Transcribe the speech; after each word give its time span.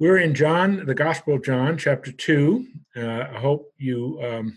We're 0.00 0.18
in 0.18 0.32
John, 0.32 0.86
the 0.86 0.94
Gospel 0.94 1.34
of 1.34 1.42
John, 1.42 1.76
chapter 1.76 2.12
2. 2.12 2.66
Uh, 2.96 3.00
I 3.00 3.40
hope 3.40 3.72
you 3.78 4.20
um, 4.22 4.56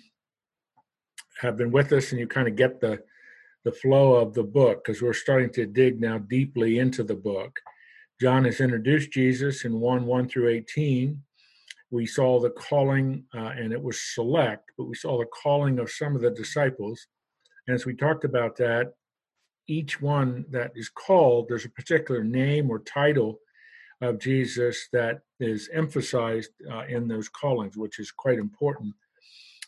have 1.40 1.58
been 1.58 1.72
with 1.72 1.92
us 1.94 2.12
and 2.12 2.20
you 2.20 2.28
kind 2.28 2.48
of 2.48 2.56
get 2.56 2.80
the, 2.80 3.02
the 3.64 3.72
flow 3.72 4.14
of 4.14 4.36
the 4.36 4.44
book 4.44 4.84
because 4.84 5.02
we're 5.02 5.14
starting 5.14 5.52
to 5.54 5.66
dig 5.66 6.00
now 6.00 6.20
deeply 6.20 6.78
into 6.78 7.04
the 7.04 7.16
book. 7.16 7.60
John 8.22 8.46
has 8.46 8.62
introduced 8.62 9.10
Jesus 9.10 9.66
in 9.66 9.80
1 9.80 10.06
1 10.06 10.30
through 10.30 10.50
18. 10.50 11.20
We 11.90 12.06
saw 12.06 12.40
the 12.40 12.52
calling, 12.52 13.26
uh, 13.34 13.54
and 13.58 13.74
it 13.74 13.82
was 13.82 14.00
select, 14.00 14.72
but 14.78 14.84
we 14.84 14.94
saw 14.94 15.18
the 15.18 15.26
calling 15.26 15.80
of 15.80 15.90
some 15.90 16.16
of 16.16 16.22
the 16.22 16.30
disciples. 16.30 17.08
And 17.66 17.74
as 17.74 17.88
we 17.88 17.96
talked 17.96 18.26
about 18.26 18.58
that, 18.58 18.94
each 19.66 20.00
one 20.00 20.46
that 20.52 20.74
is 20.76 20.90
called, 20.90 21.48
there's 21.50 21.66
a 21.66 21.70
particular 21.70 22.24
name 22.24 22.70
or 22.70 22.78
title 22.78 23.40
of 24.02 24.20
Jesus 24.20 24.88
that 24.92 25.22
is 25.40 25.70
emphasized 25.74 26.52
uh, 26.72 26.84
in 26.88 27.08
those 27.08 27.30
callings, 27.30 27.78
which 27.78 28.00
is 28.00 28.12
quite 28.12 28.40
important. 28.40 28.94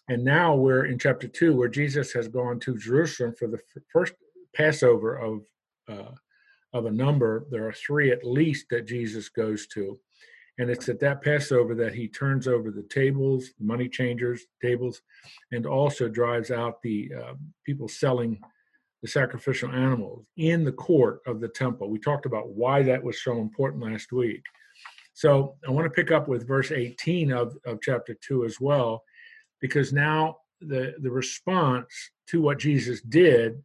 And 0.09 0.23
now 0.23 0.55
we're 0.55 0.85
in 0.85 0.99
chapter 0.99 1.27
two, 1.27 1.55
where 1.55 1.69
Jesus 1.69 2.11
has 2.13 2.27
gone 2.27 2.59
to 2.61 2.77
Jerusalem 2.77 3.33
for 3.37 3.47
the 3.47 3.57
f- 3.57 3.83
first 3.91 4.13
Passover 4.55 5.15
of 5.15 5.41
uh, 5.87 6.11
of 6.73 6.85
a 6.85 6.91
number. 6.91 7.45
There 7.51 7.67
are 7.67 7.73
three 7.73 8.11
at 8.11 8.25
least 8.25 8.65
that 8.71 8.87
Jesus 8.87 9.29
goes 9.29 9.67
to, 9.67 9.97
and 10.57 10.69
it's 10.69 10.89
at 10.89 10.99
that 10.99 11.21
Passover 11.21 11.75
that 11.75 11.93
he 11.93 12.07
turns 12.07 12.47
over 12.47 12.71
the 12.71 12.83
tables, 12.83 13.51
money 13.59 13.87
changers 13.87 14.45
tables, 14.61 15.01
and 15.51 15.65
also 15.65 16.09
drives 16.09 16.51
out 16.51 16.81
the 16.81 17.11
uh, 17.17 17.33
people 17.65 17.87
selling 17.87 18.41
the 19.03 19.09
sacrificial 19.09 19.69
animals 19.69 20.25
in 20.37 20.63
the 20.63 20.71
court 20.71 21.19
of 21.27 21.41
the 21.41 21.49
temple. 21.49 21.89
We 21.89 21.99
talked 21.99 22.25
about 22.25 22.51
why 22.51 22.81
that 22.83 23.03
was 23.03 23.21
so 23.21 23.39
important 23.39 23.83
last 23.83 24.13
week. 24.13 24.41
So 25.13 25.55
I 25.67 25.71
want 25.71 25.85
to 25.85 25.89
pick 25.91 26.09
up 26.09 26.29
with 26.29 26.47
verse 26.47 26.71
18 26.71 27.33
of, 27.33 27.57
of 27.65 27.81
chapter 27.81 28.15
2 28.25 28.45
as 28.45 28.61
well, 28.61 29.03
because 29.59 29.91
now 29.91 30.37
the, 30.61 30.95
the 31.01 31.11
response 31.11 31.93
to 32.27 32.41
what 32.41 32.59
Jesus 32.59 33.01
did 33.01 33.61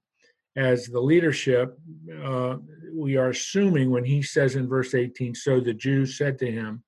as 0.57 0.87
the 0.87 1.01
leadership, 1.01 1.79
uh, 2.21 2.57
we 2.93 3.17
are 3.17 3.31
assuming 3.31 3.93
when 3.93 4.05
he 4.05 4.21
says 4.23 4.57
in 4.57 4.69
verse 4.69 4.93
18, 4.93 5.37
so 5.37 5.61
the 5.61 5.73
Jews 5.73 6.19
said 6.19 6.37
to 6.41 6.51
him, 6.51 6.83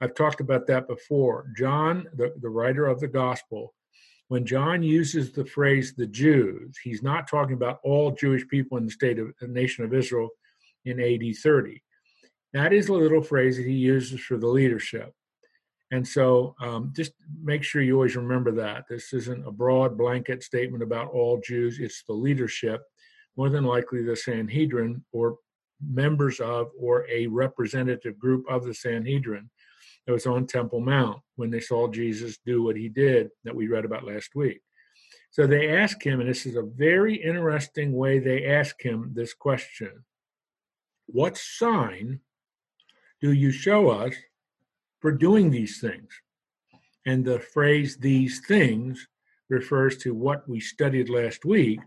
I've 0.00 0.14
talked 0.14 0.40
about 0.40 0.68
that 0.68 0.86
before. 0.86 1.46
John, 1.56 2.06
the, 2.14 2.32
the 2.40 2.48
writer 2.48 2.86
of 2.86 3.00
the 3.00 3.08
gospel, 3.08 3.74
when 4.32 4.46
John 4.46 4.82
uses 4.82 5.30
the 5.30 5.44
phrase 5.44 5.92
the 5.92 6.06
Jews, 6.06 6.78
he's 6.82 7.02
not 7.02 7.28
talking 7.28 7.52
about 7.52 7.80
all 7.84 8.12
Jewish 8.12 8.48
people 8.48 8.78
in 8.78 8.86
the 8.86 8.90
state 8.90 9.18
of 9.18 9.34
the 9.38 9.46
nation 9.46 9.84
of 9.84 9.92
Israel 9.92 10.30
in 10.86 10.98
AD 10.98 11.36
30. 11.36 11.82
That 12.54 12.72
is 12.72 12.88
a 12.88 12.94
little 12.94 13.20
phrase 13.20 13.58
that 13.58 13.66
he 13.66 13.74
uses 13.74 14.20
for 14.20 14.38
the 14.38 14.46
leadership. 14.46 15.12
And 15.90 16.08
so 16.08 16.54
um, 16.62 16.94
just 16.96 17.12
make 17.44 17.62
sure 17.62 17.82
you 17.82 17.96
always 17.96 18.16
remember 18.16 18.52
that. 18.52 18.84
This 18.88 19.12
isn't 19.12 19.46
a 19.46 19.52
broad 19.52 19.98
blanket 19.98 20.42
statement 20.42 20.82
about 20.82 21.10
all 21.10 21.38
Jews, 21.38 21.78
it's 21.78 22.02
the 22.08 22.14
leadership, 22.14 22.80
more 23.36 23.50
than 23.50 23.64
likely 23.64 24.02
the 24.02 24.16
Sanhedrin 24.16 25.04
or 25.12 25.36
members 25.86 26.40
of 26.40 26.70
or 26.80 27.06
a 27.10 27.26
representative 27.26 28.18
group 28.18 28.46
of 28.48 28.64
the 28.64 28.72
Sanhedrin 28.72 29.50
that 30.06 30.12
was 30.12 30.26
on 30.26 30.46
Temple 30.46 30.80
Mount 30.80 31.20
when 31.36 31.50
they 31.50 31.60
saw 31.60 31.88
Jesus 31.88 32.38
do 32.44 32.62
what 32.62 32.76
he 32.76 32.88
did 32.88 33.30
that 33.44 33.54
we 33.54 33.68
read 33.68 33.84
about 33.84 34.04
last 34.04 34.34
week. 34.34 34.60
So 35.30 35.46
they 35.46 35.76
ask 35.76 36.02
him, 36.04 36.20
and 36.20 36.28
this 36.28 36.44
is 36.44 36.56
a 36.56 36.62
very 36.62 37.14
interesting 37.14 37.92
way 37.92 38.18
they 38.18 38.44
ask 38.46 38.80
him 38.82 39.12
this 39.14 39.32
question 39.32 40.04
What 41.06 41.36
sign 41.36 42.20
do 43.20 43.32
you 43.32 43.50
show 43.50 43.90
us 43.90 44.14
for 45.00 45.12
doing 45.12 45.50
these 45.50 45.80
things? 45.80 46.10
And 47.06 47.24
the 47.24 47.40
phrase 47.40 47.96
these 47.96 48.40
things 48.46 49.08
refers 49.48 49.96
to 49.98 50.14
what 50.14 50.48
we 50.48 50.60
studied 50.60 51.08
last 51.08 51.44
week 51.44 51.80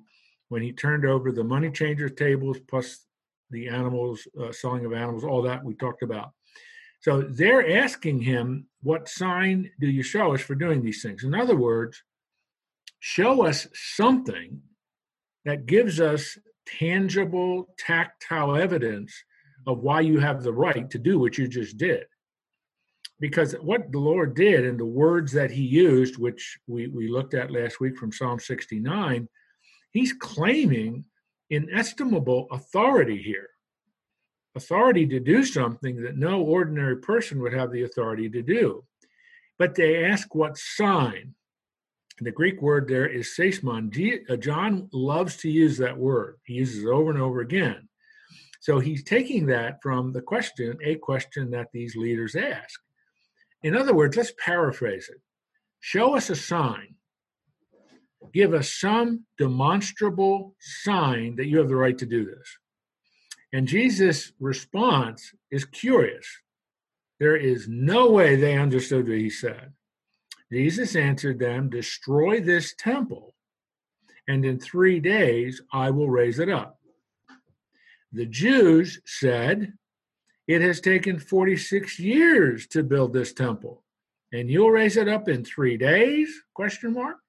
when 0.50 0.62
he 0.62 0.72
turned 0.72 1.06
over 1.06 1.32
the 1.32 1.44
money 1.44 1.72
changer 1.72 2.10
tables 2.10 2.58
plus 2.68 3.06
the 3.52 3.68
animals, 3.68 4.28
uh, 4.42 4.52
selling 4.52 4.86
of 4.86 4.94
animals, 4.94 5.24
all 5.24 5.42
that 5.44 5.64
we 5.64 5.76
talked 5.76 6.04
about. 6.04 6.32
So 7.02 7.22
they're 7.22 7.78
asking 7.78 8.22
him, 8.22 8.68
What 8.82 9.08
sign 9.10 9.72
do 9.80 9.88
you 9.88 10.04
show 10.04 10.34
us 10.34 10.42
for 10.42 10.56
doing 10.56 10.84
these 10.84 11.02
things? 11.02 11.24
In 11.24 11.34
other 11.34 11.56
words, 11.56 12.02
show 13.00 13.46
us 13.46 13.68
something 13.74 14.62
that 15.46 15.68
gives 15.68 16.02
us 16.02 16.38
tangible, 16.66 17.68
tactile 17.78 18.56
evidence 18.56 19.14
of 19.68 19.80
why 19.80 20.02
you 20.02 20.20
have 20.20 20.44
the 20.44 20.54
right 20.54 20.90
to 20.90 21.00
do 21.00 21.20
what 21.20 21.38
you 21.38 21.48
just 21.48 21.78
did. 21.78 22.06
Because 23.20 23.54
what 23.54 23.92
the 23.92 24.00
Lord 24.00 24.36
did 24.36 24.66
and 24.66 24.80
the 24.80 24.86
words 24.86 25.32
that 25.34 25.52
he 25.52 25.62
used, 25.62 26.18
which 26.18 26.58
we, 26.68 26.88
we 26.88 27.08
looked 27.08 27.34
at 27.34 27.52
last 27.52 27.80
week 27.80 27.98
from 27.98 28.12
Psalm 28.12 28.40
69, 28.40 29.30
he's 29.92 30.12
claiming 30.14 31.06
inestimable 31.50 32.48
authority 32.52 33.22
here 33.22 33.50
authority 34.56 35.06
to 35.08 35.20
do 35.20 35.44
something 35.44 36.02
that 36.02 36.18
no 36.18 36.42
ordinary 36.42 36.98
person 36.98 37.42
would 37.42 37.54
have 37.54 37.72
the 37.72 37.84
authority 37.84 38.30
to 38.30 38.42
do. 38.42 38.84
But 39.58 39.76
they 39.76 40.06
ask 40.06 40.34
what 40.34 40.58
sign. 40.58 41.36
The 42.20 42.32
Greek 42.32 42.62
word 42.62 42.88
there 42.88 43.08
is 43.08 43.36
semeion. 43.38 44.30
Uh, 44.30 44.38
John 44.38 44.90
loves 44.94 45.36
to 45.38 45.50
use 45.50 45.78
that 45.78 45.98
word. 45.98 46.38
He 46.46 46.54
uses 46.54 46.84
it 46.84 46.88
over 46.88 47.12
and 47.12 47.22
over 47.22 47.42
again. 47.42 47.90
So 48.62 48.80
he's 48.80 49.04
taking 49.04 49.46
that 49.48 49.80
from 49.84 50.14
the 50.14 50.22
question, 50.22 50.78
a 50.84 50.96
question 50.96 51.52
that 51.52 51.68
these 51.74 51.96
leaders 51.96 52.36
ask. 52.36 52.80
In 53.64 53.76
other 53.76 53.94
words, 53.94 54.16
let's 54.16 54.34
paraphrase 54.44 55.10
it. 55.10 55.22
Show 55.82 56.16
us 56.16 56.30
a 56.30 56.36
sign. 56.36 56.96
Give 58.34 58.54
us 58.54 58.72
some 58.72 59.26
demonstrable 59.38 60.56
sign 60.60 61.36
that 61.36 61.48
you 61.48 61.60
have 61.60 61.68
the 61.68 61.76
right 61.76 61.98
to 61.98 62.06
do 62.06 62.26
this. 62.26 62.58
And 63.56 63.70
Jesus' 63.70 64.34
response 64.38 65.34
is 65.50 65.64
curious. 65.64 66.28
There 67.22 67.38
is 67.38 67.70
no 67.70 68.12
way 68.12 68.36
they 68.36 68.58
understood 68.58 69.08
what 69.08 69.18
he 69.18 69.30
said. 69.30 69.72
Jesus 70.52 70.94
answered 70.98 71.40
them, 71.40 71.70
Destroy 71.70 72.42
this 72.42 72.76
temple, 72.78 73.34
and 74.28 74.44
in 74.44 74.60
three 74.60 75.00
days 75.00 75.62
I 75.72 75.90
will 75.92 76.10
raise 76.10 76.40
it 76.40 76.50
up. 76.50 76.82
The 78.12 78.26
Jews 78.26 79.00
said, 79.06 79.72
It 80.50 80.62
has 80.62 80.82
taken 80.82 81.18
46 81.18 81.98
years 81.98 82.68
to 82.68 82.84
build 82.84 83.14
this 83.14 83.32
temple, 83.32 83.86
and 84.34 84.50
you'll 84.50 84.72
raise 84.72 84.98
it 84.98 85.08
up 85.08 85.30
in 85.30 85.46
three 85.46 85.78
days? 85.78 86.30
Question 86.54 86.92
mark. 86.92 87.20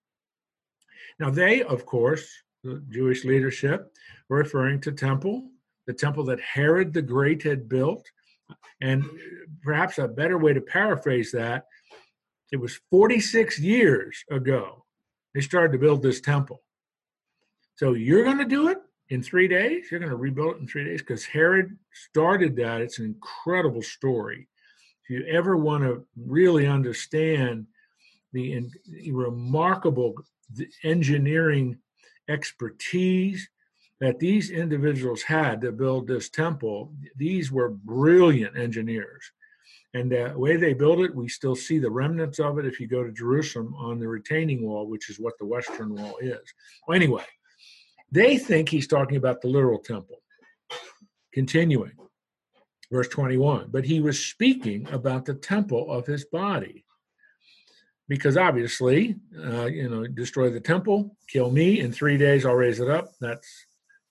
Now 1.21 1.31
they, 1.31 1.63
of 1.63 1.87
course, 1.87 2.29
the 2.65 2.83
Jewish 2.91 3.25
leadership, 3.25 3.95
were 4.29 4.39
referring 4.39 4.81
to 4.81 4.91
temple 4.91 5.51
the 5.87 5.95
temple 5.95 6.25
that 6.25 6.41
Herod 6.41 6.93
the 6.93 7.03
Great 7.03 7.43
had 7.43 7.69
built. 7.69 8.07
And 8.81 9.05
perhaps 9.63 9.99
a 9.99 10.09
better 10.09 10.39
way 10.39 10.53
to 10.53 10.61
paraphrase 10.61 11.33
that, 11.33 11.67
it 12.53 12.57
was 12.57 12.79
46 12.91 13.59
years 13.59 14.25
ago 14.31 14.85
they 15.35 15.43
started 15.43 15.73
to 15.73 15.79
build 15.79 16.03
this 16.03 16.23
temple. 16.23 16.63
So 17.75 17.93
you're 17.93 18.25
going 18.25 18.39
to 18.39 18.47
do 18.47 18.69
it 18.69 18.79
in 19.11 19.23
three 19.23 19.47
days? 19.47 19.89
You're 19.91 20.01
going 20.01 20.11
to 20.11 20.17
rebuild 20.17 20.57
it 20.57 20.61
in 20.61 20.67
three 20.67 20.85
days? 20.85 21.03
Because 21.03 21.27
Herod 21.27 21.77
started 21.93 22.57
that. 22.57 22.81
It's 22.81 22.99
an 22.99 23.05
incredible 23.05 23.83
story. 23.83 24.49
If 25.05 25.11
you 25.11 25.27
ever 25.27 25.57
want 25.57 25.85
to 25.85 26.07
really 26.17 26.67
understand 26.67 27.67
the, 28.33 28.67
remarkable 29.13 30.15
engineering 30.83 31.79
expertise 32.29 33.47
that 34.01 34.19
these 34.19 34.51
individuals 34.51 35.23
had 35.23 35.61
to 35.63 35.73
build 35.73 36.07
this 36.07 36.29
temple, 36.29 36.93
these 37.17 37.51
were 37.51 37.71
brilliant 37.71 38.57
engineers. 38.57 39.33
And 39.95 40.13
the 40.13 40.35
way 40.37 40.57
they 40.57 40.75
built 40.75 41.01
it, 41.01 41.15
we 41.15 41.29
still 41.29 41.57
see 41.57 41.79
the 41.79 41.91
remnants 41.91 42.39
of 42.39 42.59
it 42.59 42.67
if 42.67 42.79
you 42.79 42.87
go 42.87 43.03
to 43.03 43.11
Jerusalem 43.11 43.75
on 43.79 43.99
the 43.99 44.09
retaining 44.09 44.67
wall, 44.67 44.87
which 44.87 45.09
is 45.09 45.19
what 45.19 45.39
the 45.39 45.47
Western 45.47 45.95
Wall 45.95 46.19
is. 46.21 46.43
Well, 46.87 46.97
anyway, 46.97 47.25
they 48.13 48.37
think 48.37 48.69
he's 48.69 48.87
talking 48.87 49.17
about 49.17 49.41
the 49.41 49.49
literal 49.49 49.79
temple. 49.79 50.19
Continuing, 51.33 51.93
verse 52.93 53.09
21 53.09 53.69
But 53.71 53.85
he 53.87 54.01
was 54.01 54.23
speaking 54.23 54.87
about 54.93 55.25
the 55.25 55.35
temple 55.35 55.91
of 55.91 56.07
his 56.07 56.27
body. 56.27 56.85
Because 58.09 58.37
obviously, 58.37 59.17
uh, 59.45 59.65
you 59.65 59.89
know, 59.89 60.07
destroy 60.07 60.51
the 60.51 60.61
temple, 60.61 61.17
kill 61.27 61.51
me, 61.51 61.81
in 61.81 61.91
three 61.91 62.17
days 62.17 62.47
I'll 62.47 62.55
raise 62.55 62.81
it 62.81 62.89
up. 62.89 63.13
That's 63.21 63.66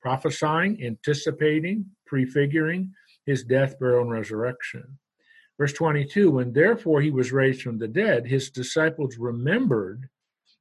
prophesying, 0.06 0.78
anticipating, 0.86 1.84
prefiguring 2.06 2.94
his 3.26 3.44
death, 3.44 3.80
burial, 3.80 4.02
and 4.04 4.12
resurrection. 4.12 5.00
Verse 5.58 5.74
22 5.74 6.30
When 6.30 6.54
therefore 6.54 7.02
he 7.02 7.10
was 7.10 7.32
raised 7.32 7.64
from 7.64 7.80
the 7.80 7.88
dead, 7.88 8.28
his 8.28 8.52
disciples 8.52 9.18
remembered 9.18 10.08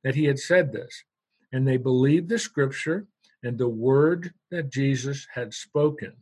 that 0.02 0.14
he 0.14 0.24
had 0.24 0.38
said 0.38 0.72
this, 0.72 1.04
and 1.52 1.68
they 1.68 1.76
believed 1.76 2.30
the 2.30 2.38
scripture 2.38 3.06
and 3.42 3.58
the 3.58 3.68
word 3.68 4.32
that 4.50 4.72
Jesus 4.72 5.26
had 5.34 5.52
spoken. 5.52 6.14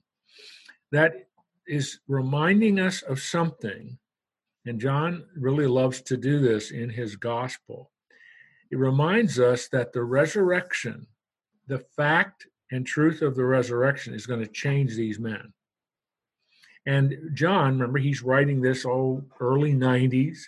That 0.91 1.29
is 1.69 2.01
reminding 2.09 2.81
us 2.81 3.03
of 3.03 3.21
something 3.21 3.99
And 4.65 4.81
John 4.81 5.25
really 5.37 5.67
loves 5.69 6.03
to 6.03 6.17
do 6.17 6.41
this 6.41 6.73
in 6.73 6.91
his 6.91 7.15
gospel. 7.17 7.93
It 8.71 8.79
reminds 8.79 9.39
us 9.39 9.69
that 9.69 9.93
the 9.93 10.05
resurrection, 10.05 11.07
the 11.69 11.81
fact 11.97 12.47
and 12.73 12.87
truth 12.87 13.23
of 13.23 13.37
the 13.37 13.45
resurrection, 13.45 14.15
is 14.15 14.27
going 14.27 14.41
to 14.41 14.51
change 14.51 14.97
these 14.97 15.19
men. 15.19 15.53
And 16.87 17.31
John, 17.35 17.79
remember, 17.79 17.99
he's 17.99 18.23
writing 18.23 18.61
this 18.61 18.85
all 18.85 19.23
early 19.39 19.73
90s. 19.73 20.39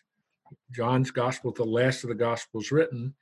John's 0.72 1.10
gospel, 1.10 1.52
the 1.52 1.64
last 1.64 2.02
of 2.02 2.08
the 2.08 2.14
gospels 2.14 2.72
written. 2.72 3.14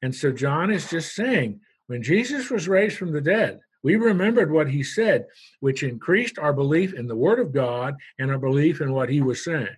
And 0.00 0.14
so 0.14 0.32
John 0.32 0.70
is 0.70 0.88
just 0.88 1.14
saying, 1.14 1.60
when 1.88 2.02
Jesus 2.02 2.50
was 2.50 2.68
raised 2.68 2.96
from 2.96 3.12
the 3.12 3.20
dead, 3.20 3.60
we 3.82 3.96
remembered 3.96 4.50
what 4.50 4.70
he 4.70 4.82
said, 4.82 5.26
which 5.60 5.82
increased 5.82 6.38
our 6.38 6.54
belief 6.54 6.94
in 6.94 7.06
the 7.06 7.16
Word 7.16 7.38
of 7.38 7.52
God 7.52 7.94
and 8.18 8.30
our 8.30 8.38
belief 8.38 8.80
in 8.80 8.92
what 8.92 9.10
he 9.10 9.20
was 9.20 9.44
saying. 9.44 9.76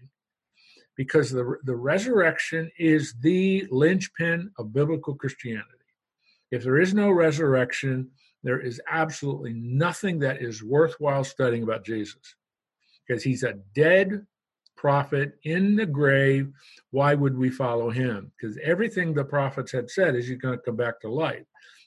Because 0.97 1.31
the, 1.31 1.57
the 1.65 1.75
resurrection 1.75 2.71
is 2.79 3.15
the 3.21 3.67
linchpin 3.71 4.53
of 4.59 4.73
biblical 4.73 5.17
Christianity. 5.17 5.65
If 6.53 6.63
there 6.63 6.79
is 6.79 6.95
no 6.95 7.11
resurrection, 7.11 8.13
there 8.47 8.61
is 8.61 8.81
absolutely 8.89 9.53
nothing 9.55 10.19
that 10.21 10.41
is 10.41 10.63
worthwhile 10.63 11.25
studying 11.25 11.63
about 11.63 11.85
Jesus. 11.85 12.37
Because 13.07 13.23
he's 13.23 13.43
a 13.43 13.59
dead 13.75 14.27
prophet 14.77 15.39
in 15.45 15.77
the 15.77 15.87
grave. 15.87 16.53
Why 16.91 17.15
would 17.15 17.37
we 17.37 17.51
follow 17.51 17.91
him? 17.91 18.33
Because 18.37 18.59
everything 18.63 19.15
the 19.15 19.25
prophets 19.25 19.73
had 19.73 19.91
said 19.91 20.15
is 20.15 20.29
he's 20.29 20.39
going 20.39 20.57
to 20.57 20.63
come 20.63 20.77
back 20.77 21.01
to 21.01 21.09
life 21.09 21.45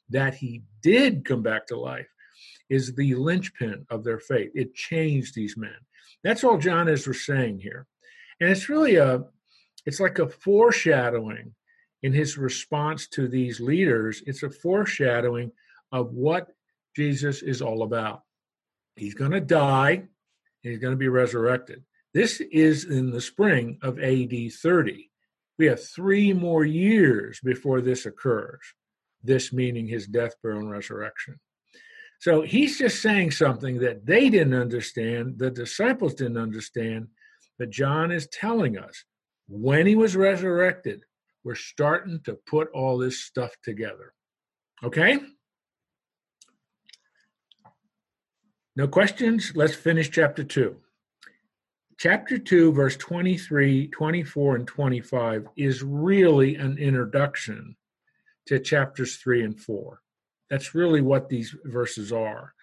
that 0.09 0.33
he 0.33 0.63
did 0.81 1.25
come 1.25 1.41
back 1.41 1.67
to 1.67 1.79
life 1.79 2.07
is 2.69 2.93
the 2.95 3.15
linchpin 3.15 3.85
of 3.89 4.03
their 4.03 4.19
faith. 4.19 4.51
It 4.53 4.75
changed 4.75 5.35
these 5.35 5.57
men. 5.57 5.75
That's 6.23 6.43
all 6.43 6.57
John 6.57 6.87
is 6.87 7.07
saying 7.25 7.59
here. 7.59 7.87
And 8.39 8.49
it's 8.49 8.69
really 8.69 8.95
a 8.95 9.23
it's 9.85 9.99
like 9.99 10.19
a 10.19 10.29
foreshadowing 10.29 11.53
in 12.03 12.13
his 12.13 12.37
response 12.37 13.07
to 13.07 13.27
these 13.27 13.59
leaders. 13.59 14.21
It's 14.25 14.43
a 14.43 14.49
foreshadowing 14.49 15.51
of 15.91 16.13
what 16.13 16.47
Jesus 16.95 17.41
is 17.41 17.61
all 17.61 17.83
about. 17.83 18.23
He's 18.95 19.13
going 19.13 19.31
to 19.31 19.41
die 19.41 19.91
and 19.93 20.07
he's 20.61 20.79
going 20.79 20.93
to 20.93 20.97
be 20.97 21.07
resurrected. 21.07 21.83
This 22.13 22.41
is 22.41 22.85
in 22.85 23.11
the 23.11 23.21
spring 23.21 23.79
of 23.81 23.99
AD 23.99 24.33
30. 24.51 25.09
We 25.57 25.65
have 25.67 25.83
three 25.83 26.33
more 26.33 26.65
years 26.65 27.39
before 27.43 27.81
this 27.81 28.05
occurs 28.05 28.59
this 29.23 29.51
meaning 29.51 29.87
his 29.87 30.07
death, 30.07 30.35
burial, 30.41 30.61
and 30.61 30.71
resurrection. 30.71 31.39
So 32.19 32.41
he's 32.41 32.77
just 32.77 33.01
saying 33.01 33.31
something 33.31 33.79
that 33.79 34.05
they 34.05 34.29
didn't 34.29 34.53
understand, 34.53 35.37
the 35.37 35.51
disciples 35.51 36.13
didn't 36.13 36.37
understand, 36.37 37.07
but 37.57 37.69
John 37.69 38.11
is 38.11 38.27
telling 38.27 38.77
us 38.77 39.05
when 39.47 39.85
he 39.85 39.95
was 39.95 40.15
resurrected, 40.15 41.01
we're 41.43 41.55
starting 41.55 42.19
to 42.25 42.37
put 42.45 42.69
all 42.73 42.97
this 42.97 43.21
stuff 43.21 43.51
together. 43.63 44.13
Okay? 44.83 45.19
No 48.75 48.87
questions? 48.87 49.53
Let's 49.55 49.75
finish 49.75 50.09
chapter 50.09 50.43
2. 50.43 50.75
Chapter 51.97 52.37
2, 52.37 52.71
verse 52.71 52.95
23, 52.95 53.87
24, 53.87 54.55
and 54.55 54.67
25 54.67 55.47
is 55.57 55.83
really 55.83 56.55
an 56.55 56.77
introduction 56.77 57.75
to 58.45 58.59
chapters 58.59 59.17
three 59.17 59.43
and 59.43 59.59
four. 59.59 60.01
That's 60.49 60.73
really 60.73 61.01
what 61.01 61.29
these 61.29 61.53
verses 61.65 62.13
are. 62.13 62.53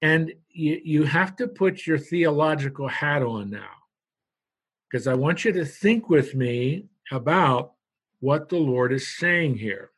And 0.00 0.32
you, 0.48 0.80
you 0.82 1.04
have 1.04 1.36
to 1.36 1.46
put 1.46 1.86
your 1.86 1.98
theological 1.98 2.88
hat 2.88 3.22
on 3.22 3.50
now, 3.50 3.70
because 4.90 5.06
I 5.06 5.14
want 5.14 5.44
you 5.44 5.52
to 5.52 5.66
think 5.66 6.08
with 6.08 6.34
me 6.34 6.86
about 7.10 7.74
what 8.20 8.48
the 8.48 8.56
Lord 8.56 8.92
is 8.92 9.16
saying 9.16 9.58
here. 9.58 9.90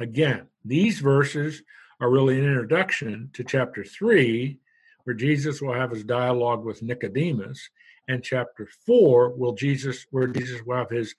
Again, 0.00 0.48
these 0.64 0.98
verses 0.98 1.62
are 2.04 2.10
really 2.10 2.38
an 2.38 2.44
introduction 2.44 3.30
to 3.32 3.42
chapter 3.42 3.82
3, 3.82 4.58
where 5.04 5.16
Jesus 5.16 5.62
will 5.62 5.72
have 5.72 5.90
his 5.90 6.04
dialogue 6.04 6.62
with 6.62 6.82
Nicodemus, 6.82 7.70
and 8.08 8.22
chapter 8.22 8.68
4 8.84 9.30
will 9.30 9.54
Jesus 9.54 10.06
where 10.10 10.26
Jesus 10.26 10.60
will 10.66 10.76
have 10.76 10.90
his 10.90 11.14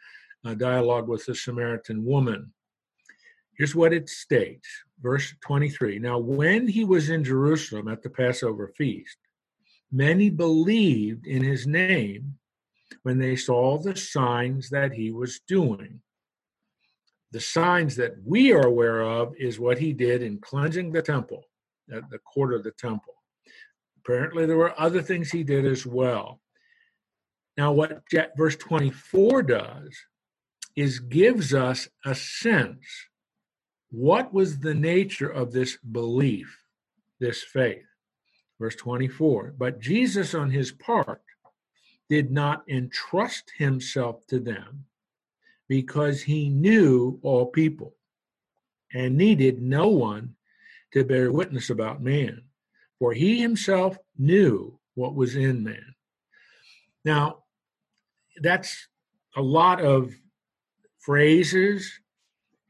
uh, 0.45 0.53
dialogue 0.53 1.07
with 1.07 1.25
the 1.25 1.33
Samaritan 1.33 2.05
woman. 2.05 2.53
Here's 3.57 3.73
what 3.73 3.93
it 3.93 4.09
states, 4.09 4.67
verse 5.01 5.33
23. 5.41 5.97
Now, 5.97 6.19
when 6.19 6.67
he 6.67 6.83
was 6.83 7.09
in 7.09 7.23
Jerusalem 7.23 7.87
at 7.87 8.03
the 8.03 8.11
Passover 8.11 8.67
feast, 8.67 9.17
many 9.91 10.29
believed 10.29 11.25
in 11.25 11.43
his 11.43 11.65
name 11.65 12.35
when 13.01 13.17
they 13.17 13.35
saw 13.35 13.79
the 13.79 13.95
signs 13.95 14.69
that 14.69 14.93
he 14.93 15.09
was 15.09 15.39
doing. 15.47 16.01
The 17.35 17.41
signs 17.41 17.97
that 17.97 18.15
we 18.25 18.53
are 18.53 18.65
aware 18.65 19.01
of 19.01 19.35
is 19.37 19.59
what 19.59 19.77
he 19.77 19.91
did 19.91 20.21
in 20.21 20.37
cleansing 20.37 20.93
the 20.93 21.01
temple, 21.01 21.43
the 21.89 22.19
court 22.19 22.53
of 22.53 22.63
the 22.63 22.71
temple. 22.71 23.13
Apparently, 23.99 24.45
there 24.45 24.55
were 24.55 24.79
other 24.79 25.01
things 25.01 25.31
he 25.31 25.43
did 25.43 25.65
as 25.65 25.85
well. 25.85 26.39
Now, 27.57 27.73
what 27.73 28.03
verse 28.37 28.55
24 28.55 29.43
does 29.43 29.89
is 30.77 30.99
gives 30.99 31.53
us 31.53 31.89
a 32.05 32.15
sense 32.15 32.85
what 33.89 34.33
was 34.33 34.59
the 34.59 34.73
nature 34.73 35.29
of 35.29 35.51
this 35.51 35.75
belief, 35.75 36.57
this 37.19 37.43
faith? 37.43 37.83
Verse 38.61 38.77
24. 38.77 39.55
But 39.57 39.81
Jesus, 39.81 40.33
on 40.33 40.51
his 40.51 40.71
part, 40.71 41.21
did 42.07 42.31
not 42.31 42.63
entrust 42.69 43.51
himself 43.57 44.25
to 44.27 44.39
them 44.39 44.85
because 45.67 46.21
he 46.21 46.50
knew 46.50 47.19
all 47.21 47.47
people 47.47 47.95
and 48.94 49.17
needed 49.17 49.62
no 49.62 49.88
one 49.88 50.35
to 50.94 51.03
bear 51.03 51.31
witness 51.31 51.69
about 51.69 52.01
man, 52.01 52.44
for 53.00 53.13
he 53.13 53.41
himself 53.41 53.97
knew 54.17 54.79
what 54.94 55.15
was 55.15 55.35
in 55.35 55.63
man. 55.63 55.95
Now, 57.03 57.44
that's 58.41 58.88
a 59.35 59.41
lot 59.41 59.81
of 59.81 60.13
phrases 61.00 62.00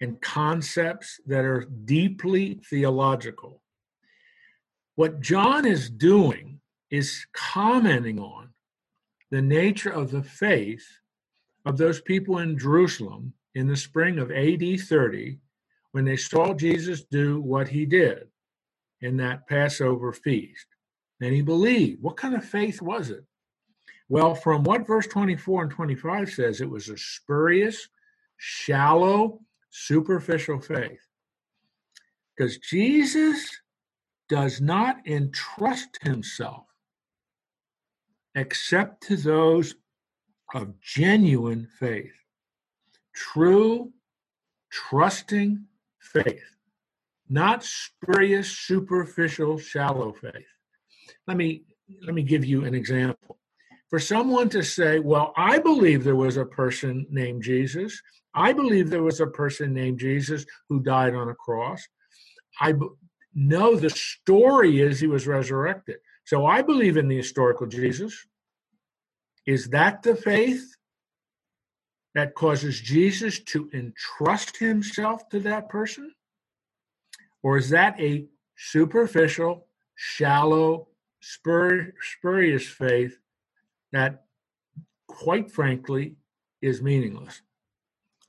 and 0.02 0.20
concepts 0.22 1.20
that 1.26 1.46
are 1.46 1.68
deeply 1.86 2.60
theological. 2.70 3.62
What 4.96 5.22
John 5.22 5.66
is 5.66 5.90
doing 5.90 6.60
is 6.90 7.26
commenting 7.34 8.20
on 8.20 8.50
the 9.32 9.42
nature 9.42 9.90
of 9.90 10.12
the 10.12 10.24
faith 10.24 10.86
of 11.66 11.78
those 11.78 12.02
people 12.02 12.40
in 12.40 12.58
Jerusalem 12.58 13.34
in 13.56 13.68
the 13.68 13.76
spring 13.76 14.20
of 14.20 14.32
AD 14.32 14.80
30 14.80 15.40
when 15.92 16.06
they 16.06 16.18
saw 16.18 16.54
Jesus 16.54 17.04
do 17.06 17.40
what 17.42 17.68
he 17.68 17.86
did 17.86 18.28
in 19.02 19.18
that 19.18 19.48
Passover 19.48 20.12
feast. 20.12 20.66
And 21.22 21.34
he 21.34 21.42
believed. 21.42 22.02
What 22.02 22.18
kind 22.18 22.36
of 22.36 22.44
faith 22.44 22.82
was 22.82 23.10
it? 23.10 23.24
Well, 24.10 24.36
from 24.36 24.64
what 24.64 24.86
verse 24.86 25.08
24 25.08 25.64
and 25.64 25.72
25 25.72 26.30
says, 26.30 26.62
it 26.62 26.70
was 26.70 26.90
a 26.90 26.98
spurious, 26.98 27.88
shallow, 28.38 29.40
superficial 29.70 30.60
faith. 30.60 31.00
Because 32.36 32.58
Jesus 32.58 33.50
does 34.28 34.60
not 34.60 34.98
entrust 35.08 35.98
himself 36.02 36.66
except 38.36 39.02
to 39.04 39.16
those 39.16 39.76
of 40.54 40.80
genuine 40.80 41.68
faith, 41.80 42.14
true, 43.14 43.92
trusting 44.72 45.66
faith, 46.00 46.58
not 47.30 47.64
spurious, 47.64 48.50
superficial, 48.50 49.58
shallow 49.58 50.14
faith. 50.14 50.48
Let 51.28 51.38
me 51.38 51.64
let 52.06 52.16
me 52.16 52.24
give 52.24 52.46
you 52.46 52.66
an 52.66 52.74
example. 52.74 53.38
For 53.90 54.00
someone 54.00 54.50
to 54.50 54.64
say, 54.64 55.00
"Well, 55.00 55.34
I 55.38 55.60
believe 55.60 56.04
there 56.04 56.16
was 56.16 56.38
a 56.38 56.46
person 56.46 57.06
named 57.10 57.44
Jesus. 57.44 58.02
I 58.34 58.54
believe 58.54 58.90
there 58.90 59.04
was 59.04 59.20
a 59.20 59.28
person 59.28 59.74
named 59.74 60.00
Jesus 60.00 60.46
who 60.68 60.82
died 60.82 61.16
on 61.16 61.30
a 61.30 61.36
cross. 61.36 61.88
I 62.60 62.74
know 63.34 63.76
the 63.76 63.90
story 63.90 64.82
is 64.82 65.00
he 65.00 65.08
was 65.08 65.28
resurrected. 65.28 65.98
So 66.26 66.46
I 66.46 66.62
believe 66.62 66.98
in 66.98 67.08
the 67.08 67.18
historical 67.18 67.68
Jesus. 67.68 68.26
Is 69.46 69.70
that 69.70 70.04
the 70.04 70.16
faith 70.16 70.76
that 72.16 72.34
causes 72.34 72.80
Jesus 72.80 73.40
to 73.40 73.70
entrust 73.74 74.58
himself 74.58 75.28
to 75.30 75.40
that 75.42 75.70
person? 75.70 76.14
Or 77.44 77.58
is 77.58 77.70
that 77.70 78.00
a 78.00 78.26
superficial, 78.58 79.68
shallow, 79.96 80.88
spur, 81.20 81.94
spurious 82.02 82.68
faith 82.68 83.20
that, 83.92 84.24
quite 85.08 85.52
frankly, 85.52 86.16
is 86.62 86.82
meaningless? 86.82 87.42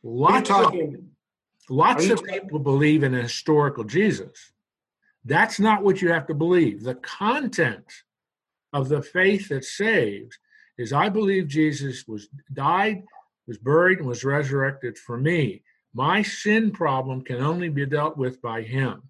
Lots 0.03 0.51
of, 0.51 0.75
lots 1.71 2.11
of 2.11 2.23
people 2.25 2.59
believe 2.59 3.03
in 3.03 3.15
a 3.15 3.23
historical 3.23 3.85
Jesus. 3.85 4.53
That's 5.25 5.59
not 5.59 5.83
what 5.83 6.03
you 6.03 6.13
have 6.13 6.27
to 6.27 6.35
believe. 6.35 6.83
The 6.83 6.95
content 6.97 7.87
of 8.73 8.89
the 8.89 9.03
faith 9.03 9.49
that 9.49 9.65
saves 9.65 10.39
is 10.79 10.93
I 10.93 11.09
believe 11.09 11.49
Jesus 11.49 12.07
was 12.07 12.29
died, 12.53 13.03
was 13.47 13.59
buried, 13.59 13.99
and 13.99 14.07
was 14.07 14.25
resurrected 14.25 14.99
for 14.99 15.17
me. 15.17 15.63
My 15.95 16.23
sin 16.23 16.71
problem 16.71 17.23
can 17.23 17.43
only 17.43 17.69
be 17.69 17.87
dealt 17.87 18.17
with 18.17 18.43
by 18.43 18.63
him. 18.63 19.03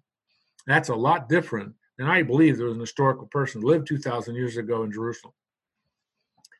That's 0.65 0.89
a 0.89 0.95
lot 0.95 1.29
different 1.29 1.73
than 1.97 2.07
I 2.07 2.21
believe 2.23 2.57
there 2.57 2.67
was 2.67 2.75
an 2.75 2.81
historical 2.81 3.27
person 3.27 3.61
who 3.61 3.67
lived 3.67 3.87
2,000 3.87 4.35
years 4.35 4.57
ago 4.57 4.83
in 4.83 4.91
Jerusalem. 4.91 5.33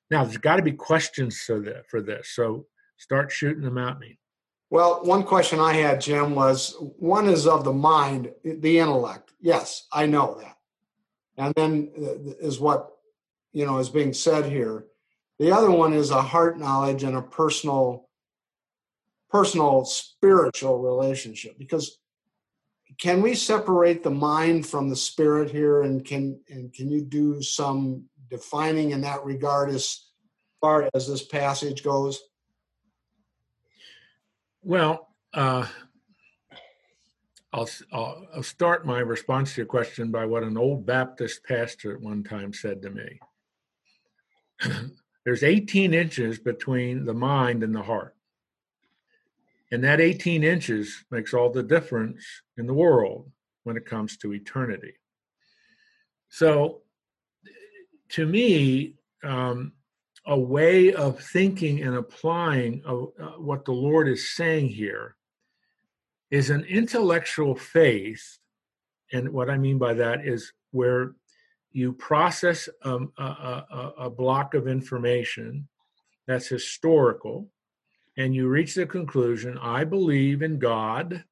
Now, 0.10 0.24
there's 0.24 0.38
got 0.38 0.56
to 0.56 0.62
be 0.64 0.72
questions 0.72 1.42
for 1.42 2.02
this, 2.02 2.30
so 2.30 2.66
start 2.98 3.32
shooting 3.32 3.64
them 3.64 3.78
at 3.78 4.00
me. 4.00 4.18
Well, 4.70 5.04
one 5.04 5.24
question 5.24 5.60
I 5.60 5.74
had, 5.74 6.02
Jim, 6.02 6.36
was 6.36 6.76
one 6.80 7.28
is 7.30 7.48
of 7.48 7.64
the 7.64 7.74
mind, 7.74 8.32
the 8.44 8.80
intellect. 8.80 9.34
Yes, 9.40 9.88
I 9.94 10.06
know 10.06 10.38
that. 10.42 10.58
And 11.38 11.54
then 11.56 11.92
uh, 11.98 12.46
is 12.46 12.60
what, 12.60 12.90
you 13.54 13.66
know, 13.66 13.78
is 13.78 13.90
being 13.90 14.14
said 14.14 14.46
here. 14.46 14.86
The 15.40 15.52
other 15.52 15.70
one 15.70 15.94
is 15.94 16.10
a 16.10 16.22
heart 16.22 16.58
knowledge 16.58 17.04
and 17.04 17.16
a 17.16 17.22
personal, 17.22 18.10
personal 19.30 19.86
spiritual 19.86 20.80
relationship. 20.80 21.58
Because 21.60 22.00
can 23.00 23.22
we 23.22 23.36
separate 23.36 24.04
the 24.04 24.10
mind 24.10 24.66
from 24.66 24.90
the 24.90 24.96
spirit 24.96 25.52
here 25.52 25.84
and 25.84 26.04
can 26.04 26.40
and 26.50 26.74
can 26.74 26.90
you 26.90 27.02
do 27.02 27.42
some 27.42 28.06
defining 28.30 28.92
in 28.92 29.02
that 29.02 29.24
regard 29.24 29.70
as 29.70 30.08
far 30.60 30.90
as 30.96 31.08
this 31.08 31.24
passage 31.24 31.84
goes? 31.84 32.20
Well, 34.64 35.10
uh, 35.34 35.68
I'll, 37.54 37.70
I'll, 37.94 38.28
I'll 38.36 38.44
start 38.44 38.86
my 38.86 39.00
response 39.00 39.54
to 39.54 39.62
your 39.62 39.68
question 39.68 40.12
by 40.12 40.26
what 40.26 40.44
an 40.44 40.58
old 40.58 40.86
Baptist 40.86 41.44
pastor 41.44 41.94
at 41.94 42.02
one 42.02 42.24
time 42.24 42.54
said 42.54 42.82
to 42.82 42.90
me. 42.90 43.20
There's 45.28 45.44
18 45.44 45.94
inches 45.94 46.40
between 46.40 47.04
the 47.04 47.14
mind 47.14 47.62
and 47.62 47.76
the 47.76 47.82
heart. 47.82 48.16
And 49.74 49.84
that 49.84 50.00
18 50.00 50.42
inches 50.42 51.04
makes 51.12 51.34
all 51.34 51.50
the 51.50 51.64
difference 51.64 52.24
in 52.58 52.66
the 52.66 52.74
world 52.74 53.30
when 53.66 53.76
it 53.76 53.86
comes 53.86 54.16
to 54.20 54.34
eternity. 54.34 54.94
So, 56.30 56.84
to 58.12 58.26
me, 58.26 58.94
um, 59.22 59.74
a 60.26 60.40
way 60.40 60.94
of 60.94 61.20
thinking 61.20 61.82
and 61.82 61.96
applying 61.96 62.82
of, 62.86 63.10
uh, 63.22 63.32
what 63.32 63.66
the 63.66 63.74
Lord 63.74 64.08
is 64.08 64.34
saying 64.34 64.70
here 64.70 65.18
is 66.32 66.50
an 66.50 66.64
intellectual 66.64 67.54
faith. 67.54 68.40
And 69.12 69.34
what 69.34 69.50
I 69.50 69.58
mean 69.58 69.78
by 69.78 69.94
that 69.96 70.26
is 70.26 70.54
where 70.72 71.16
you 71.78 71.94
process 71.94 72.68
um, 72.82 73.14
a, 73.20 73.24
a, 73.24 73.94
a 74.00 74.10
block 74.10 74.56
of 74.56 74.68
information 74.68 75.68
that's 76.26 76.48
historical 76.48 77.48
and 78.18 78.34
you 78.34 78.48
reach 78.48 78.74
the 78.74 78.88
conclusion 78.88 79.60
I 79.60 79.84
believe 79.84 80.42
in 80.42 80.58
God. 80.58 81.24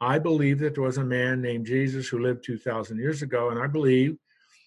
I 0.00 0.20
believe 0.20 0.60
that 0.60 0.76
there 0.76 0.84
was 0.84 0.98
a 0.98 1.04
man 1.04 1.42
named 1.42 1.66
Jesus 1.66 2.06
who 2.06 2.20
lived 2.20 2.44
2,000 2.44 2.96
years 2.96 3.22
ago, 3.22 3.50
and 3.50 3.58
I 3.58 3.66
believe 3.66 4.16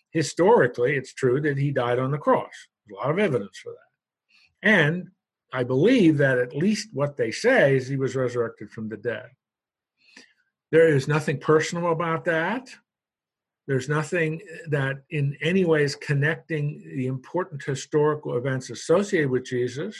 historically 0.09 0.97
it's 0.97 1.13
true 1.13 1.39
that 1.39 1.57
he 1.57 1.71
died 1.71 1.97
on 1.97 2.11
the 2.11 2.17
cross. 2.17 2.51
There's 2.85 2.97
a 2.97 3.01
lot 3.01 3.11
of 3.11 3.19
evidence 3.19 3.57
for 3.57 3.71
that. 3.71 4.69
And 4.69 5.11
I 5.53 5.63
believe 5.63 6.17
that 6.17 6.39
at 6.39 6.53
least 6.53 6.89
what 6.91 7.15
they 7.15 7.31
say 7.31 7.77
is 7.77 7.87
he 7.87 7.95
was 7.95 8.17
resurrected 8.17 8.69
from 8.69 8.89
the 8.89 8.97
dead. 8.97 9.29
There 10.71 10.89
is 10.89 11.07
nothing 11.07 11.39
personal 11.39 11.93
about 11.93 12.25
that. 12.25 12.75
There's 13.67 13.89
nothing 13.89 14.41
eh, 14.41 14.57
that 14.69 15.03
in 15.09 15.37
any 15.41 15.65
way 15.65 15.83
is 15.83 15.95
connecting 15.95 16.83
the 16.95 17.07
important 17.07 17.63
historical 17.63 18.37
events 18.37 18.69
associated 18.69 19.29
with 19.29 19.45
Jesus 19.45 19.95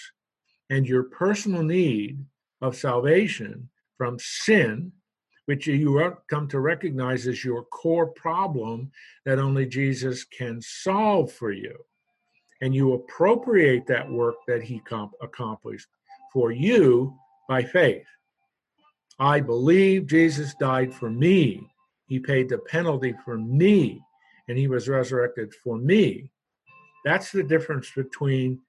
and 0.70 0.88
your 0.88 1.04
personal 1.04 1.64
need 1.64 2.26
of 2.62 2.76
salvation 2.76 3.70
from 3.98 4.18
sin, 4.20 4.92
which 5.46 5.68
you 5.68 6.16
come 6.30 6.48
to 6.48 6.60
recognize 6.60 7.28
as 7.28 7.44
your 7.44 7.64
core 7.66 8.08
problem 8.08 8.92
that 9.26 9.40
only 9.40 9.66
Jesus 9.66 10.24
can 10.24 10.62
solve 10.62 11.32
for 11.32 11.52
you. 11.52 11.76
And 12.62 12.74
you 12.74 12.94
appropriate 12.94 13.88
that 13.88 14.10
work 14.10 14.36
that 14.48 14.64
he 14.64 14.80
comp- 14.80 15.14
accomplished 15.22 15.88
for 16.32 16.52
you 16.52 17.18
by 17.50 17.64
faith. 17.64 18.06
I 19.20 19.40
believe 19.40 20.08
Jesus 20.08 20.56
died 20.56 20.94
for 20.94 21.10
me. 21.10 21.71
He 22.12 22.20
paid 22.20 22.50
the 22.50 22.58
penalty 22.58 23.16
for 23.24 23.38
me, 23.38 24.04
and 24.50 24.58
he 24.58 24.68
was 24.68 24.90
resurrected 24.90 25.56
for 25.64 25.78
me. 25.78 26.30
That's 27.06 27.32
the 27.32 27.42
difference 27.42 27.90
between 27.96 28.60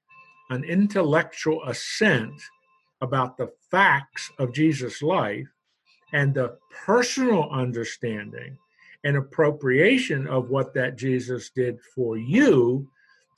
an 0.50 0.62
intellectual 0.62 1.60
assent 1.64 2.40
about 3.00 3.36
the 3.36 3.50
facts 3.68 4.30
of 4.38 4.52
Jesus' 4.52 5.02
life 5.02 5.48
and 6.12 6.32
the 6.32 6.56
personal 6.86 7.50
understanding 7.50 8.56
and 9.02 9.16
appropriation 9.16 10.28
of 10.28 10.50
what 10.50 10.72
that 10.74 10.96
Jesus 10.96 11.50
did 11.50 11.80
for 11.96 12.16
you 12.16 12.88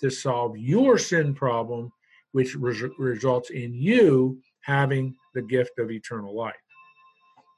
to 0.02 0.10
solve 0.10 0.54
your 0.58 0.98
sin 0.98 1.34
problem, 1.34 1.90
which 2.32 2.54
res- 2.56 2.82
results 2.98 3.48
in 3.48 3.72
you 3.72 4.38
having 4.60 5.16
the 5.32 5.40
gift 5.40 5.78
of 5.78 5.90
eternal 5.90 6.36
life. 6.36 6.52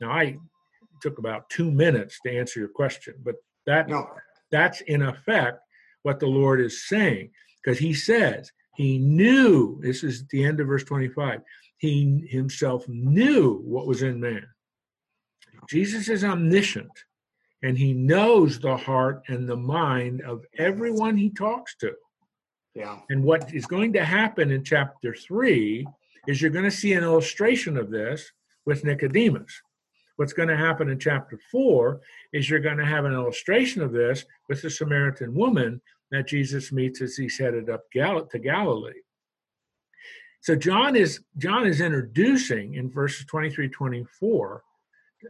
Now, 0.01 0.13
I 0.13 0.39
took 1.01 1.19
about 1.19 1.49
two 1.51 1.71
minutes 1.71 2.19
to 2.25 2.37
answer 2.37 2.61
your 2.61 2.69
question, 2.69 3.15
but 3.23 3.37
that 3.67 3.89
no. 3.89 4.09
that's 4.51 4.81
in 4.83 5.03
effect 5.03 5.59
what 6.03 6.21
the 6.21 6.27
Lord 6.27 6.61
is 6.61 6.87
saying, 6.89 7.31
because 7.63 7.79
He 7.79 7.95
says 7.95 8.51
he 8.77 8.99
knew, 8.99 9.81
this 9.83 10.05
is 10.05 10.27
the 10.29 10.45
end 10.45 10.61
of 10.61 10.67
verse 10.67 10.85
25, 10.85 11.41
he 11.79 12.27
himself 12.29 12.87
knew 12.89 13.63
what 13.65 13.87
was 13.87 14.03
in 14.03 14.21
man. 14.21 14.47
Jesus 15.69 16.09
is 16.09 16.25
omniscient 16.25 16.93
and 17.63 17.77
he 17.77 17.95
knows 17.95 18.61
the 18.61 18.77
heart 18.77 19.23
and 19.29 19.49
the 19.49 19.57
mind 19.57 20.21
of 20.21 20.45
everyone 20.59 21.17
he 21.17 21.31
talks 21.31 21.75
to. 21.79 21.93
Yeah. 22.75 22.99
And 23.09 23.25
what 23.25 23.53
is 23.55 23.65
going 23.65 23.95
to 23.95 24.05
happen 24.05 24.51
in 24.51 24.63
chapter 24.63 25.15
3 25.15 25.87
is 26.29 26.43
you're 26.43 26.51
going 26.51 26.67
to 26.67 26.71
see 26.71 26.93
an 26.93 27.03
illustration 27.03 27.79
of 27.79 27.91
this 27.91 28.31
with 28.67 28.85
Nicodemus. 28.85 29.63
What's 30.17 30.33
going 30.33 30.49
to 30.49 30.57
happen 30.57 30.89
in 30.89 30.99
chapter 30.99 31.39
4 31.51 32.01
is 32.33 32.49
you're 32.49 32.59
going 32.61 32.79
to 32.79 32.87
have 32.87 33.05
an 33.05 33.13
illustration 33.13 33.83
of 33.83 33.93
this 33.93 34.25
with 34.49 34.63
the 34.63 34.71
Samaritan 34.71 35.35
woman 35.35 35.81
that 36.11 36.27
Jesus 36.27 36.73
meets 36.73 37.01
as 37.03 37.17
he's 37.17 37.39
headed 37.39 37.69
up 37.69 37.83
Gal- 37.93 38.27
to 38.27 38.39
Galilee. 38.39 39.03
So 40.41 40.55
John 40.55 40.95
is 40.97 41.21
John 41.39 41.67
is 41.67 41.81
introducing 41.81 42.75
in 42.75 42.91
verses 42.91 43.27
23, 43.27 43.69
24, 43.69 44.63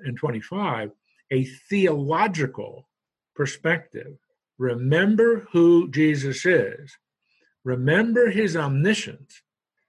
and 0.05 0.17
25 0.17 0.91
a 1.33 1.45
theological 1.45 2.89
perspective. 3.35 4.19
Remember 4.59 5.47
who 5.53 5.91
Jesus 5.91 6.47
is. 6.47 6.97
Remember 7.65 8.31
his 8.31 8.57
omniscience. 8.57 9.43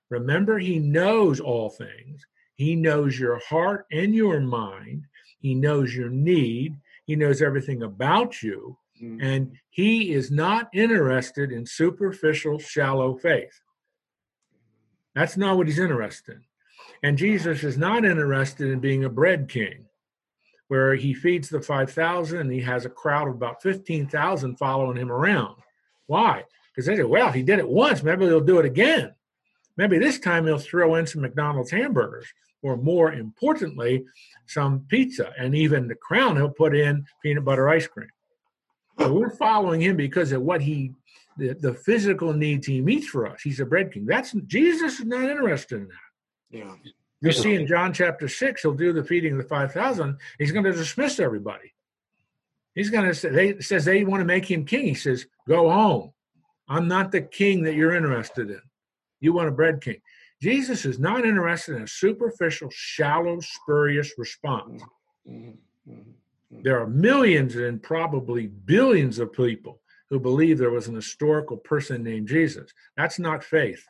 Remember 0.09 0.59
he 0.59 0.79
knows 0.79 1.39
all 1.39 1.69
things. 1.69 2.25
He 2.57 2.75
knows 2.75 3.19
your 3.19 3.39
heart 3.39 3.85
and 3.91 4.13
your 4.13 4.39
mind. 4.39 5.05
He 5.39 5.55
knows 5.55 5.95
your 5.95 6.09
need. 6.09 6.75
He 7.05 7.15
knows 7.15 7.41
everything 7.41 7.83
about 7.83 8.43
you. 8.43 8.77
Mm-hmm. 9.01 9.21
And 9.21 9.57
he 9.69 10.11
is 10.11 10.31
not 10.31 10.69
interested 10.73 11.51
in 11.51 11.65
superficial, 11.65 12.59
shallow 12.59 13.15
faith. 13.15 13.61
That's 15.15 15.37
not 15.37 15.55
what 15.55 15.67
he's 15.67 15.79
interested 15.79 16.35
in. 16.35 16.41
And 17.03 17.17
Jesus 17.17 17.63
is 17.63 17.77
not 17.77 18.05
interested 18.05 18.69
in 18.69 18.79
being 18.79 19.03
a 19.03 19.09
bread 19.09 19.49
king, 19.49 19.85
where 20.67 20.95
he 20.95 21.13
feeds 21.13 21.49
the 21.49 21.61
5,000 21.61 22.39
and 22.39 22.51
he 22.51 22.61
has 22.61 22.85
a 22.85 22.89
crowd 22.89 23.27
of 23.27 23.35
about 23.35 23.61
15,000 23.61 24.57
following 24.57 24.97
him 24.97 25.11
around. 25.11 25.55
Why? 26.07 26.43
Because 26.71 26.87
they 26.87 26.95
say, 26.95 27.03
well, 27.03 27.31
he 27.31 27.43
did 27.43 27.59
it 27.59 27.69
once, 27.69 28.01
maybe 28.01 28.25
he'll 28.25 28.41
do 28.41 28.59
it 28.59 28.65
again. 28.65 29.13
Maybe 29.75 29.99
this 29.99 30.19
time 30.19 30.45
he'll 30.45 30.57
throw 30.57 30.95
in 30.95 31.05
some 31.05 31.21
McDonald's 31.21 31.71
hamburgers, 31.71 32.27
or 32.63 32.77
more 32.77 33.13
importantly, 33.13 34.05
some 34.45 34.85
pizza. 34.87 35.33
And 35.37 35.55
even 35.55 35.87
the 35.87 35.95
crown, 35.95 36.35
he'll 36.35 36.49
put 36.49 36.75
in 36.75 37.05
peanut 37.21 37.45
butter 37.45 37.69
ice 37.69 37.87
cream. 37.87 38.09
So 38.99 39.13
we're 39.13 39.35
following 39.35 39.81
him 39.81 39.95
because 39.95 40.31
of 40.31 40.41
what 40.41 40.61
he, 40.61 40.93
the, 41.37 41.53
the 41.53 41.73
physical 41.73 42.33
needs 42.33 42.65
he 42.65 42.81
meets 42.81 43.07
for 43.07 43.27
us. 43.27 43.41
He's 43.41 43.59
a 43.59 43.65
bread 43.65 43.91
king. 43.91 44.05
That's 44.05 44.31
Jesus 44.31 44.99
is 44.99 45.05
not 45.05 45.29
interested 45.29 45.81
in 45.81 45.87
that. 45.87 46.57
Yeah. 46.57 46.75
You 47.21 47.31
see 47.31 47.55
in 47.55 47.65
John 47.67 47.93
chapter 47.93 48.27
six, 48.27 48.61
he'll 48.61 48.73
do 48.73 48.93
the 48.93 49.03
feeding 49.03 49.33
of 49.33 49.37
the 49.39 49.43
five 49.43 49.71
thousand. 49.71 50.17
He's 50.37 50.51
going 50.51 50.65
to 50.65 50.71
dismiss 50.71 51.19
everybody. 51.19 51.73
He's 52.75 52.91
going 52.91 53.05
to 53.05 53.13
say, 53.13 53.29
they 53.29 53.59
says 53.59 53.85
they 53.85 54.03
want 54.03 54.21
to 54.21 54.25
make 54.25 54.49
him 54.49 54.65
king. 54.65 54.85
He 54.85 54.93
says, 54.93 55.25
"Go 55.47 55.69
home. 55.69 56.13
I'm 56.69 56.87
not 56.87 57.11
the 57.11 57.21
king 57.21 57.63
that 57.63 57.73
you're 57.73 57.95
interested 57.95 58.51
in. 58.51 58.61
You 59.19 59.33
want 59.33 59.47
a 59.47 59.51
bread 59.51 59.81
king." 59.81 59.97
Jesus 60.41 60.85
is 60.85 60.99
not 60.99 61.25
interested 61.25 61.75
in 61.77 61.83
a 61.83 61.87
superficial, 61.87 62.69
shallow, 62.71 63.39
spurious 63.39 64.13
response. 64.17 64.83
There 66.51 66.79
are 66.79 66.87
millions 66.87 67.55
and 67.55 67.81
probably 67.81 68.47
billions 68.47 69.19
of 69.19 69.33
people 69.33 69.81
who 70.09 70.19
believe 70.19 70.57
there 70.57 70.71
was 70.71 70.87
an 70.87 70.95
historical 70.95 71.57
person 71.57 72.03
named 72.03 72.27
Jesus. 72.27 72.71
That's 72.95 73.19
not 73.19 73.43
faith. 73.43 73.83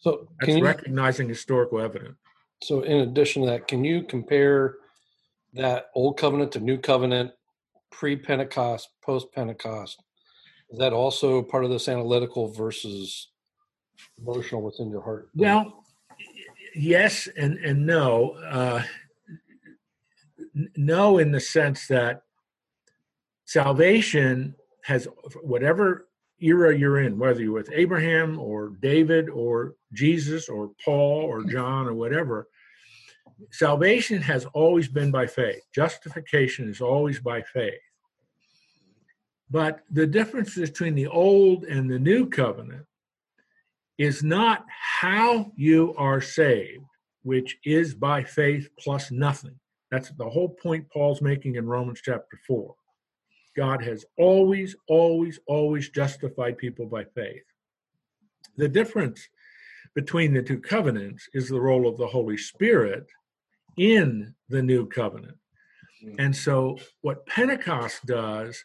So 0.00 0.28
That's 0.40 0.56
you, 0.56 0.62
recognizing 0.62 1.28
historical 1.28 1.80
evidence. 1.80 2.16
so 2.62 2.82
in 2.82 2.98
addition 2.98 3.42
to 3.42 3.48
that, 3.48 3.66
can 3.66 3.84
you 3.84 4.02
compare 4.02 4.76
that 5.54 5.86
old 5.94 6.18
covenant 6.18 6.52
to 6.52 6.60
new 6.60 6.78
covenant, 6.78 7.32
pre-Pentecost, 7.90 8.88
post-Pentecost? 9.02 10.02
Is 10.70 10.78
that 10.78 10.92
also 10.92 11.42
part 11.42 11.64
of 11.64 11.70
this 11.70 11.88
analytical 11.88 12.52
versus 12.52 13.30
emotional 14.18 14.62
within 14.62 14.90
your 14.90 15.02
heart? 15.02 15.28
Well, 15.34 15.84
yes 16.74 17.28
and 17.36 17.58
and 17.58 17.86
no. 17.86 18.32
Uh, 18.32 18.82
no, 20.76 21.18
in 21.18 21.32
the 21.32 21.40
sense 21.40 21.86
that 21.88 22.22
salvation 23.44 24.54
has 24.84 25.06
whatever 25.42 26.08
era 26.40 26.76
you're 26.76 27.00
in, 27.00 27.18
whether 27.18 27.42
you're 27.42 27.52
with 27.52 27.70
Abraham 27.72 28.38
or 28.38 28.70
David 28.80 29.28
or 29.28 29.74
Jesus 29.92 30.48
or 30.48 30.70
Paul 30.84 31.22
or 31.22 31.44
John 31.44 31.86
or 31.86 31.94
whatever. 31.94 32.48
Salvation 33.50 34.22
has 34.22 34.46
always 34.46 34.88
been 34.88 35.10
by 35.10 35.26
faith. 35.26 35.60
Justification 35.74 36.68
is 36.68 36.80
always 36.80 37.20
by 37.20 37.42
faith. 37.42 37.74
But 39.50 39.80
the 39.90 40.06
difference 40.06 40.56
between 40.56 40.94
the 40.94 41.06
old 41.06 41.64
and 41.64 41.90
the 41.90 41.98
new 41.98 42.28
covenant 42.28 42.86
is 43.98 44.22
not 44.22 44.64
how 44.68 45.52
you 45.56 45.94
are 45.96 46.20
saved, 46.20 46.84
which 47.22 47.58
is 47.64 47.94
by 47.94 48.22
faith 48.22 48.68
plus 48.78 49.10
nothing. 49.10 49.58
That's 49.90 50.10
the 50.10 50.28
whole 50.28 50.50
point 50.50 50.90
Paul's 50.90 51.22
making 51.22 51.56
in 51.56 51.66
Romans 51.66 52.00
chapter 52.04 52.38
4. 52.46 52.74
God 53.56 53.82
has 53.82 54.04
always, 54.18 54.76
always, 54.88 55.38
always 55.46 55.88
justified 55.88 56.58
people 56.58 56.86
by 56.86 57.04
faith. 57.04 57.44
The 58.56 58.68
difference 58.68 59.28
between 59.94 60.34
the 60.34 60.42
two 60.42 60.58
covenants 60.58 61.28
is 61.32 61.48
the 61.48 61.60
role 61.60 61.88
of 61.88 61.96
the 61.96 62.06
Holy 62.06 62.36
Spirit 62.36 63.06
in 63.78 64.34
the 64.48 64.62
new 64.62 64.86
covenant. 64.86 65.38
Mm. 66.04 66.16
And 66.18 66.36
so, 66.36 66.78
what 67.00 67.26
Pentecost 67.26 68.04
does 68.04 68.62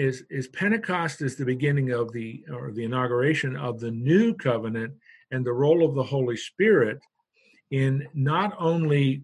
is, 0.00 0.24
is 0.30 0.48
Pentecost 0.48 1.20
is 1.20 1.36
the 1.36 1.44
beginning 1.44 1.90
of 1.90 2.10
the 2.10 2.42
or 2.50 2.72
the 2.72 2.84
inauguration 2.84 3.54
of 3.54 3.80
the 3.80 3.90
new 3.90 4.32
covenant 4.34 4.94
and 5.30 5.44
the 5.44 5.52
role 5.52 5.84
of 5.84 5.94
the 5.94 6.02
Holy 6.02 6.38
Spirit 6.38 6.98
in 7.70 8.08
not 8.14 8.54
only 8.58 9.22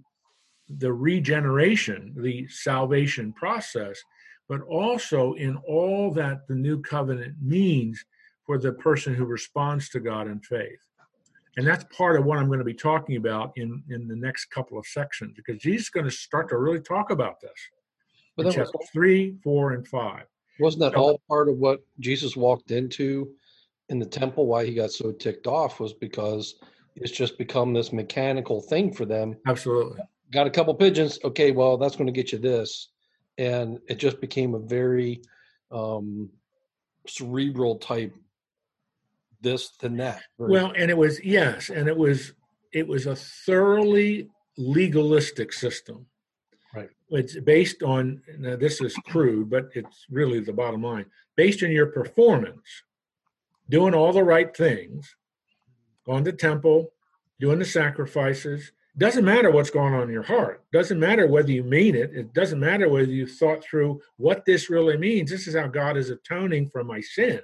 the 0.68 0.92
regeneration, 0.92 2.14
the 2.18 2.46
salvation 2.48 3.32
process, 3.32 3.98
but 4.50 4.60
also 4.62 5.32
in 5.34 5.56
all 5.66 6.12
that 6.12 6.46
the 6.46 6.54
new 6.54 6.82
covenant 6.82 7.34
means 7.40 8.04
for 8.44 8.58
the 8.58 8.72
person 8.72 9.14
who 9.14 9.24
responds 9.24 9.88
to 9.88 9.98
God 9.98 10.28
in 10.28 10.40
faith. 10.40 10.78
And 11.56 11.66
that's 11.66 11.84
part 11.96 12.18
of 12.18 12.26
what 12.26 12.38
I'm 12.38 12.48
going 12.48 12.58
to 12.58 12.64
be 12.66 12.74
talking 12.74 13.16
about 13.16 13.52
in, 13.56 13.82
in 13.88 14.06
the 14.08 14.14
next 14.14 14.50
couple 14.50 14.78
of 14.78 14.86
sections, 14.86 15.32
because 15.34 15.56
Jesus 15.56 15.86
is 15.86 15.90
going 15.90 16.04
to 16.04 16.12
start 16.12 16.50
to 16.50 16.58
really 16.58 16.80
talk 16.80 17.10
about 17.10 17.40
this 17.40 17.60
But 18.36 18.46
in 18.46 18.52
that 18.52 18.68
was, 18.74 18.90
three, 18.92 19.36
four, 19.42 19.72
and 19.72 19.88
five. 19.88 20.26
Wasn't 20.60 20.80
that 20.80 20.94
all 20.94 21.20
part 21.28 21.48
of 21.48 21.58
what 21.58 21.80
Jesus 22.00 22.36
walked 22.36 22.70
into 22.70 23.30
in 23.88 23.98
the 23.98 24.06
temple? 24.06 24.46
Why 24.46 24.64
he 24.64 24.74
got 24.74 24.92
so 24.92 25.12
ticked 25.12 25.46
off 25.46 25.80
was 25.80 25.92
because 25.92 26.56
it's 26.96 27.12
just 27.12 27.38
become 27.38 27.72
this 27.72 27.92
mechanical 27.92 28.60
thing 28.60 28.92
for 28.92 29.04
them. 29.04 29.36
Absolutely. 29.46 30.00
Got 30.32 30.46
a 30.46 30.50
couple 30.50 30.74
pigeons. 30.74 31.18
Okay, 31.24 31.52
well, 31.52 31.76
that's 31.76 31.96
going 31.96 32.06
to 32.06 32.12
get 32.12 32.32
you 32.32 32.38
this. 32.38 32.88
And 33.38 33.78
it 33.88 33.98
just 33.98 34.20
became 34.20 34.54
a 34.54 34.58
very 34.58 35.20
um, 35.70 36.30
cerebral 37.06 37.76
type 37.76 38.14
this 39.42 39.70
than 39.80 39.96
that. 39.98 40.22
Well, 40.38 40.72
and 40.76 40.90
it 40.90 40.96
was 40.96 41.22
yes, 41.22 41.68
and 41.68 41.88
it 41.88 41.96
was 41.96 42.32
it 42.72 42.86
was 42.86 43.06
a 43.06 43.14
thoroughly 43.16 44.28
legalistic 44.56 45.52
system. 45.52 46.06
Right. 46.76 46.90
It's 47.10 47.38
based 47.40 47.82
on 47.82 48.20
now 48.38 48.56
this 48.56 48.80
is 48.80 48.94
crude, 49.06 49.50
but 49.50 49.70
it's 49.74 50.06
really 50.10 50.40
the 50.40 50.52
bottom 50.52 50.82
line. 50.82 51.06
Based 51.36 51.62
on 51.62 51.70
your 51.70 51.86
performance, 51.86 52.82
doing 53.70 53.94
all 53.94 54.12
the 54.12 54.22
right 54.22 54.54
things, 54.54 55.16
going 56.04 56.24
to 56.24 56.32
temple, 56.32 56.92
doing 57.40 57.58
the 57.58 57.64
sacrifices. 57.64 58.72
Doesn't 58.98 59.26
matter 59.26 59.50
what's 59.50 59.70
going 59.70 59.92
on 59.92 60.04
in 60.04 60.10
your 60.10 60.22
heart. 60.22 60.64
Doesn't 60.72 60.98
matter 60.98 61.26
whether 61.26 61.50
you 61.50 61.62
mean 61.62 61.94
it. 61.94 62.12
It 62.14 62.32
doesn't 62.32 62.58
matter 62.58 62.88
whether 62.88 63.10
you 63.10 63.26
thought 63.26 63.62
through 63.62 64.00
what 64.16 64.46
this 64.46 64.70
really 64.70 64.96
means. 64.96 65.30
This 65.30 65.46
is 65.46 65.54
how 65.54 65.66
God 65.66 65.98
is 65.98 66.08
atoning 66.08 66.70
for 66.70 66.82
my 66.82 67.00
sin 67.00 67.40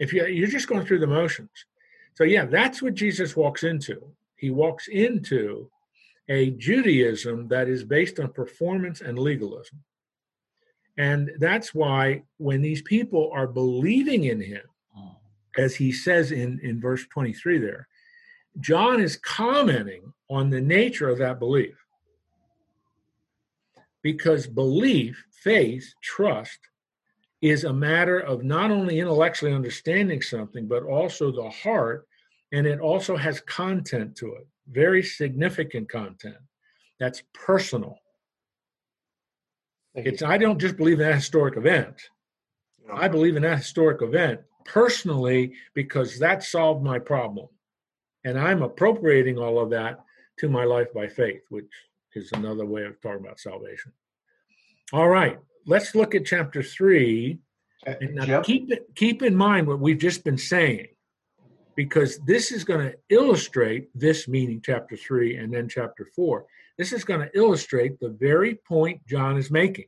if 0.00 0.12
you 0.12 0.26
you're 0.26 0.48
just 0.48 0.66
going 0.66 0.84
through 0.84 0.98
the 0.98 1.06
motions 1.06 1.66
so 2.14 2.24
yeah 2.24 2.44
that's 2.44 2.82
what 2.82 2.94
jesus 2.94 3.36
walks 3.36 3.62
into 3.62 4.02
he 4.34 4.50
walks 4.50 4.88
into 4.88 5.70
a 6.30 6.52
judaism 6.52 7.48
that 7.48 7.68
is 7.68 7.84
based 7.84 8.18
on 8.18 8.32
performance 8.32 9.02
and 9.02 9.18
legalism. 9.18 9.82
And 10.96 11.30
that's 11.38 11.74
why 11.74 12.22
when 12.38 12.62
these 12.62 12.82
people 12.82 13.30
are 13.34 13.46
believing 13.46 14.24
in 14.24 14.40
him 14.40 14.62
mm. 14.98 15.16
as 15.58 15.74
he 15.76 15.92
says 15.92 16.32
in 16.32 16.58
in 16.62 16.80
verse 16.80 17.04
23 17.12 17.58
there 17.58 17.88
john 18.58 19.00
is 19.00 19.16
commenting 19.16 20.12
on 20.30 20.48
the 20.48 20.60
nature 20.60 21.08
of 21.08 21.18
that 21.18 21.38
belief. 21.38 21.76
Because 24.02 24.46
belief 24.46 25.22
faith 25.30 25.92
trust 26.02 26.58
is 27.42 27.64
a 27.64 27.72
matter 27.72 28.18
of 28.18 28.44
not 28.44 28.70
only 28.70 29.00
intellectually 29.00 29.52
understanding 29.52 30.22
something, 30.22 30.68
but 30.68 30.84
also 30.84 31.32
the 31.32 31.50
heart, 31.50 32.06
and 32.52 32.66
it 32.66 32.80
also 32.80 33.16
has 33.16 33.40
content 33.40 34.16
to 34.16 34.34
it, 34.34 34.46
very 34.68 35.02
significant 35.02 35.88
content 35.90 36.36
that's 37.00 37.22
personal. 37.32 37.96
It's 39.94 40.22
I 40.22 40.38
don't 40.38 40.60
just 40.60 40.76
believe 40.76 41.00
in 41.00 41.08
that 41.08 41.16
historic 41.16 41.56
event. 41.56 41.96
Yeah. 42.86 42.94
I 42.94 43.08
believe 43.08 43.36
in 43.36 43.42
that 43.42 43.58
historic 43.58 44.02
event 44.02 44.40
personally 44.64 45.54
because 45.74 46.18
that 46.20 46.44
solved 46.44 46.84
my 46.84 46.98
problem. 46.98 47.48
And 48.24 48.38
I'm 48.38 48.62
appropriating 48.62 49.38
all 49.38 49.58
of 49.58 49.70
that 49.70 50.00
to 50.38 50.48
my 50.48 50.64
life 50.64 50.92
by 50.94 51.08
faith, 51.08 51.40
which 51.48 51.70
is 52.14 52.30
another 52.32 52.66
way 52.66 52.84
of 52.84 53.00
talking 53.00 53.24
about 53.24 53.40
salvation. 53.40 53.92
All 54.92 55.08
right, 55.08 55.38
let's 55.66 55.94
look 55.94 56.14
at 56.14 56.26
chapter 56.26 56.62
three. 56.62 57.38
Uh, 57.86 57.94
and 58.00 58.14
now 58.14 58.24
Jim? 58.26 58.42
keep 58.42 58.94
keep 58.94 59.22
in 59.22 59.34
mind 59.34 59.66
what 59.66 59.80
we've 59.80 59.98
just 59.98 60.22
been 60.22 60.38
saying, 60.38 60.88
because 61.80 62.18
this 62.26 62.52
is 62.52 62.62
going 62.62 62.86
to 62.86 62.94
illustrate 63.08 63.88
this 63.94 64.28
meaning, 64.28 64.60
chapter 64.62 64.98
three, 64.98 65.36
and 65.36 65.50
then 65.50 65.66
chapter 65.66 66.06
four. 66.14 66.44
This 66.76 66.92
is 66.92 67.04
going 67.04 67.20
to 67.20 67.30
illustrate 67.34 67.98
the 67.98 68.10
very 68.10 68.56
point 68.68 69.00
John 69.06 69.38
is 69.38 69.50
making. 69.50 69.86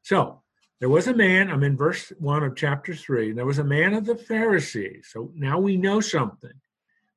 So 0.00 0.40
there 0.80 0.88
was 0.88 1.08
a 1.08 1.14
man, 1.14 1.50
I'm 1.50 1.62
in 1.62 1.76
verse 1.76 2.10
one 2.18 2.42
of 2.42 2.56
chapter 2.56 2.94
three, 2.94 3.28
and 3.28 3.36
there 3.36 3.44
was 3.44 3.58
a 3.58 3.64
man 3.64 3.92
of 3.92 4.06
the 4.06 4.16
Pharisees. 4.16 5.08
So 5.12 5.30
now 5.34 5.58
we 5.58 5.76
know 5.76 6.00
something. 6.00 6.54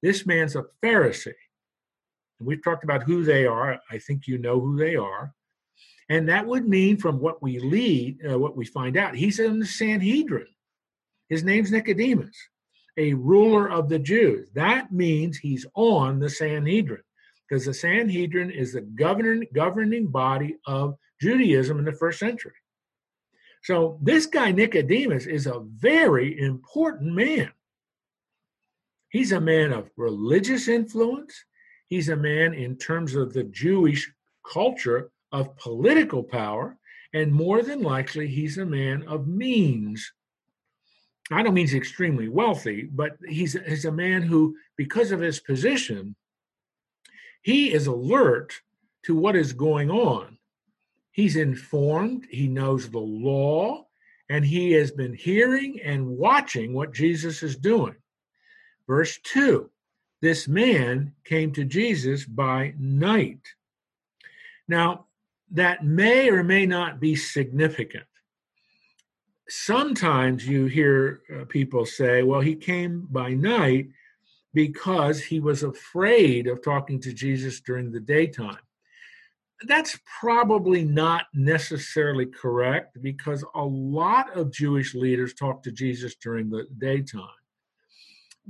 This 0.01 0.25
man's 0.25 0.57
a 0.57 0.65
Pharisee. 0.83 1.31
And 2.39 2.45
we've 2.45 2.61
talked 2.61 2.83
about 2.83 3.03
who 3.03 3.23
they 3.23 3.45
are. 3.45 3.79
I 3.89 3.99
think 3.99 4.27
you 4.27 4.38
know 4.38 4.59
who 4.59 4.77
they 4.77 4.97
are. 4.97 5.33
And 6.09 6.27
that 6.27 6.45
would 6.45 6.67
mean, 6.67 6.97
from 6.97 7.21
what 7.21 7.41
we 7.41 7.57
lead, 7.57 8.19
uh, 8.29 8.38
what 8.38 8.57
we 8.57 8.65
find 8.65 8.97
out, 8.97 9.15
he's 9.15 9.39
in 9.39 9.59
the 9.59 9.65
Sanhedrin. 9.65 10.47
His 11.29 11.45
name's 11.45 11.71
Nicodemus, 11.71 12.35
a 12.97 13.13
ruler 13.13 13.69
of 13.69 13.89
the 13.89 13.99
Jews. 13.99 14.49
That 14.53 14.91
means 14.91 15.38
he's 15.38 15.65
on 15.75 16.19
the 16.19 16.29
Sanhedrin, 16.29 17.03
because 17.47 17.65
the 17.65 17.73
Sanhedrin 17.73 18.51
is 18.51 18.73
the 18.73 18.81
governing 18.81 19.47
governing 19.53 20.08
body 20.08 20.58
of 20.65 20.95
Judaism 21.21 21.79
in 21.79 21.86
the 21.86 21.93
first 21.93 22.19
century. 22.19 22.53
So 23.63 23.97
this 24.01 24.27
guy 24.27 24.51
Nicodemus 24.51 25.25
is 25.25 25.47
a 25.47 25.60
very 25.60 26.39
important 26.39 27.13
man. 27.13 27.51
He's 29.10 29.31
a 29.31 29.41
man 29.41 29.71
of 29.71 29.89
religious 29.97 30.67
influence. 30.67 31.34
He's 31.88 32.10
a 32.10 32.15
man 32.15 32.53
in 32.53 32.77
terms 32.77 33.15
of 33.15 33.34
the 33.34 33.43
Jewish 33.45 34.12
culture 34.45 35.10
of 35.31 35.58
political 35.58 36.21
power, 36.23 36.77
and 37.13 37.31
more 37.31 37.62
than 37.62 37.81
likely, 37.81 38.27
he's 38.27 38.58
a 38.58 38.65
man 38.65 39.03
of 39.08 39.27
means. 39.27 40.12
I 41.31 41.41
don't 41.41 41.53
mean 41.53 41.65
he's 41.65 41.73
extremely 41.73 42.27
wealthy, 42.27 42.83
but 42.83 43.17
he's, 43.27 43.57
he's 43.67 43.85
a 43.85 43.91
man 43.91 44.21
who, 44.21 44.55
because 44.77 45.11
of 45.11 45.21
his 45.21 45.39
position, 45.39 46.15
he 47.41 47.73
is 47.73 47.88
alert 47.88 48.53
to 49.05 49.15
what 49.15 49.35
is 49.35 49.53
going 49.53 49.89
on. 49.89 50.38
He's 51.11 51.35
informed, 51.35 52.27
he 52.29 52.47
knows 52.47 52.89
the 52.89 52.99
law, 52.99 53.85
and 54.29 54.43
he 54.43 54.71
has 54.73 54.91
been 54.91 55.13
hearing 55.13 55.79
and 55.81 56.07
watching 56.07 56.73
what 56.73 56.93
Jesus 56.93 57.41
is 57.41 57.55
doing. 57.55 57.95
Verse 58.88 59.19
2 59.23 59.69
This 60.21 60.47
man 60.47 61.13
came 61.23 61.51
to 61.53 61.63
Jesus 61.63 62.25
by 62.25 62.73
night. 62.77 63.41
Now, 64.67 65.05
that 65.51 65.85
may 65.85 66.29
or 66.29 66.43
may 66.43 66.65
not 66.65 66.99
be 66.99 67.15
significant. 67.15 68.05
Sometimes 69.47 70.47
you 70.47 70.65
hear 70.65 71.21
uh, 71.34 71.45
people 71.45 71.86
say, 71.86 72.23
well, 72.23 72.41
he 72.41 72.55
came 72.55 73.08
by 73.12 73.34
night 73.34 73.88
because 74.53 75.21
he 75.21 75.39
was 75.39 75.63
afraid 75.63 76.47
of 76.47 76.63
talking 76.63 76.99
to 77.01 77.13
Jesus 77.13 77.60
during 77.60 77.91
the 77.91 77.99
daytime. 77.99 78.58
That's 79.67 79.99
probably 80.19 80.84
not 80.84 81.25
necessarily 81.34 82.25
correct 82.25 83.01
because 83.01 83.43
a 83.53 83.63
lot 83.63 84.36
of 84.36 84.51
Jewish 84.51 84.95
leaders 84.95 85.34
talk 85.34 85.63
to 85.63 85.71
Jesus 85.71 86.15
during 86.15 86.49
the 86.49 86.67
daytime. 86.77 87.27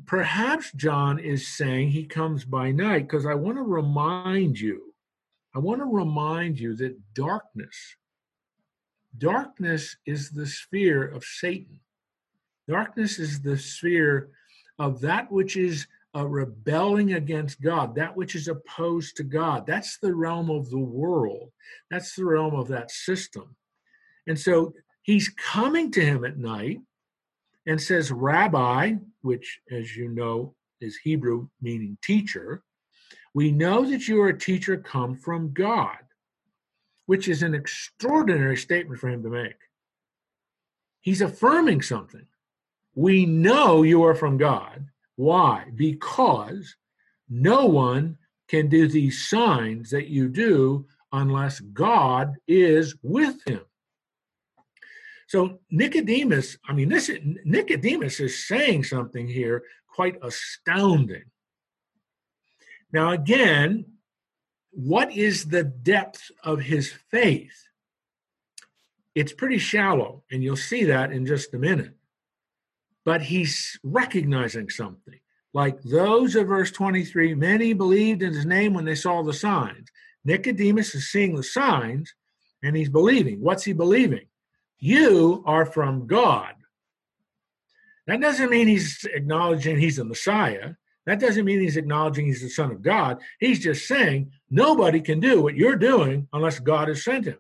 Perhaps 0.06 0.74
John 0.74 1.20
is 1.20 1.48
saying 1.48 1.90
he 1.90 2.06
comes 2.06 2.44
by 2.44 2.72
night 2.72 3.04
because 3.04 3.26
I 3.26 3.34
want 3.36 3.58
to 3.58 3.64
remind 3.64 4.60
you, 4.60 4.94
I 5.56 5.60
want 5.60 5.80
to 5.80 5.86
remind 5.86 6.60
you 6.60 6.76
that 6.76 6.98
darkness 7.14 7.96
Darkness 9.18 9.96
is 10.06 10.32
the 10.32 10.48
sphere 10.48 11.06
of 11.06 11.24
Satan. 11.24 11.80
Darkness 12.68 13.20
is 13.20 13.42
the 13.42 13.58
sphere 13.58 14.30
of 14.80 15.02
that 15.02 15.32
which 15.32 15.56
is 15.56 15.88
uh, 16.16 16.26
rebelling 16.26 17.14
against 17.14 17.62
God, 17.62 17.96
that 17.96 18.16
which 18.16 18.36
is 18.36 18.48
opposed 18.48 19.18
to 19.18 19.24
God. 19.24 19.68
That's 19.68 19.98
the 19.98 20.14
realm 20.14 20.50
of 20.50 20.70
the 20.70 20.80
world. 20.80 21.52
That's 21.92 22.16
the 22.16 22.26
realm 22.26 22.56
of 22.56 22.70
that 22.70 22.90
system. 22.90 23.56
And 24.28 24.40
so 24.40 24.74
he's 25.04 25.30
coming 25.30 25.92
to 25.92 26.04
him 26.04 26.24
at 26.26 26.38
night 26.38 26.80
and 27.68 27.82
says, 27.82 28.12
Rabbi, 28.12 28.96
which, 29.22 29.60
as 29.72 29.96
you 29.96 30.10
know, 30.10 30.56
is 30.82 30.98
Hebrew 30.98 31.50
meaning 31.62 31.98
teacher, 32.02 32.64
we 33.34 33.52
know 33.52 33.86
that 33.90 34.08
you 34.08 34.22
are 34.22 34.30
a 34.30 34.40
teacher 34.40 34.78
come 34.78 35.18
from 35.18 35.54
God 35.54 35.98
which 37.06 37.28
is 37.28 37.44
an 37.44 37.54
extraordinary 37.54 38.58
statement 38.58 39.00
for 39.00 39.10
him 39.10 39.24
to 39.24 39.30
make. 39.30 39.58
He's 41.02 41.22
affirming 41.22 41.82
something. 41.82 42.26
We 42.96 43.26
know 43.26 43.84
you 43.84 44.04
are 44.04 44.16
from 44.16 44.38
God. 44.38 44.88
Why? 45.16 45.66
Because 45.76 46.76
no 47.30 47.66
one 47.66 48.18
can 48.48 48.70
do 48.70 48.88
these 48.88 49.28
signs 49.28 49.90
that 49.92 50.08
you 50.08 50.30
do 50.30 50.88
unless 51.12 51.60
God 51.60 52.36
is 52.48 52.96
with 53.02 53.38
him. 53.48 53.62
So 55.28 55.60
Nicodemus, 55.72 56.58
I 56.68 56.74
mean, 56.74 56.90
this 56.90 57.10
is, 57.10 57.20
Nicodemus 57.44 58.20
is 58.20 58.48
saying 58.48 58.84
something 58.84 59.28
here 59.28 59.64
quite 59.88 60.18
astounding. 60.22 61.24
Now, 62.92 63.12
again, 63.12 63.86
what 64.76 65.12
is 65.12 65.46
the 65.46 65.64
depth 65.64 66.32
of 66.44 66.60
his 66.60 66.92
faith? 67.10 67.70
It's 69.16 69.32
pretty 69.32 69.58
shallow, 69.58 70.24
and 70.30 70.44
you'll 70.44 70.58
see 70.58 70.84
that 70.86 71.12
in 71.12 71.26
just 71.26 71.54
a 71.54 71.58
minute. 71.58 71.94
But 73.06 73.22
he's 73.22 73.80
recognizing 73.84 74.70
something. 74.70 75.20
Like 75.54 75.82
those 75.84 76.36
of 76.36 76.48
verse 76.48 76.72
23, 76.72 77.34
many 77.36 77.72
believed 77.72 78.22
in 78.22 78.34
his 78.34 78.46
name 78.46 78.74
when 78.74 78.84
they 78.84 78.96
saw 78.96 79.24
the 79.24 79.34
signs. 79.34 79.88
Nicodemus 80.26 80.94
is 80.94 81.10
seeing 81.10 81.36
the 81.36 81.44
signs 81.44 82.14
and 82.62 82.76
he's 82.76 82.90
believing. 82.90 83.40
What's 83.40 83.64
he 83.64 83.72
believing? 83.72 84.26
You 84.80 85.44
are 85.46 85.66
from 85.66 86.08
God. 86.08 86.56
That 88.08 88.20
doesn't 88.20 88.50
mean 88.50 88.68
he's 88.68 89.06
acknowledging 89.06 89.78
he's 89.80 89.96
the 89.96 90.04
Messiah. 90.04 90.74
That 91.06 91.20
doesn't 91.20 91.46
mean 91.46 91.60
he's 91.60 91.78
acknowledging 91.78 92.26
he's 92.26 92.42
the 92.42 92.50
Son 92.50 92.72
of 92.72 92.82
God. 92.82 93.22
He's 93.40 93.60
just 93.60 93.88
saying 93.88 94.32
nobody 94.50 95.02
can 95.02 95.20
do 95.20 95.42
what 95.42 95.56
you're 95.56 95.76
doing 95.76 96.28
unless 96.34 96.60
God 96.60 96.88
has 96.88 97.04
sent 97.04 97.26
him. 97.26 97.38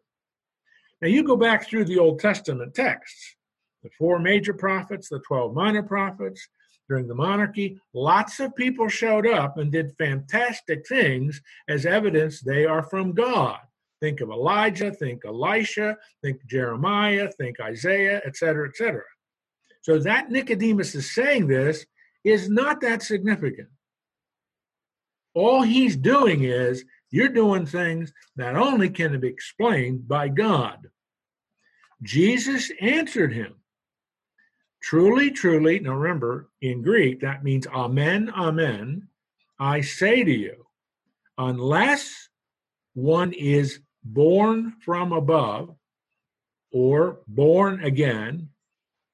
Now, 1.01 1.07
you 1.07 1.23
go 1.23 1.35
back 1.35 1.67
through 1.67 1.85
the 1.85 1.99
Old 1.99 2.19
Testament 2.19 2.73
texts, 2.73 3.35
the 3.83 3.89
four 3.97 4.19
major 4.19 4.53
prophets, 4.53 5.09
the 5.09 5.19
12 5.19 5.53
minor 5.53 5.83
prophets, 5.83 6.47
during 6.87 7.07
the 7.07 7.15
monarchy, 7.15 7.81
lots 7.93 8.39
of 8.39 8.55
people 8.55 8.87
showed 8.87 9.27
up 9.27 9.57
and 9.57 9.71
did 9.71 9.95
fantastic 9.97 10.87
things 10.87 11.41
as 11.67 11.85
evidence 11.85 12.41
they 12.41 12.65
are 12.65 12.83
from 12.83 13.13
God. 13.13 13.59
Think 14.01 14.21
of 14.21 14.29
Elijah, 14.29 14.91
think 14.91 15.25
Elisha, 15.25 15.97
think 16.21 16.45
Jeremiah, 16.45 17.29
think 17.39 17.59
Isaiah, 17.59 18.21
etc., 18.25 18.69
etc. 18.69 19.01
So 19.81 19.97
that 19.99 20.29
Nicodemus 20.29 20.93
is 20.95 21.13
saying 21.13 21.47
this 21.47 21.85
is 22.25 22.49
not 22.49 22.81
that 22.81 23.03
significant. 23.03 23.69
All 25.35 25.61
he's 25.61 25.95
doing 25.95 26.43
is 26.43 26.83
you're 27.11 27.29
doing 27.29 27.65
things 27.65 28.11
that 28.35 28.55
only 28.55 28.89
can 28.89 29.17
be 29.19 29.27
explained 29.27 30.07
by 30.07 30.27
God. 30.27 30.89
Jesus 32.01 32.71
answered 32.81 33.31
him, 33.31 33.55
Truly, 34.81 35.31
truly, 35.31 35.79
now 35.79 35.93
remember, 35.93 36.49
in 36.61 36.81
Greek, 36.81 37.21
that 37.21 37.43
means 37.43 37.67
Amen, 37.67 38.29
Amen. 38.29 39.07
I 39.59 39.81
say 39.81 40.23
to 40.23 40.31
you, 40.31 40.65
unless 41.37 42.29
one 42.93 43.33
is 43.33 43.79
born 44.03 44.73
from 44.81 45.11
above 45.11 45.75
or 46.71 47.19
born 47.27 47.83
again, 47.83 48.49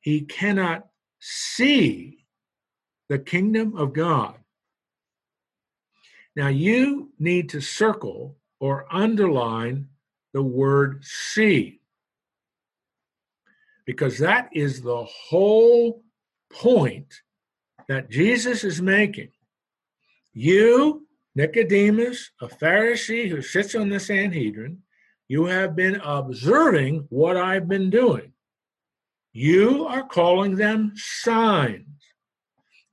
he 0.02 0.22
cannot 0.22 0.88
see 1.20 2.21
the 3.12 3.20
kingdom 3.20 3.76
of 3.76 3.92
God. 3.92 4.36
Now 6.34 6.48
you 6.48 7.12
need 7.20 7.50
to 7.50 7.60
circle 7.60 8.38
or 8.62 8.86
underline 8.90 9.90
the 10.32 10.42
word 10.42 11.04
see 11.04 11.82
because 13.86 14.18
that 14.20 14.48
is 14.54 14.82
the 14.82 15.04
whole 15.04 16.06
point 16.54 17.14
that 17.90 18.10
Jesus 18.10 18.64
is 18.64 18.82
making. 18.82 19.32
You, 20.32 21.06
Nicodemus, 21.36 22.32
a 22.40 22.48
Pharisee 22.48 23.28
who 23.28 23.42
sits 23.42 23.76
on 23.76 23.90
the 23.90 24.00
Sanhedrin, 24.00 24.84
you 25.28 25.48
have 25.48 25.76
been 25.76 26.00
observing 26.02 27.08
what 27.10 27.36
I've 27.36 27.68
been 27.68 27.90
doing. 27.90 28.32
You 29.34 29.86
are 29.88 30.08
calling 30.08 30.56
them 30.56 30.94
signs 30.96 32.01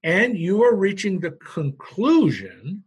and 0.02 0.38
you 0.38 0.62
are 0.62 0.74
reaching 0.74 1.18
the 1.18 1.32
conclusion 1.32 2.84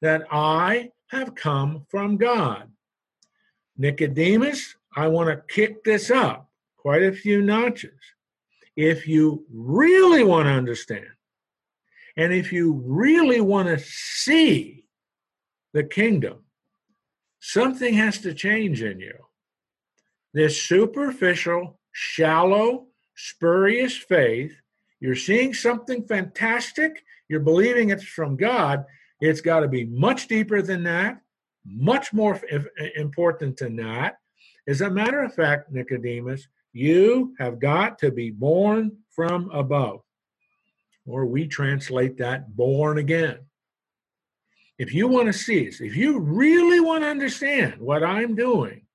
that 0.00 0.22
I 0.30 0.90
have 1.08 1.34
come 1.34 1.86
from 1.88 2.16
God. 2.16 2.70
Nicodemus, 3.76 4.76
I 4.94 5.08
want 5.08 5.28
to 5.28 5.54
kick 5.54 5.84
this 5.84 6.10
up 6.10 6.50
quite 6.76 7.02
a 7.02 7.12
few 7.12 7.42
notches. 7.42 7.98
If 8.76 9.06
you 9.06 9.44
really 9.52 10.24
want 10.24 10.46
to 10.46 10.52
understand, 10.52 11.06
and 12.16 12.32
if 12.32 12.52
you 12.52 12.82
really 12.84 13.40
want 13.40 13.68
to 13.68 13.78
see 13.78 14.86
the 15.72 15.84
kingdom, 15.84 16.44
something 17.40 17.94
has 17.94 18.18
to 18.18 18.34
change 18.34 18.82
in 18.82 19.00
you. 19.00 19.14
This 20.32 20.62
superficial, 20.62 21.78
shallow, 21.92 22.86
spurious 23.16 23.96
faith 23.96 24.54
you're 25.00 25.14
seeing 25.14 25.54
something 25.54 26.04
fantastic, 26.04 27.02
you're 27.28 27.40
believing 27.40 27.90
it's 27.90 28.04
from 28.04 28.36
God. 28.36 28.84
It's 29.20 29.40
got 29.40 29.60
to 29.60 29.68
be 29.68 29.84
much 29.84 30.28
deeper 30.28 30.62
than 30.62 30.82
that, 30.84 31.20
much 31.64 32.12
more 32.12 32.40
important 32.96 33.56
than 33.56 33.76
that. 33.76 34.18
As 34.66 34.80
a 34.80 34.90
matter 34.90 35.22
of 35.22 35.34
fact, 35.34 35.72
Nicodemus, 35.72 36.46
you 36.72 37.34
have 37.38 37.58
got 37.58 37.98
to 38.00 38.10
be 38.10 38.30
born 38.30 38.98
from 39.10 39.50
above. 39.50 40.00
Or 41.06 41.26
we 41.26 41.46
translate 41.48 42.18
that 42.18 42.54
born 42.54 42.98
again. 42.98 43.38
If 44.78 44.94
you 44.94 45.08
want 45.08 45.26
to 45.26 45.32
see 45.32 45.66
this, 45.66 45.80
if 45.80 45.96
you 45.96 46.18
really 46.18 46.80
want 46.80 47.02
to 47.04 47.08
understand 47.08 47.80
what 47.80 48.02
I'm 48.02 48.34
doing, 48.34 48.86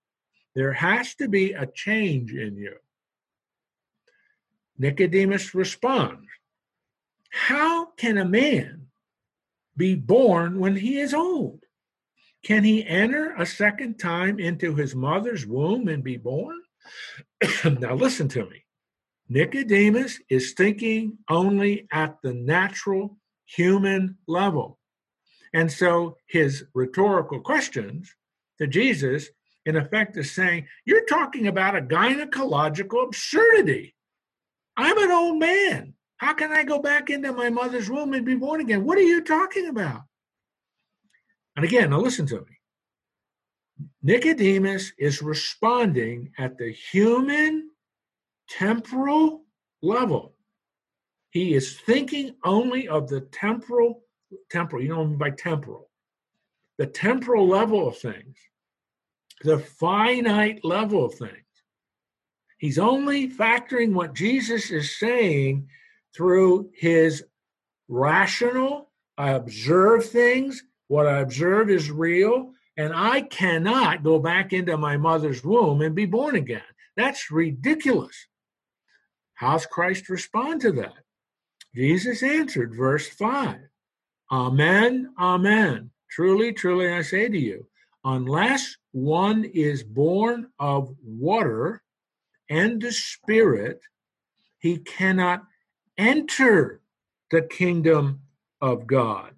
there 0.55 0.73
has 0.73 1.13
to 1.15 1.27
be 1.27 1.53
a 1.53 1.67
change 1.67 2.33
in 2.33 2.57
you. 2.57 2.75
Nicodemus 4.77 5.55
responds, 5.55 6.27
How 7.29 7.88
can 7.97 8.17
a 8.17 8.25
man 8.25 8.88
be 9.77 9.95
born 9.95 10.59
when 10.59 10.75
he 10.75 10.99
is 10.99 11.13
old? 11.13 11.63
Can 12.43 12.63
he 12.63 12.85
enter 12.85 13.33
a 13.38 13.45
second 13.45 13.97
time 13.97 14.39
into 14.39 14.75
his 14.75 14.93
mother's 14.95 15.45
womb 15.45 15.88
and 15.88 16.03
be 16.03 16.17
born? 16.17 16.61
now, 17.79 17.95
listen 17.95 18.27
to 18.29 18.45
me. 18.45 18.65
Nicodemus 19.27 20.19
is 20.29 20.53
thinking 20.53 21.17
only 21.29 21.88
at 21.91 22.21
the 22.21 22.33
natural 22.33 23.17
human 23.45 24.17
level. 24.27 24.77
And 25.53 25.71
so 25.71 26.17
his 26.27 26.65
rhetorical 26.73 27.39
questions 27.39 28.13
to 28.59 28.67
Jesus, 28.67 29.29
in 29.65 29.75
effect, 29.75 30.17
is 30.17 30.31
saying, 30.31 30.67
You're 30.85 31.05
talking 31.05 31.47
about 31.47 31.75
a 31.75 31.81
gynecological 31.81 33.05
absurdity. 33.05 33.94
I'm 34.77 34.97
an 34.97 35.11
old 35.11 35.39
man. 35.39 35.93
How 36.17 36.33
can 36.33 36.51
I 36.51 36.63
go 36.63 36.79
back 36.79 37.09
into 37.09 37.33
my 37.33 37.49
mother's 37.49 37.89
womb 37.89 38.13
and 38.13 38.25
be 38.25 38.35
born 38.35 38.61
again? 38.61 38.85
What 38.85 38.97
are 38.97 39.01
you 39.01 39.21
talking 39.21 39.67
about? 39.67 40.01
And 41.55 41.65
again, 41.65 41.89
now 41.89 41.99
listen 41.99 42.25
to 42.27 42.38
me. 42.38 43.88
Nicodemus 44.03 44.93
is 44.97 45.21
responding 45.21 46.31
at 46.38 46.57
the 46.57 46.71
human 46.71 47.69
temporal 48.49 49.43
level. 49.81 50.35
He 51.31 51.53
is 51.53 51.77
thinking 51.79 52.35
only 52.43 52.88
of 52.88 53.09
the 53.09 53.21
temporal, 53.21 54.03
temporal, 54.49 54.81
you 54.81 54.89
know 54.89 54.97
what 54.97 55.03
I 55.03 55.07
mean 55.07 55.17
by 55.17 55.29
temporal, 55.31 55.89
the 56.77 56.88
temporal 56.88 57.47
level 57.47 57.88
of 57.88 57.97
things, 57.97 58.38
the 59.41 59.59
finite 59.59 60.63
level 60.63 61.05
of 61.05 61.15
things. 61.15 61.44
He's 62.57 62.79
only 62.79 63.29
factoring 63.29 63.93
what 63.93 64.13
Jesus 64.15 64.71
is 64.71 64.97
saying 64.97 65.67
through 66.15 66.71
his 66.73 67.23
rational, 67.87 68.89
I 69.17 69.31
observe 69.31 70.05
things, 70.05 70.63
what 70.87 71.07
I 71.07 71.19
observe 71.19 71.69
is 71.69 71.91
real, 71.91 72.51
and 72.77 72.93
I 72.93 73.21
cannot 73.21 74.03
go 74.03 74.19
back 74.19 74.53
into 74.53 74.77
my 74.77 74.97
mother's 74.97 75.43
womb 75.43 75.81
and 75.81 75.95
be 75.95 76.05
born 76.05 76.35
again. 76.35 76.61
That's 76.95 77.31
ridiculous. 77.31 78.27
How's 79.35 79.65
Christ 79.65 80.09
respond 80.09 80.61
to 80.61 80.71
that? 80.73 80.93
Jesus 81.73 82.23
answered, 82.23 82.73
verse 82.75 83.07
5 83.07 83.59
Amen, 84.31 85.13
Amen. 85.19 85.91
Truly, 86.09 86.53
truly, 86.53 86.91
I 86.91 87.01
say 87.01 87.27
to 87.27 87.37
you, 87.37 87.67
unless 88.05 88.77
one 88.91 89.43
is 89.43 89.83
born 89.83 90.47
of 90.57 90.95
water 91.03 91.81
and 92.49 92.81
the 92.81 92.91
Spirit, 92.91 93.81
he 94.60 94.77
cannot 94.77 95.43
enter 95.97 96.81
the 97.31 97.41
kingdom 97.41 98.21
of 98.62 98.88
God. 98.88 99.34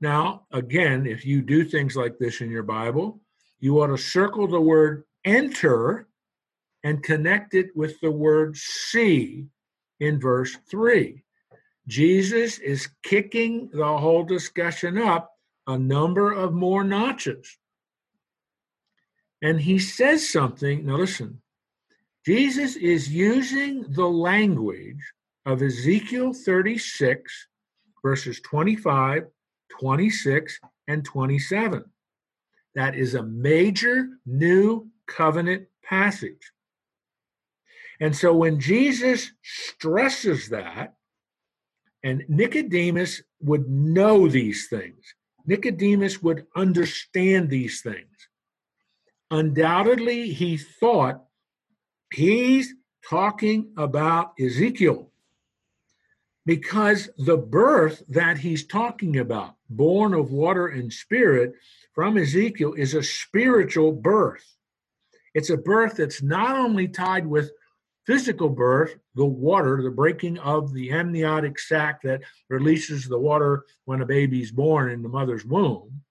Now, 0.00 0.46
again, 0.50 1.06
if 1.06 1.26
you 1.26 1.42
do 1.42 1.64
things 1.64 1.96
like 1.96 2.18
this 2.18 2.40
in 2.40 2.50
your 2.50 2.62
Bible, 2.62 3.20
you 3.58 3.80
ought 3.80 3.88
to 3.88 3.98
circle 3.98 4.46
the 4.46 4.60
word 4.60 5.04
enter 5.24 6.08
and 6.82 7.02
connect 7.02 7.54
it 7.54 7.76
with 7.76 8.00
the 8.00 8.10
word 8.10 8.56
see 8.56 9.46
in 9.98 10.18
verse 10.18 10.56
3. 10.70 11.22
Jesus 11.86 12.58
is 12.58 12.88
kicking 13.02 13.68
the 13.72 13.98
whole 13.98 14.24
discussion 14.24 14.96
up 14.96 15.32
a 15.66 15.78
number 15.78 16.32
of 16.32 16.54
more 16.54 16.84
notches. 16.84 17.58
And 19.42 19.60
he 19.60 19.78
says 19.78 20.28
something. 20.28 20.86
Now, 20.86 20.96
listen, 20.96 21.42
Jesus 22.26 22.76
is 22.76 23.08
using 23.08 23.84
the 23.88 24.06
language 24.06 25.00
of 25.46 25.62
Ezekiel 25.62 26.34
36, 26.34 27.48
verses 28.04 28.40
25, 28.40 29.24
26, 29.80 30.60
and 30.88 31.04
27. 31.04 31.84
That 32.74 32.94
is 32.94 33.14
a 33.14 33.22
major 33.22 34.08
new 34.26 34.88
covenant 35.06 35.66
passage. 35.82 36.52
And 38.00 38.14
so 38.14 38.34
when 38.34 38.60
Jesus 38.60 39.32
stresses 39.42 40.48
that, 40.50 40.94
and 42.02 42.24
Nicodemus 42.28 43.22
would 43.40 43.68
know 43.68 44.28
these 44.28 44.68
things, 44.68 45.14
Nicodemus 45.46 46.22
would 46.22 46.46
understand 46.54 47.50
these 47.50 47.82
things. 47.82 48.28
Undoubtedly, 49.30 50.32
he 50.32 50.56
thought 50.56 51.24
he's 52.12 52.74
talking 53.08 53.72
about 53.76 54.32
Ezekiel 54.38 55.10
because 56.46 57.08
the 57.18 57.36
birth 57.36 58.02
that 58.08 58.38
he's 58.38 58.66
talking 58.66 59.18
about, 59.18 59.54
born 59.68 60.14
of 60.14 60.30
water 60.30 60.68
and 60.68 60.92
spirit 60.92 61.52
from 61.94 62.16
Ezekiel, 62.16 62.74
is 62.74 62.94
a 62.94 63.02
spiritual 63.02 63.92
birth. 63.92 64.56
It's 65.34 65.50
a 65.50 65.56
birth 65.56 65.96
that's 65.96 66.22
not 66.22 66.56
only 66.56 66.88
tied 66.88 67.26
with 67.26 67.52
physical 68.06 68.48
birth, 68.48 68.96
the 69.14 69.24
water, 69.24 69.80
the 69.82 69.90
breaking 69.90 70.38
of 70.38 70.72
the 70.72 70.90
amniotic 70.90 71.58
sac 71.58 72.02
that 72.02 72.22
releases 72.48 73.04
the 73.04 73.18
water 73.18 73.64
when 73.84 74.00
a 74.00 74.06
baby's 74.06 74.50
born 74.50 74.90
in 74.90 75.02
the 75.02 75.08
mother's 75.08 75.44
womb, 75.44 76.02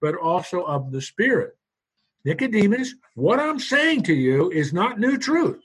but 0.00 0.14
also 0.14 0.62
of 0.62 0.90
the 0.92 1.02
spirit. 1.02 1.56
Nicodemus, 2.24 2.94
what 3.14 3.40
I'm 3.40 3.58
saying 3.58 4.04
to 4.04 4.14
you 4.14 4.50
is 4.50 4.72
not 4.72 5.00
new 5.00 5.18
truth. 5.18 5.60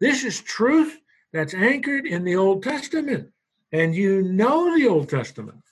This 0.00 0.24
is 0.24 0.40
truth 0.40 0.98
that's 1.32 1.54
anchored 1.54 2.06
in 2.06 2.24
the 2.24 2.36
Old 2.36 2.62
Testament, 2.62 3.30
and 3.72 3.94
you 3.94 4.22
know 4.22 4.76
the 4.76 4.88
Old 4.88 5.08
Testament. 5.08 5.62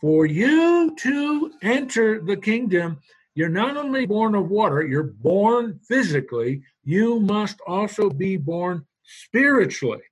For 0.00 0.26
you 0.26 0.94
to 0.96 1.52
enter 1.62 2.20
the 2.20 2.36
kingdom, 2.36 3.00
you're 3.34 3.48
not 3.48 3.76
only 3.76 4.06
born 4.06 4.34
of 4.34 4.48
water, 4.48 4.82
you're 4.86 5.02
born 5.02 5.80
physically, 5.86 6.62
you 6.84 7.20
must 7.20 7.60
also 7.66 8.08
be 8.08 8.36
born 8.36 8.86
spiritually. 9.02 10.02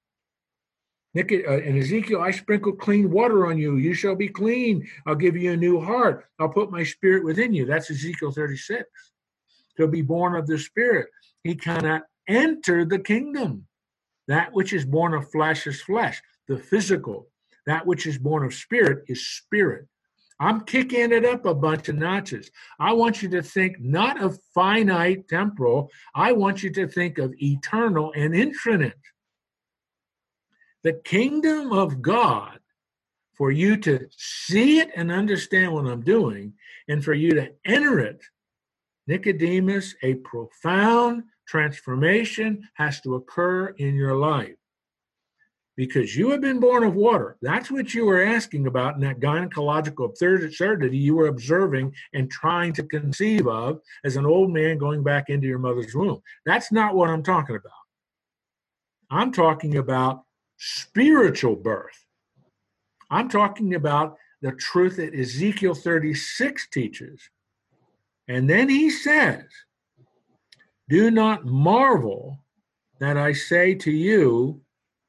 Uh, 1.15 1.21
in 1.21 1.77
Ezekiel, 1.77 2.23
I 2.23 2.31
sprinkle 2.31 2.73
clean 2.73 3.11
water 3.11 3.47
on 3.47 3.59
you. 3.59 3.77
You 3.77 3.93
shall 3.93 4.17
be 4.17 4.29
clean. 4.29 4.89
I'll 5.07 5.15
give 5.15 5.37
you 5.37 5.53
a 5.53 5.57
new 5.57 5.81
heart. 5.81 6.27
I'll 6.39 6.49
put 6.49 6.71
my 6.71 6.85
spirit 6.85 7.25
within 7.25 7.53
you. 7.53 7.67
That's 7.67 7.91
Ezekiel 7.91 8.33
36. 8.33 8.85
To 9.77 9.87
be 9.87 10.01
born 10.01 10.35
of 10.35 10.47
the 10.47 10.59
spirit. 10.59 11.09
He 11.45 11.55
cannot 11.55 12.03
enter 12.29 12.85
the 12.85 12.99
kingdom. 12.99 13.67
That 14.29 14.53
which 14.53 14.73
is 14.73 14.85
born 14.85 15.13
of 15.13 15.31
flesh 15.31 15.67
is 15.67 15.83
flesh, 15.83 16.23
the 16.49 16.57
physical. 16.57 17.29
That 17.67 17.87
which 17.87 18.07
is 18.07 18.17
born 18.17 18.45
of 18.45 18.55
spirit 18.55 19.05
is 19.09 19.27
spirit. 19.27 19.87
I'm 20.41 20.63
kicking 20.63 21.13
it 21.13 21.25
up 21.25 21.45
a 21.45 21.55
bunch 21.55 21.89
of 21.89 21.97
notches. 21.97 22.51
I 22.81 22.93
want 22.95 23.23
you 23.23 23.29
to 23.31 23.43
think 23.43 23.79
not 23.81 24.21
of 24.21 24.39
finite 24.55 25.29
temporal, 25.29 25.91
I 26.15 26.33
want 26.33 26.63
you 26.63 26.71
to 26.73 26.89
think 26.89 27.19
of 27.19 27.35
eternal 27.39 28.13
and 28.17 28.35
infinite. 28.35 28.95
The 30.83 30.95
kingdom 31.05 31.73
of 31.73 32.03
God, 32.03 32.59
for 33.35 33.51
you 33.51 33.77
to 33.79 34.09
see 34.17 34.81
it 34.81 34.91
and 34.97 35.11
understand 35.11 35.73
what 35.73 35.87
I'm 35.87 36.03
doing, 36.03 36.55
and 36.89 37.05
for 37.05 37.15
you 37.15 37.31
to 37.35 37.53
enter 37.65 38.01
it, 38.01 38.23
Nicodemus, 39.07 39.95
a 40.03 40.15
profound 40.15 41.25
transformation 41.47 42.69
has 42.75 43.01
to 43.03 43.15
occur 43.15 43.69
in 43.79 43.95
your 43.95 44.17
life 44.17 44.57
because 45.77 46.17
you 46.17 46.31
have 46.31 46.41
been 46.41 46.61
born 46.61 46.85
of 46.85 46.95
water. 46.95 47.37
That's 47.41 47.71
what 47.71 47.95
you 47.95 48.05
were 48.05 48.23
asking 48.23 48.67
about 48.67 48.95
in 48.95 49.01
that 49.03 49.21
gynecological 49.21 50.05
absurdity 50.05 50.99
you 50.99 51.15
were 51.15 51.29
observing 51.29 51.95
and 52.13 52.31
trying 52.31 52.73
to 52.75 52.83
conceive 52.83 53.47
of 53.47 53.81
as 54.05 54.17
an 54.17 54.27
old 54.27 54.51
man 54.51 54.79
going 54.79 55.03
back 55.03 55.31
into 55.31 55.47
your 55.47 55.59
mother's 55.59 55.95
womb. 55.95 56.21
That's 56.45 56.71
not 56.71 56.95
what 56.95 57.09
I'm 57.09 57.23
talking 57.23 57.57
about. 57.57 57.73
I'm 59.11 59.33
talking 59.33 59.79
about 59.79 60.25
spiritual 60.65 61.57
birth. 61.57 62.07
I'm 63.11 63.29
talking 63.29 63.75
about 63.75 64.17
the 64.43 64.53
truth 64.53 64.97
that 64.97 65.13
Ezekiel 65.13 65.75
36 65.75 66.69
teaches. 66.69 67.21
And 68.29 68.49
then 68.49 68.69
he 68.69 68.89
says, 68.89 69.43
Do 70.89 71.11
not 71.11 71.45
marvel 71.45 72.39
that 73.01 73.17
I 73.17 73.33
say 73.33 73.75
to 73.75 73.91
you, 73.91 74.61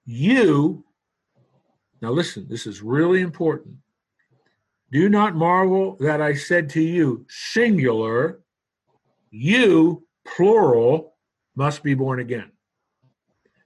you, 0.06 0.84
now 2.02 2.10
listen, 2.10 2.48
this 2.50 2.66
is 2.66 2.82
really 2.82 3.22
important. 3.22 3.76
Do 4.92 5.08
not 5.08 5.36
marvel 5.36 5.98
that 6.00 6.20
I 6.20 6.34
said 6.34 6.68
to 6.72 6.82
you, 6.82 7.28
singular, 7.30 8.39
you, 9.30 10.08
plural, 10.26 11.13
must 11.56 11.84
be 11.84 11.94
born 11.94 12.20
again. 12.20 12.53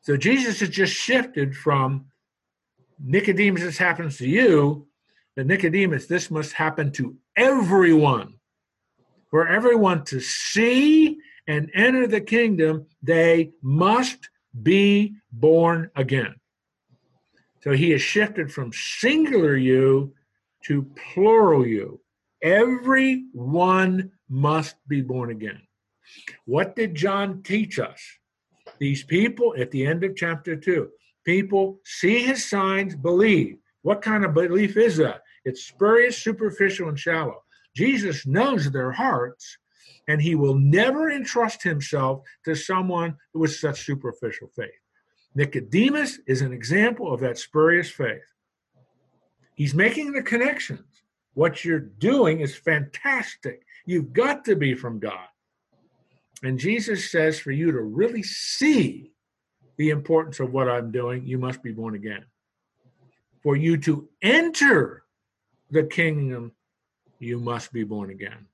So 0.07 0.15
Jesus 0.15 0.61
has 0.61 0.69
just 0.69 0.93
shifted 0.93 1.53
from 1.53 2.05
Nicodemus, 2.97 3.63
this 3.63 3.77
happens 3.77 4.17
to 4.19 4.29
you, 4.29 4.87
but 5.35 5.47
Nicodemus, 5.47 6.05
this 6.05 6.31
must 6.31 6.53
happen 6.53 6.93
to 6.93 7.17
everyone. 7.35 8.35
For 9.29 9.49
everyone 9.49 10.05
to 10.05 10.21
see 10.21 11.17
and 11.45 11.69
enter 11.73 12.07
the 12.07 12.21
kingdom, 12.21 12.85
they 13.03 13.51
must 13.61 14.29
be 14.63 15.15
born 15.33 15.91
again. 15.93 16.35
So 17.61 17.73
he 17.73 17.89
has 17.89 18.01
shifted 18.01 18.49
from 18.49 18.71
singular 18.71 19.57
you 19.57 20.13
to 20.67 20.89
plural 20.95 21.67
you. 21.67 21.99
Everyone 22.41 24.11
must 24.29 24.77
be 24.87 25.01
born 25.01 25.31
again. 25.31 25.63
What 26.45 26.77
did 26.77 26.95
John 26.95 27.43
teach 27.43 27.77
us? 27.77 28.01
These 28.79 29.03
people 29.03 29.55
at 29.57 29.71
the 29.71 29.85
end 29.85 30.03
of 30.03 30.15
chapter 30.15 30.55
2, 30.55 30.89
people 31.25 31.79
see 31.83 32.23
his 32.23 32.49
signs, 32.49 32.95
believe. 32.95 33.57
What 33.81 34.01
kind 34.01 34.25
of 34.25 34.33
belief 34.33 34.77
is 34.77 34.97
that? 34.97 35.21
It's 35.45 35.63
spurious, 35.63 36.17
superficial, 36.17 36.89
and 36.89 36.99
shallow. 36.99 37.43
Jesus 37.75 38.25
knows 38.25 38.71
their 38.71 38.91
hearts, 38.91 39.57
and 40.07 40.21
he 40.21 40.35
will 40.35 40.55
never 40.55 41.09
entrust 41.11 41.63
himself 41.63 42.21
to 42.45 42.55
someone 42.55 43.15
with 43.33 43.55
such 43.55 43.85
superficial 43.85 44.49
faith. 44.55 44.71
Nicodemus 45.35 46.19
is 46.27 46.41
an 46.41 46.51
example 46.51 47.13
of 47.13 47.19
that 47.21 47.37
spurious 47.37 47.89
faith. 47.89 48.33
He's 49.53 49.73
making 49.73 50.11
the 50.11 50.23
connections. 50.23 51.03
What 51.33 51.63
you're 51.63 51.79
doing 51.79 52.39
is 52.39 52.55
fantastic. 52.55 53.63
You've 53.85 54.13
got 54.13 54.43
to 54.45 54.55
be 54.55 54.73
from 54.73 54.99
God. 54.99 55.27
And 56.43 56.59
Jesus 56.59 57.11
says 57.11 57.39
for 57.39 57.51
you 57.51 57.71
to 57.71 57.81
really 57.81 58.23
see 58.23 59.11
the 59.77 59.89
importance 59.89 60.39
of 60.39 60.51
what 60.51 60.69
I'm 60.69 60.91
doing, 60.91 61.25
you 61.25 61.37
must 61.37 61.63
be 61.63 61.71
born 61.71 61.95
again. 61.95 62.25
For 63.43 63.55
you 63.55 63.77
to 63.77 64.09
enter 64.21 65.03
the 65.71 65.83
kingdom, 65.83 66.51
you 67.19 67.39
must 67.39 67.71
be 67.71 67.83
born 67.83 68.09
again. 68.09 68.45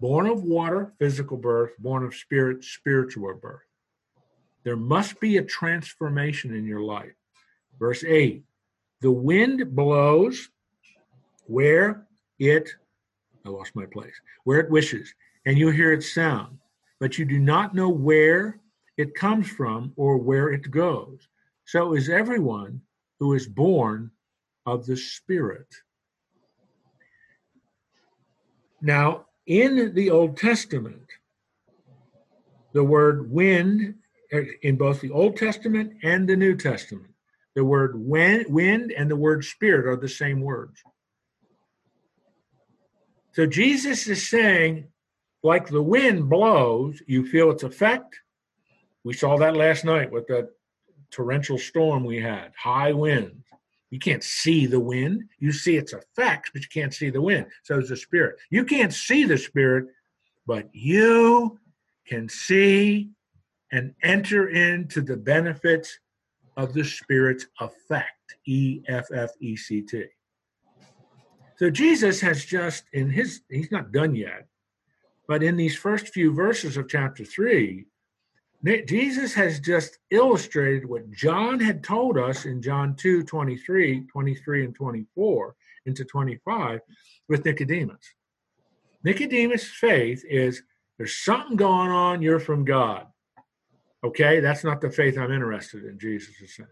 Born 0.00 0.26
of 0.26 0.42
water, 0.42 0.92
physical 0.98 1.36
birth, 1.36 1.72
born 1.78 2.04
of 2.04 2.14
spirit, 2.14 2.64
spiritual 2.64 3.34
birth. 3.34 3.62
There 4.64 4.76
must 4.76 5.20
be 5.20 5.36
a 5.36 5.44
transformation 5.44 6.54
in 6.54 6.64
your 6.64 6.80
life. 6.80 7.12
Verse 7.78 8.04
8 8.04 8.42
The 9.00 9.10
wind 9.10 9.74
blows 9.74 10.48
where 11.46 12.06
it, 12.38 12.70
I 13.44 13.50
lost 13.50 13.76
my 13.76 13.86
place, 13.86 14.14
where 14.44 14.60
it 14.60 14.70
wishes, 14.70 15.14
and 15.46 15.58
you 15.58 15.70
hear 15.70 15.92
its 15.92 16.12
sound, 16.12 16.58
but 17.00 17.18
you 17.18 17.24
do 17.24 17.38
not 17.38 17.74
know 17.74 17.88
where 17.88 18.60
it 18.96 19.14
comes 19.14 19.48
from 19.48 19.92
or 19.96 20.16
where 20.16 20.50
it 20.50 20.70
goes. 20.70 21.28
So 21.66 21.94
is 21.94 22.08
everyone 22.08 22.82
who 23.18 23.34
is 23.34 23.46
born 23.46 24.10
of 24.66 24.86
the 24.86 24.96
Spirit. 24.96 25.66
Now, 28.80 29.26
in 29.46 29.94
the 29.94 30.10
Old 30.10 30.36
Testament, 30.36 31.10
the 32.72 32.84
word 32.84 33.30
wind, 33.30 33.94
in 34.62 34.76
both 34.76 35.00
the 35.00 35.10
Old 35.10 35.36
Testament 35.36 35.94
and 36.02 36.28
the 36.28 36.36
New 36.36 36.56
Testament, 36.56 37.12
the 37.54 37.64
word 37.64 37.94
wind 37.96 38.92
and 38.92 39.10
the 39.10 39.16
word 39.16 39.44
spirit 39.44 39.86
are 39.86 39.96
the 39.96 40.08
same 40.08 40.40
words. 40.40 40.82
So 43.32 43.46
Jesus 43.46 44.06
is 44.06 44.28
saying, 44.28 44.88
like 45.44 45.68
the 45.68 45.82
wind 45.82 46.28
blows, 46.28 47.00
you 47.06 47.26
feel 47.26 47.50
its 47.50 47.62
effect. 47.62 48.18
We 49.04 49.12
saw 49.12 49.36
that 49.36 49.54
last 49.54 49.84
night 49.84 50.10
with 50.10 50.26
that 50.28 50.48
torrential 51.10 51.58
storm 51.58 52.02
we 52.02 52.18
had, 52.18 52.52
high 52.56 52.92
winds. 52.92 53.44
You 53.90 53.98
can't 53.98 54.24
see 54.24 54.66
the 54.66 54.80
wind. 54.80 55.24
You 55.38 55.52
see 55.52 55.76
its 55.76 55.92
effects, 55.92 56.50
but 56.52 56.62
you 56.62 56.68
can't 56.72 56.92
see 56.92 57.10
the 57.10 57.20
wind. 57.20 57.46
So 57.62 57.78
is 57.78 57.90
the 57.90 57.96
spirit. 57.96 58.36
You 58.50 58.64
can't 58.64 58.92
see 58.92 59.24
the 59.24 59.38
spirit, 59.38 59.86
but 60.46 60.68
you 60.72 61.60
can 62.06 62.28
see 62.28 63.10
and 63.70 63.94
enter 64.02 64.48
into 64.48 65.02
the 65.02 65.16
benefits 65.16 65.98
of 66.56 66.72
the 66.72 66.84
spirit's 66.84 67.46
effect. 67.60 68.36
E 68.46 68.82
F 68.88 69.06
F 69.14 69.30
E 69.40 69.56
C 69.56 69.82
T. 69.82 70.06
So 71.56 71.70
Jesus 71.70 72.20
has 72.20 72.44
just 72.44 72.84
in 72.94 73.10
his, 73.10 73.42
he's 73.48 73.70
not 73.70 73.92
done 73.92 74.14
yet, 74.14 74.48
but 75.28 75.42
in 75.42 75.56
these 75.56 75.76
first 75.76 76.08
few 76.08 76.32
verses 76.32 76.76
of 76.76 76.88
chapter 76.88 77.24
three, 77.24 77.86
Jesus 78.86 79.34
has 79.34 79.60
just 79.60 79.98
illustrated 80.10 80.88
what 80.88 81.10
John 81.10 81.60
had 81.60 81.84
told 81.84 82.16
us 82.16 82.46
in 82.46 82.62
John 82.62 82.94
2 82.96 83.24
23, 83.24 84.06
23 84.06 84.64
and 84.64 84.74
24 84.74 85.54
into 85.86 86.04
25 86.04 86.80
with 87.28 87.44
Nicodemus. 87.44 88.14
Nicodemus' 89.02 89.68
faith 89.68 90.24
is 90.28 90.62
there's 90.96 91.16
something 91.16 91.56
going 91.56 91.90
on, 91.90 92.22
you're 92.22 92.40
from 92.40 92.64
God. 92.64 93.06
Okay, 94.02 94.40
that's 94.40 94.64
not 94.64 94.80
the 94.80 94.90
faith 94.90 95.18
I'm 95.18 95.32
interested 95.32 95.84
in, 95.84 95.98
Jesus 95.98 96.40
is 96.40 96.56
saying. 96.56 96.68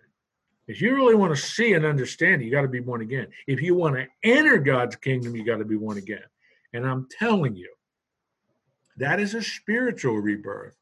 If 0.69 0.81
you 0.81 0.95
really 0.95 1.15
want 1.15 1.35
to 1.35 1.43
see 1.43 1.73
and 1.75 1.85
understand 1.85 2.43
you 2.43 2.51
got 2.51 2.63
to 2.63 2.69
be 2.69 2.81
born 2.81 3.03
again. 3.03 3.27
If 3.47 3.61
you 3.61 3.75
want 3.75 3.97
to 3.97 4.07
enter 4.23 4.59
God's 4.59 4.97
kingdom, 4.97 5.35
you 5.35 5.45
got 5.45 5.59
to 5.59 5.65
be 5.65 5.77
born 5.77 5.99
again. 5.99 6.23
And 6.73 6.87
I'm 6.87 7.09
telling 7.19 7.57
you, 7.57 7.69
that 9.03 9.21
is 9.21 9.35
a 9.35 9.43
spiritual 9.43 10.17
rebirth 10.17 10.77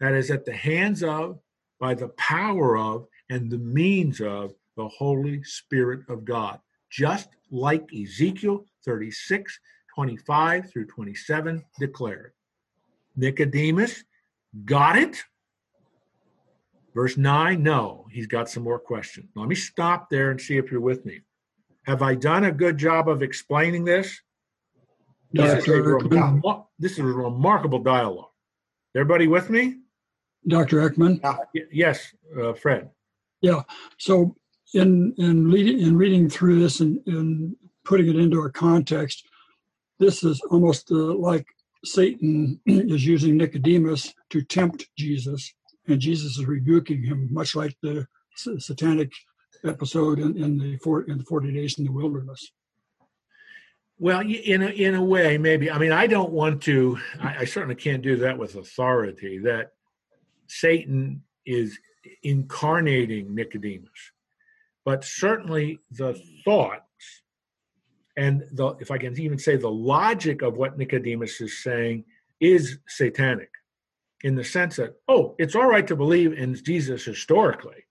that 0.00 0.14
is 0.14 0.30
at 0.30 0.44
the 0.44 0.52
hands 0.52 1.02
of, 1.02 1.38
by 1.80 1.94
the 1.94 2.08
power 2.08 2.76
of, 2.76 3.06
and 3.30 3.50
the 3.50 3.58
means 3.58 4.20
of 4.20 4.54
the 4.76 4.88
Holy 4.88 5.42
Spirit 5.42 6.00
of 6.08 6.24
God, 6.24 6.60
just 6.90 7.28
like 7.50 7.88
Ezekiel 7.94 8.64
36, 8.84 9.58
25 9.94 10.70
through 10.70 10.86
27 10.86 11.64
declared. 11.78 12.32
Nicodemus 13.16 14.04
got 14.64 14.96
it 14.96 15.24
Verse 16.94 17.16
9, 17.16 17.60
no, 17.60 18.06
he's 18.10 18.28
got 18.28 18.48
some 18.48 18.62
more 18.62 18.78
questions. 18.78 19.28
Let 19.34 19.48
me 19.48 19.56
stop 19.56 20.08
there 20.10 20.30
and 20.30 20.40
see 20.40 20.56
if 20.56 20.70
you're 20.70 20.80
with 20.80 21.04
me. 21.04 21.22
Have 21.86 22.02
I 22.02 22.14
done 22.14 22.44
a 22.44 22.52
good 22.52 22.78
job 22.78 23.08
of 23.08 23.20
explaining 23.20 23.84
this? 23.84 24.20
This 25.34 25.66
is, 25.66 25.68
a, 25.68 26.62
this 26.78 26.92
is 26.92 26.98
a 27.00 27.04
remarkable 27.04 27.80
dialogue. 27.80 28.30
Everybody 28.94 29.26
with 29.26 29.50
me? 29.50 29.78
Dr. 30.46 30.88
Eckman? 30.88 31.20
Yes, 31.72 32.14
uh, 32.40 32.52
Fred. 32.52 32.90
Yeah. 33.40 33.62
So 33.98 34.36
in 34.74 35.14
in 35.18 35.50
reading 35.50 35.80
in 35.80 35.96
reading 35.96 36.28
through 36.28 36.60
this 36.60 36.80
and, 36.80 37.00
and 37.06 37.56
putting 37.84 38.08
it 38.08 38.16
into 38.16 38.42
a 38.42 38.50
context, 38.50 39.26
this 39.98 40.22
is 40.22 40.40
almost 40.50 40.90
uh, 40.90 41.14
like 41.14 41.46
Satan 41.84 42.60
is 42.66 43.06
using 43.06 43.36
Nicodemus 43.36 44.14
to 44.30 44.42
tempt 44.42 44.86
Jesus 44.96 45.52
and 45.86 46.00
Jesus 46.00 46.38
is 46.38 46.46
rebuking 46.46 47.02
him, 47.02 47.28
much 47.30 47.54
like 47.54 47.76
the 47.82 48.06
satanic 48.36 49.12
episode 49.64 50.18
in, 50.18 50.36
in 50.42 50.58
the 50.58 50.76
four, 50.78 51.02
in 51.02 51.18
the 51.18 51.24
forty 51.24 51.52
days 51.52 51.78
in 51.78 51.84
the 51.84 51.92
wilderness. 51.92 52.52
Well, 54.04 54.20
in 54.20 54.60
a, 54.60 54.66
in 54.66 54.94
a 54.94 55.02
way, 55.02 55.38
maybe. 55.38 55.70
I 55.70 55.78
mean, 55.78 55.90
I 55.90 56.06
don't 56.06 56.30
want 56.30 56.60
to. 56.64 56.98
I, 57.22 57.36
I 57.38 57.44
certainly 57.46 57.74
can't 57.74 58.02
do 58.02 58.16
that 58.16 58.36
with 58.36 58.54
authority. 58.54 59.38
That 59.38 59.72
Satan 60.46 61.22
is 61.46 61.78
incarnating 62.22 63.34
Nicodemus, 63.34 64.12
but 64.84 65.04
certainly 65.06 65.78
the 65.90 66.22
thoughts 66.44 66.82
and 68.14 68.44
the, 68.52 68.76
if 68.78 68.90
I 68.90 68.98
can 68.98 69.18
even 69.18 69.38
say 69.38 69.56
the 69.56 69.70
logic 69.70 70.42
of 70.42 70.58
what 70.58 70.76
Nicodemus 70.76 71.40
is 71.40 71.62
saying 71.62 72.04
is 72.40 72.80
satanic 72.86 73.48
in 74.22 74.34
the 74.34 74.44
sense 74.44 74.76
that, 74.76 74.96
oh, 75.08 75.34
it's 75.38 75.54
all 75.54 75.66
right 75.66 75.86
to 75.86 75.96
believe 75.96 76.34
in 76.34 76.54
Jesus 76.62 77.06
historically, 77.06 77.86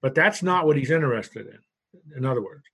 but 0.00 0.14
that's 0.14 0.42
not 0.42 0.64
what 0.64 0.78
he's 0.78 0.90
interested 0.90 1.46
in, 1.46 2.16
in 2.16 2.24
other 2.24 2.42
words. 2.42 2.64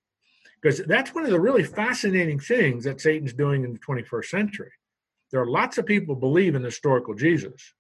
Because 0.63 0.81
that's 0.87 1.13
one 1.15 1.25
of 1.25 1.31
the 1.31 1.41
really 1.41 1.65
fascinating 1.65 2.39
things 2.39 2.85
that 2.85 3.01
Satan's 3.01 3.33
doing 3.33 3.65
in 3.65 3.73
the 3.73 3.81
21st 3.81 4.27
century. 4.27 4.71
There 5.33 5.41
are 5.41 5.47
lots 5.47 5.79
of 5.79 5.87
people 5.87 6.15
believe 6.15 6.55
in 6.55 6.63
historical 6.63 7.15
Jesus, 7.15 7.75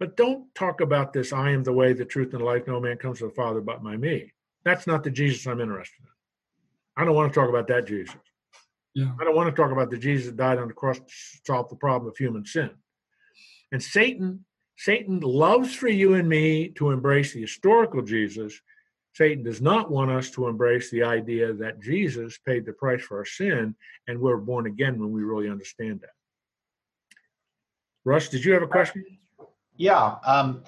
but 0.00 0.16
don't 0.16 0.52
talk 0.54 0.80
about 0.80 1.12
this 1.12 1.32
I 1.32 1.50
am 1.50 1.62
the 1.62 1.72
way, 1.72 1.92
the 1.92 2.04
truth, 2.04 2.32
and 2.32 2.40
the 2.40 2.44
life. 2.44 2.66
No 2.66 2.80
man 2.80 2.96
comes 2.96 3.18
to 3.18 3.26
the 3.26 3.34
Father 3.34 3.60
but 3.60 3.82
by 3.82 3.96
me. 3.96 4.32
That's 4.64 4.86
not 4.86 5.04
the 5.04 5.10
Jesus 5.10 5.46
I'm 5.46 5.60
interested 5.60 6.00
in. 6.00 7.02
I 7.02 7.04
don't 7.04 7.14
want 7.14 7.32
to 7.32 7.38
talk 7.38 7.48
about 7.48 7.68
that 7.68 7.86
Jesus. 7.86 8.16
Yeah. 8.94 9.12
I 9.20 9.24
don't 9.24 9.36
want 9.36 9.54
to 9.54 9.62
talk 9.62 9.70
about 9.70 9.90
the 9.90 9.98
Jesus 9.98 10.26
that 10.26 10.36
died 10.36 10.58
on 10.58 10.68
the 10.68 10.74
cross 10.74 10.98
to 10.98 11.04
solve 11.46 11.68
the 11.68 11.76
problem 11.76 12.10
of 12.10 12.16
human 12.16 12.44
sin. 12.44 12.70
And 13.70 13.82
Satan, 13.82 14.44
Satan 14.76 15.20
loves 15.20 15.74
for 15.74 15.88
you 15.88 16.14
and 16.14 16.28
me 16.28 16.70
to 16.70 16.90
embrace 16.90 17.32
the 17.34 17.40
historical 17.40 18.02
Jesus. 18.02 18.60
Satan 19.18 19.42
does 19.42 19.60
not 19.60 19.90
want 19.90 20.12
us 20.12 20.30
to 20.30 20.46
embrace 20.46 20.92
the 20.92 21.02
idea 21.02 21.52
that 21.52 21.80
Jesus 21.80 22.38
paid 22.38 22.64
the 22.64 22.72
price 22.72 23.02
for 23.02 23.18
our 23.18 23.24
sin 23.24 23.74
and 24.06 24.20
we're 24.20 24.36
born 24.36 24.66
again 24.66 24.96
when 24.96 25.10
we 25.10 25.24
really 25.24 25.50
understand 25.50 26.00
that. 26.02 26.10
Russ, 28.04 28.28
did 28.28 28.44
you 28.44 28.52
have 28.52 28.62
a 28.62 28.68
question? 28.68 29.04
Yeah. 29.76 30.18
Um, 30.24 30.62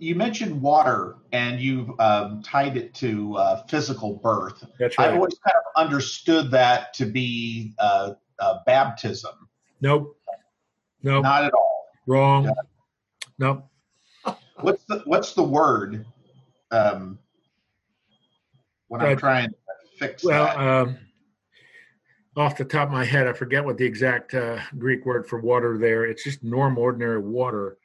you 0.00 0.16
mentioned 0.16 0.60
water 0.60 1.18
and 1.30 1.60
you've 1.60 1.88
um, 2.00 2.42
tied 2.42 2.76
it 2.76 2.94
to 2.94 3.36
uh, 3.36 3.62
physical 3.68 4.16
birth. 4.16 4.66
That's 4.80 4.98
right. 4.98 5.10
I 5.10 5.14
always 5.14 5.38
kind 5.46 5.56
of 5.56 5.84
understood 5.84 6.50
that 6.50 6.92
to 6.94 7.06
be 7.06 7.74
uh, 7.78 8.14
uh, 8.40 8.58
baptism. 8.66 9.48
Nope. 9.80 10.16
Nope. 11.04 11.22
Not 11.22 11.44
at 11.44 11.52
all. 11.54 11.86
Wrong. 12.08 12.42
Yeah. 12.42 12.50
No. 13.38 13.70
What's 14.60 14.82
the 14.82 15.02
What's 15.04 15.34
the 15.34 15.44
word? 15.44 16.04
Um, 16.72 17.20
when 18.92 19.00
I'm 19.00 19.16
trying 19.16 19.48
to 19.48 19.56
fix 19.98 20.22
well, 20.22 20.44
that. 20.44 20.58
Um, 20.58 20.98
off 22.36 22.58
the 22.58 22.64
top 22.64 22.88
of 22.88 22.92
my 22.92 23.06
head, 23.06 23.26
I 23.26 23.32
forget 23.32 23.64
what 23.64 23.78
the 23.78 23.86
exact 23.86 24.34
uh, 24.34 24.58
Greek 24.78 25.06
word 25.06 25.26
for 25.26 25.40
water 25.40 25.78
there. 25.78 26.04
It's 26.04 26.22
just 26.22 26.44
normal, 26.44 26.82
ordinary 26.82 27.18
water. 27.18 27.78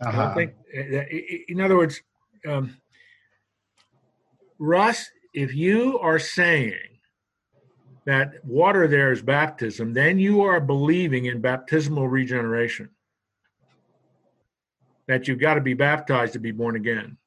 Uh-huh. 0.00 0.28
I 0.28 0.34
think, 0.34 0.54
uh, 0.74 1.04
in 1.48 1.60
other 1.60 1.76
words, 1.76 2.00
um, 2.48 2.74
Russ, 4.58 5.10
if 5.34 5.54
you 5.54 5.98
are 5.98 6.18
saying 6.18 6.74
that 8.06 8.42
water 8.42 8.88
there 8.88 9.12
is 9.12 9.20
baptism, 9.20 9.92
then 9.92 10.18
you 10.18 10.40
are 10.40 10.58
believing 10.58 11.26
in 11.26 11.42
baptismal 11.42 12.08
regeneration 12.08 12.88
that 15.06 15.28
you've 15.28 15.38
got 15.38 15.54
to 15.54 15.60
be 15.60 15.74
baptized 15.74 16.32
to 16.32 16.38
be 16.38 16.50
born 16.50 16.76
again. 16.76 17.18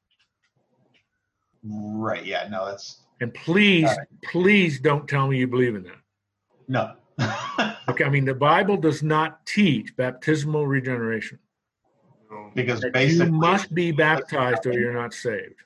Right. 1.62 2.24
Yeah. 2.24 2.48
No, 2.50 2.66
that's. 2.66 3.02
And 3.20 3.32
please, 3.34 3.84
right. 3.84 3.98
please 4.24 4.80
don't 4.80 5.08
tell 5.08 5.28
me 5.28 5.38
you 5.38 5.46
believe 5.46 5.74
in 5.74 5.82
that. 5.84 6.00
No. 6.68 6.94
okay. 7.88 8.04
I 8.04 8.08
mean, 8.08 8.24
the 8.24 8.34
Bible 8.34 8.76
does 8.76 9.02
not 9.02 9.44
teach 9.46 9.94
baptismal 9.96 10.66
regeneration. 10.66 11.38
because 12.54 12.80
That 12.80 13.08
you 13.08 13.26
must 13.26 13.74
be 13.74 13.92
baptized 13.92 14.64
or 14.66 14.72
you're 14.72 14.94
not 14.94 15.12
saved. 15.12 15.60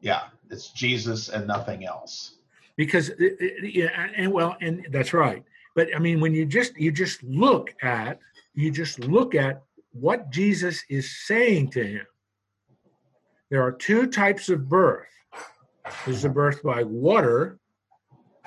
yeah, 0.00 0.24
it's 0.50 0.70
Jesus 0.70 1.28
and 1.30 1.46
nothing 1.46 1.84
else. 1.86 2.36
because 2.76 3.10
it, 3.10 3.36
it, 3.40 3.74
yeah, 3.74 4.08
and 4.16 4.32
well 4.32 4.56
and 4.60 4.86
that's 4.90 5.12
right 5.12 5.44
but 5.74 5.88
i 5.94 5.98
mean 5.98 6.18
when 6.20 6.32
you 6.34 6.46
just 6.46 6.72
you 6.78 6.90
just 6.90 7.22
look 7.22 7.74
at 7.82 8.18
you 8.54 8.70
just 8.70 8.98
look 9.00 9.34
at 9.34 9.62
what 9.92 10.30
jesus 10.30 10.82
is 10.88 11.06
saying 11.26 11.68
to 11.70 11.84
him 11.84 12.06
there 13.50 13.62
are 13.62 13.72
two 13.72 14.06
types 14.06 14.48
of 14.48 14.68
birth 14.68 15.12
there's 16.04 16.22
the 16.22 16.28
birth 16.28 16.62
by 16.62 16.82
water 16.82 17.58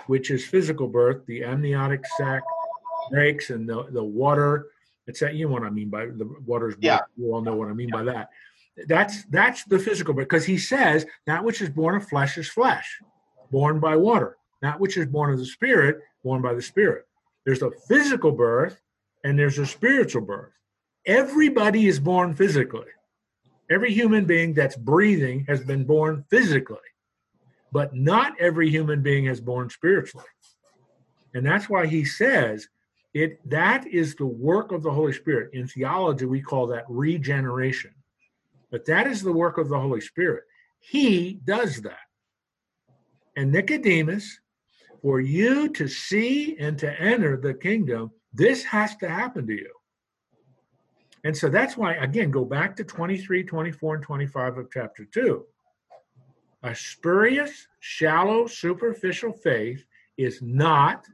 which 0.07 0.31
is 0.31 0.45
physical 0.45 0.87
birth 0.87 1.25
the 1.27 1.43
amniotic 1.43 2.03
sac 2.17 2.43
breaks 3.09 3.49
and 3.49 3.67
the, 3.67 3.85
the 3.91 4.03
water 4.03 4.67
it's 5.07 5.19
that 5.19 5.35
you 5.35 5.45
know 5.47 5.53
what 5.53 5.63
i 5.63 5.69
mean 5.69 5.89
by 5.89 6.05
the 6.05 6.29
water's 6.45 6.75
Yeah. 6.79 6.99
you 7.17 7.33
all 7.33 7.41
know 7.41 7.55
what 7.55 7.69
i 7.69 7.73
mean 7.73 7.89
by 7.89 8.03
that 8.03 8.29
that's 8.87 9.23
that's 9.25 9.63
the 9.65 9.77
physical 9.79 10.13
birth 10.13 10.27
because 10.27 10.45
he 10.45 10.57
says 10.57 11.05
that 11.27 11.43
which 11.43 11.61
is 11.61 11.69
born 11.69 11.95
of 11.95 12.07
flesh 12.07 12.37
is 12.37 12.49
flesh 12.49 12.99
born 13.53 13.79
by 13.79 13.95
water. 13.95 14.35
That 14.61 14.79
which 14.79 14.97
is 14.97 15.05
born 15.05 15.31
of 15.31 15.37
the 15.39 15.45
Spirit, 15.45 15.99
born 16.23 16.41
by 16.41 16.53
the 16.55 16.61
Spirit. 16.61 17.05
There's 17.45 17.61
a 17.61 17.71
physical 17.87 18.31
birth 18.31 18.81
and 19.23 19.37
there's 19.37 19.59
a 19.59 19.65
spiritual 19.65 20.23
birth. 20.23 20.51
Everybody 21.05 21.85
is 21.87 21.99
born 21.99 22.33
physically. 22.33 22.87
Every 23.69 23.93
human 23.93 24.25
being 24.25 24.53
that's 24.53 24.75
breathing 24.75 25.45
has 25.47 25.63
been 25.63 25.83
born 25.85 26.25
physically, 26.29 26.89
but 27.73 27.95
not 27.95 28.39
every 28.39 28.69
human 28.69 29.01
being 29.01 29.25
is 29.25 29.41
born 29.41 29.67
spiritually. 29.69 30.27
And 31.33 31.43
that's 31.43 31.67
why 31.67 31.87
he 31.87 32.05
says 32.05 32.67
it 33.15 33.39
that 33.49 33.87
is 33.87 34.15
the 34.15 34.27
work 34.27 34.71
of 34.71 34.83
the 34.83 34.91
Holy 34.91 35.13
Spirit. 35.13 35.49
In 35.53 35.67
theology, 35.67 36.25
we 36.25 36.41
call 36.41 36.67
that 36.67 36.85
regeneration. 36.87 37.91
But 38.71 38.85
that 38.85 39.07
is 39.07 39.21
the 39.21 39.33
work 39.33 39.57
of 39.57 39.69
the 39.69 39.79
Holy 39.79 40.01
Spirit. 40.01 40.43
He 40.79 41.39
does 41.45 41.81
that. 41.81 42.05
And 43.35 43.51
Nicodemus, 43.51 44.39
for 45.01 45.19
you 45.19 45.69
to 45.69 45.87
see 45.87 46.55
and 46.59 46.77
to 46.77 47.01
enter 47.01 47.37
the 47.37 47.55
kingdom, 47.55 48.11
this 48.33 48.63
has 48.63 48.95
to 48.97 49.09
happen 49.09 49.47
to 49.47 49.53
you. 49.53 49.73
And 51.23 51.35
so 51.35 51.49
that's 51.49 51.75
why, 51.77 51.93
again, 51.93 52.29
go 52.29 52.45
back 52.45 52.75
to 52.75 52.83
23, 52.83 53.43
24, 53.43 53.95
and 53.95 54.03
25 54.03 54.57
of 54.57 54.67
chapter 54.71 55.05
2. 55.05 55.45
A 56.63 56.73
spurious, 56.73 57.67
shallow, 57.79 58.47
superficial 58.47 59.33
faith 59.33 59.85
is 60.17 60.41
not 60.41 61.05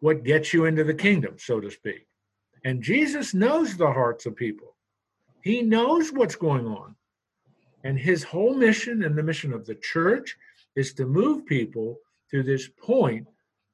what 0.00 0.24
gets 0.24 0.52
you 0.52 0.64
into 0.64 0.84
the 0.84 0.94
kingdom, 0.94 1.36
so 1.38 1.60
to 1.60 1.70
speak. 1.70 2.06
And 2.64 2.82
Jesus 2.82 3.34
knows 3.34 3.76
the 3.76 3.92
hearts 3.92 4.26
of 4.26 4.34
people, 4.34 4.74
He 5.42 5.62
knows 5.62 6.12
what's 6.12 6.36
going 6.36 6.66
on. 6.66 6.96
And 7.84 7.98
His 7.98 8.24
whole 8.24 8.54
mission 8.54 9.04
and 9.04 9.16
the 9.16 9.22
mission 9.22 9.52
of 9.52 9.66
the 9.66 9.76
church 9.76 10.36
is 10.74 10.92
to 10.94 11.06
move 11.06 11.46
people 11.46 11.98
to 12.30 12.42
this 12.42 12.68
point 12.68 13.26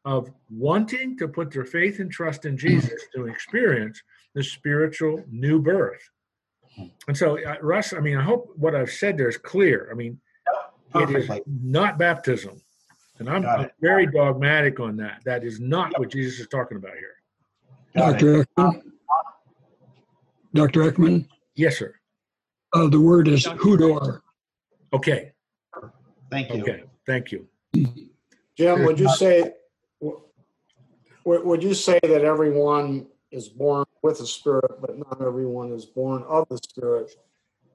of 0.05 0.31
wanting 0.51 1.17
to 1.19 1.29
put 1.29 1.53
their 1.53 1.65
faith 1.65 2.01
and 2.01 2.11
trust 2.11 2.45
in 2.45 2.57
Jesus 2.57 3.03
to 3.15 3.27
experience 3.27 4.03
the 4.35 4.43
spiritual 4.43 5.25
new 5.31 5.61
birth. 5.61 6.11
And 7.07 7.17
so, 7.17 7.39
uh, 7.45 7.57
Russ, 7.61 7.93
I 7.93 8.01
mean, 8.01 8.17
I 8.17 8.23
hope 8.23 8.53
what 8.57 8.75
I've 8.75 8.91
said 8.91 9.17
there 9.17 9.29
is 9.29 9.37
clear. 9.37 9.89
I 9.91 9.95
mean, 9.95 10.21
it 10.95 11.11
is 11.11 11.31
not 11.47 11.99
baptism. 11.99 12.61
And 13.19 13.29
I'm, 13.29 13.47
I'm 13.47 13.71
very 13.81 14.07
dogmatic 14.07 14.81
on 14.81 14.97
that. 14.97 15.21
That 15.25 15.45
is 15.45 15.61
not 15.61 15.99
what 15.99 16.11
Jesus 16.11 16.41
is 16.41 16.49
talking 16.49 16.77
about 16.77 16.93
here. 16.99 17.15
Got 17.95 18.23
it. 18.23 18.25
Dr. 18.25 18.45
Eckman? 18.45 18.83
Dr. 20.55 20.91
Eckman, 20.91 21.29
Yes, 21.55 21.79
sir. 21.79 21.95
uh, 22.75 22.89
the 22.89 23.01
word 23.01 23.29
is 23.29 23.47
hudor. 23.47 24.21
Okay. 24.93 25.33
Thank 26.31 26.53
you. 26.55 26.63
Okay. 26.63 26.83
Thank 27.07 27.33
you. 27.33 27.47
Jim, 28.57 28.85
would 28.85 28.99
you 28.99 29.09
say, 29.11 29.53
would, 30.01 31.45
would 31.45 31.63
you 31.63 31.75
say 31.75 31.99
that 32.03 32.23
everyone 32.23 33.07
is 33.31 33.49
born 33.49 33.85
with 34.03 34.21
a 34.21 34.27
spirit, 34.27 34.81
but 34.81 34.99
not 34.99 35.23
everyone 35.23 35.73
is 35.73 35.87
born 35.87 36.23
of 36.25 36.47
the 36.49 36.59
spirit 36.59 37.11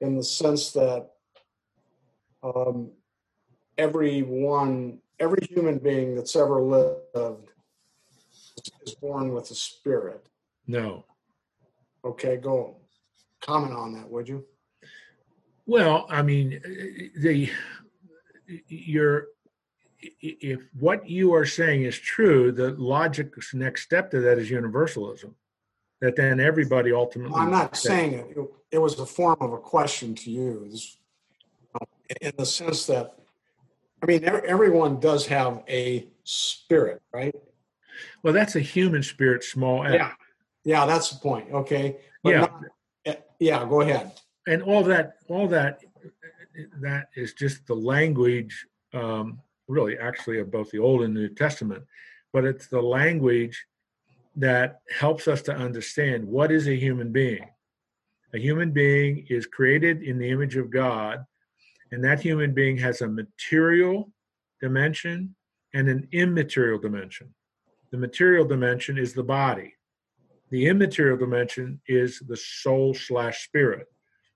in 0.00 0.16
the 0.16 0.22
sense 0.22 0.72
that 0.72 1.10
um, 2.42 2.90
everyone, 3.78 4.98
every 5.20 5.46
human 5.48 5.78
being 5.78 6.14
that's 6.14 6.36
ever 6.36 6.60
lived 6.60 7.50
is 8.84 8.94
born 8.96 9.32
with 9.32 9.50
a 9.50 9.54
spirit? 9.54 10.26
No. 10.66 11.04
Okay, 12.04 12.36
go 12.36 12.76
comment 13.40 13.72
on 13.72 13.92
that, 13.94 14.10
would 14.10 14.28
you? 14.28 14.44
Well, 15.66 16.06
I 16.10 16.22
mean, 16.22 16.60
the 17.16 17.50
you're 18.68 19.28
if 20.00 20.60
what 20.78 21.08
you 21.08 21.34
are 21.34 21.44
saying 21.44 21.82
is 21.82 21.98
true, 21.98 22.52
the 22.52 22.70
logic 22.70 23.32
next 23.52 23.82
step 23.82 24.10
to 24.12 24.20
that 24.20 24.38
is 24.38 24.48
universalism. 24.50 25.34
That 26.00 26.14
then 26.16 26.38
everybody 26.40 26.92
ultimately. 26.92 27.34
I'm 27.40 27.50
not 27.50 27.76
saying. 27.76 28.12
It- 28.12 28.50
It 28.70 28.78
was 28.78 29.00
a 29.00 29.06
form 29.06 29.38
of 29.40 29.54
a 29.54 29.58
question 29.58 30.14
to 30.16 30.30
you, 30.30 30.70
in 32.20 32.32
the 32.36 32.44
sense 32.44 32.84
that, 32.86 33.18
I 34.02 34.06
mean, 34.06 34.24
everyone 34.24 35.00
does 35.00 35.26
have 35.26 35.62
a 35.68 36.06
spirit, 36.24 37.02
right? 37.12 37.34
Well, 38.22 38.32
that's 38.32 38.56
a 38.56 38.60
human 38.60 39.02
spirit, 39.02 39.42
small 39.42 39.84
f. 39.84 39.94
Yeah. 39.94 40.12
Yeah, 40.64 40.86
that's 40.86 41.10
the 41.10 41.18
point. 41.20 41.50
Okay. 41.52 41.98
But 42.22 42.30
Yeah. 42.30 42.40
not- 42.40 42.62
eh, 43.06 43.14
yeah, 43.40 43.64
go 43.68 43.80
ahead. 43.80 44.12
and 44.46 44.62
all 44.62 44.82
that 44.84 45.16
all 45.28 45.46
that 45.46 45.80
that 46.80 47.08
is 47.16 47.34
just 47.34 47.66
the 47.66 47.74
language 47.74 48.66
um 48.94 49.40
really 49.68 49.98
actually 49.98 50.38
of 50.38 50.50
both 50.50 50.70
the 50.70 50.78
old 50.78 51.02
and 51.02 51.12
new 51.12 51.28
testament 51.28 51.84
but 52.32 52.44
it's 52.46 52.66
the 52.68 52.80
language 52.80 53.66
that 54.36 54.80
helps 54.90 55.28
us 55.28 55.42
to 55.42 55.52
understand 55.54 56.24
what 56.26 56.50
is 56.50 56.66
a 56.66 56.74
human 56.74 57.12
being 57.12 57.46
a 58.32 58.38
human 58.38 58.70
being 58.72 59.26
is 59.28 59.44
created 59.46 60.02
in 60.02 60.18
the 60.18 60.30
image 60.30 60.56
of 60.56 60.70
god 60.70 61.24
and 61.92 62.04
that 62.04 62.20
human 62.20 62.52
being 62.52 62.76
has 62.76 63.00
a 63.00 63.08
material 63.08 64.10
dimension 64.60 65.34
and 65.74 65.88
an 65.88 66.08
immaterial 66.12 66.78
dimension 66.78 67.32
the 67.90 67.98
material 67.98 68.44
dimension 68.44 68.98
is 68.98 69.14
the 69.14 69.22
body 69.22 69.74
the 70.50 70.66
immaterial 70.66 71.16
dimension 71.16 71.80
is 71.86 72.20
the 72.20 72.36
soul 72.36 72.94
slash 72.94 73.44
spirit 73.44 73.86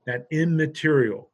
that 0.07 0.27
immaterial. 0.31 1.31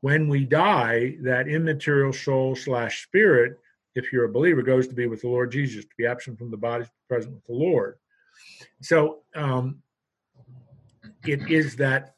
When 0.00 0.28
we 0.28 0.44
die, 0.44 1.16
that 1.22 1.48
immaterial 1.48 2.12
soul 2.12 2.56
slash 2.56 3.04
spirit, 3.04 3.58
if 3.94 4.12
you're 4.12 4.24
a 4.24 4.32
believer, 4.32 4.62
goes 4.62 4.88
to 4.88 4.94
be 4.94 5.06
with 5.06 5.20
the 5.20 5.28
Lord 5.28 5.52
Jesus, 5.52 5.84
to 5.84 5.90
be 5.96 6.06
absent 6.06 6.38
from 6.38 6.50
the 6.50 6.56
body, 6.56 6.86
present 7.08 7.34
with 7.34 7.46
the 7.46 7.52
Lord. 7.52 7.96
So 8.80 9.20
um, 9.36 9.82
it 11.24 11.50
is 11.50 11.76
that 11.76 12.16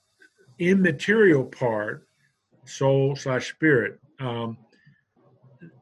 immaterial 0.58 1.44
part, 1.44 2.08
soul 2.64 3.16
slash 3.16 3.50
spirit, 3.50 3.98
um, 4.20 4.56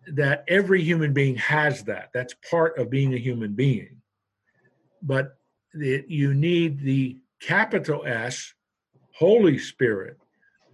that 0.09 0.45
every 0.49 0.83
human 0.83 1.13
being 1.13 1.37
has 1.37 1.85
that. 1.85 2.11
That's 2.13 2.35
part 2.51 2.79
of 2.79 2.91
being 2.91 3.15
a 3.15 3.19
human 3.19 3.55
being. 3.55 4.01
But 5.03 5.37
it, 5.75 6.07
you 6.09 6.35
need 6.35 6.81
the 6.81 7.19
capital 7.41 8.05
S 8.07 8.55
Holy 9.15 9.59
Spirit. 9.59 10.17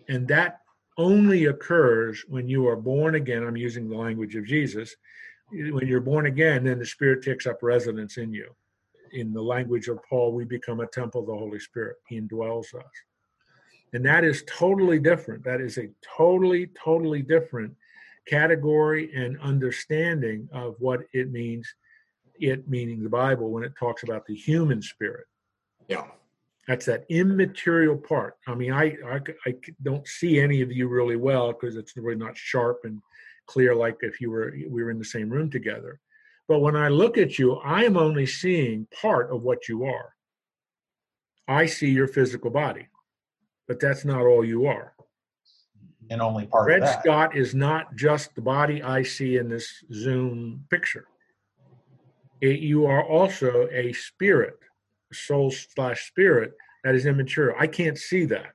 And 0.09 0.27
that 0.29 0.61
only 0.97 1.47
occurs 1.47 2.25
when 2.29 2.49
you 2.49 2.67
are 2.67 2.77
born 2.77 3.15
again. 3.15 3.45
I'm 3.45 3.57
using 3.57 3.89
the 3.89 3.97
language 3.97 4.37
of 4.37 4.47
Jesus. 4.47 4.95
When 5.51 5.87
you're 5.87 6.01
born 6.01 6.27
again, 6.27 6.65
then 6.65 6.79
the 6.79 6.87
Spirit 6.87 7.23
takes 7.23 7.47
up 7.47 7.63
residence 7.63 8.17
in 8.17 8.33
you. 8.33 8.55
In 9.13 9.33
the 9.33 9.43
language 9.43 9.89
of 9.89 9.99
Paul, 10.09 10.33
we 10.33 10.45
become 10.45 10.81
a 10.81 10.87
temple 10.87 11.23
of 11.23 11.29
the 11.29 11.35
Holy 11.35 11.59
Spirit. 11.59 11.97
He 12.09 12.21
indwells 12.21 12.75
us. 12.75 12.85
And 13.93 14.05
that 14.05 14.25
is 14.25 14.45
totally 14.47 14.99
different. 14.99 15.45
That 15.45 15.61
is 15.61 15.79
a 15.79 15.89
totally, 16.17 16.69
totally 16.83 17.23
different 17.23 17.75
category 18.27 19.11
and 19.15 19.41
understanding 19.41 20.49
of 20.53 20.75
what 20.79 21.01
it 21.13 21.33
means, 21.33 21.67
it 22.35 22.69
meaning 22.69 23.03
the 23.03 23.09
Bible, 23.09 23.51
when 23.51 23.65
it 23.65 23.73
talks 23.79 24.03
about 24.03 24.27
the 24.27 24.35
human 24.35 24.83
spirit. 24.83 25.27
Yeah. 25.89 26.05
That's 26.67 26.85
that 26.85 27.07
immaterial 27.09 27.97
part. 27.97 28.37
I 28.47 28.55
mean, 28.55 28.73
I, 28.73 28.97
I, 29.07 29.21
I 29.47 29.55
don't 29.83 30.07
see 30.07 30.39
any 30.39 30.61
of 30.61 30.71
you 30.71 30.87
really 30.87 31.17
well 31.17 31.53
because 31.53 31.77
it's 31.77 31.97
really 31.97 32.15
not 32.15 32.37
sharp 32.37 32.81
and 32.85 33.01
clear 33.47 33.75
like 33.75 33.97
if 34.03 34.21
you 34.21 34.31
were 34.31 34.55
we 34.69 34.83
were 34.83 34.91
in 34.91 34.99
the 34.99 35.05
same 35.05 35.31
room 35.31 35.51
together. 35.51 35.99
But 36.47 36.61
when 36.61 36.77
I 36.77 36.89
look 36.89 37.17
at 37.17 37.39
you, 37.39 37.55
I 37.57 37.85
am 37.85 37.97
only 37.97 38.27
seeing 38.27 38.87
part 39.01 39.31
of 39.31 39.43
what 39.43 39.69
you 39.69 39.85
are. 39.85 40.15
I 41.49 41.65
see 41.65 41.89
your 41.89 42.09
physical 42.09 42.51
body, 42.51 42.89
but 43.69 43.79
that's 43.79 44.05
not 44.05 44.23
all 44.23 44.45
you 44.45 44.67
are. 44.67 44.95
And 46.11 46.23
only 46.23 46.47
part 46.47 46.67
Red 46.67 46.83
of 46.83 46.89
that. 46.89 47.03
Scott 47.03 47.37
is 47.37 47.55
not 47.55 47.95
just 47.95 48.35
the 48.35 48.41
body 48.41 48.83
I 48.83 49.03
see 49.03 49.37
in 49.37 49.51
this 49.51 49.85
Zoom 49.93 50.65
picture. 50.71 51.05
It, 52.41 52.61
you 52.61 52.87
are 52.87 53.05
also 53.05 53.69
a 53.71 53.93
spirit, 53.93 54.59
soul 55.13 55.51
slash 55.51 56.09
spirit 56.09 56.55
that 56.83 56.95
is 56.95 57.05
immaterial. 57.05 57.57
I 57.59 57.67
can't 57.67 57.99
see 57.99 58.25
that. 58.27 58.55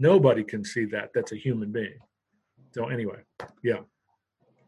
Nobody 0.00 0.42
can 0.42 0.64
see 0.64 0.86
that. 0.86 1.10
That's 1.14 1.30
a 1.30 1.36
human 1.36 1.70
being. 1.70 1.98
So 2.72 2.88
anyway, 2.88 3.20
yeah. 3.62 3.80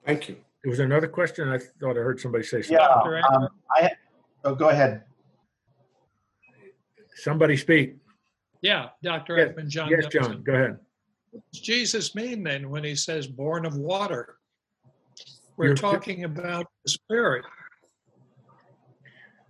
Thank 0.07 0.29
you. 0.29 0.37
It 0.65 0.69
was 0.69 0.79
another 0.79 1.09
question. 1.09 1.49
I 1.49 1.59
thought 1.59 1.97
I 1.97 2.01
heard 2.01 2.21
somebody 2.21 2.45
say 2.45 2.63
something. 2.63 2.77
Yeah, 2.77 3.23
um, 3.35 3.49
I, 3.71 3.91
oh, 4.45 4.55
go 4.55 4.69
ahead. 4.69 5.03
Somebody 7.17 7.57
speak. 7.57 7.97
Yeah, 8.65 8.89
Dr. 9.03 9.37
Yes, 9.37 9.49
Eckman, 9.51 9.69
John. 9.69 9.91
Yes. 9.91 10.07
John, 10.07 10.43
go 10.43 10.55
ahead. 10.55 10.79
What 11.33 11.43
does 11.53 11.61
Jesus 11.61 12.15
mean 12.15 12.43
then 12.43 12.71
when 12.71 12.83
he 12.83 12.95
says 12.95 13.27
born 13.27 13.67
of 13.67 13.77
water? 13.77 14.39
We're 15.59 15.67
You're- 15.67 15.77
talking 15.77 16.25
about 16.25 16.67
the 16.83 16.91
spirit. 16.91 17.45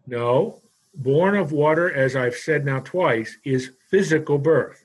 No, 0.08 0.60
born 0.96 1.36
of 1.36 1.52
water, 1.52 1.94
as 1.94 2.16
I've 2.16 2.34
said 2.34 2.64
now 2.64 2.80
twice, 2.80 3.38
is 3.44 3.70
physical 3.88 4.36
birth. 4.36 4.84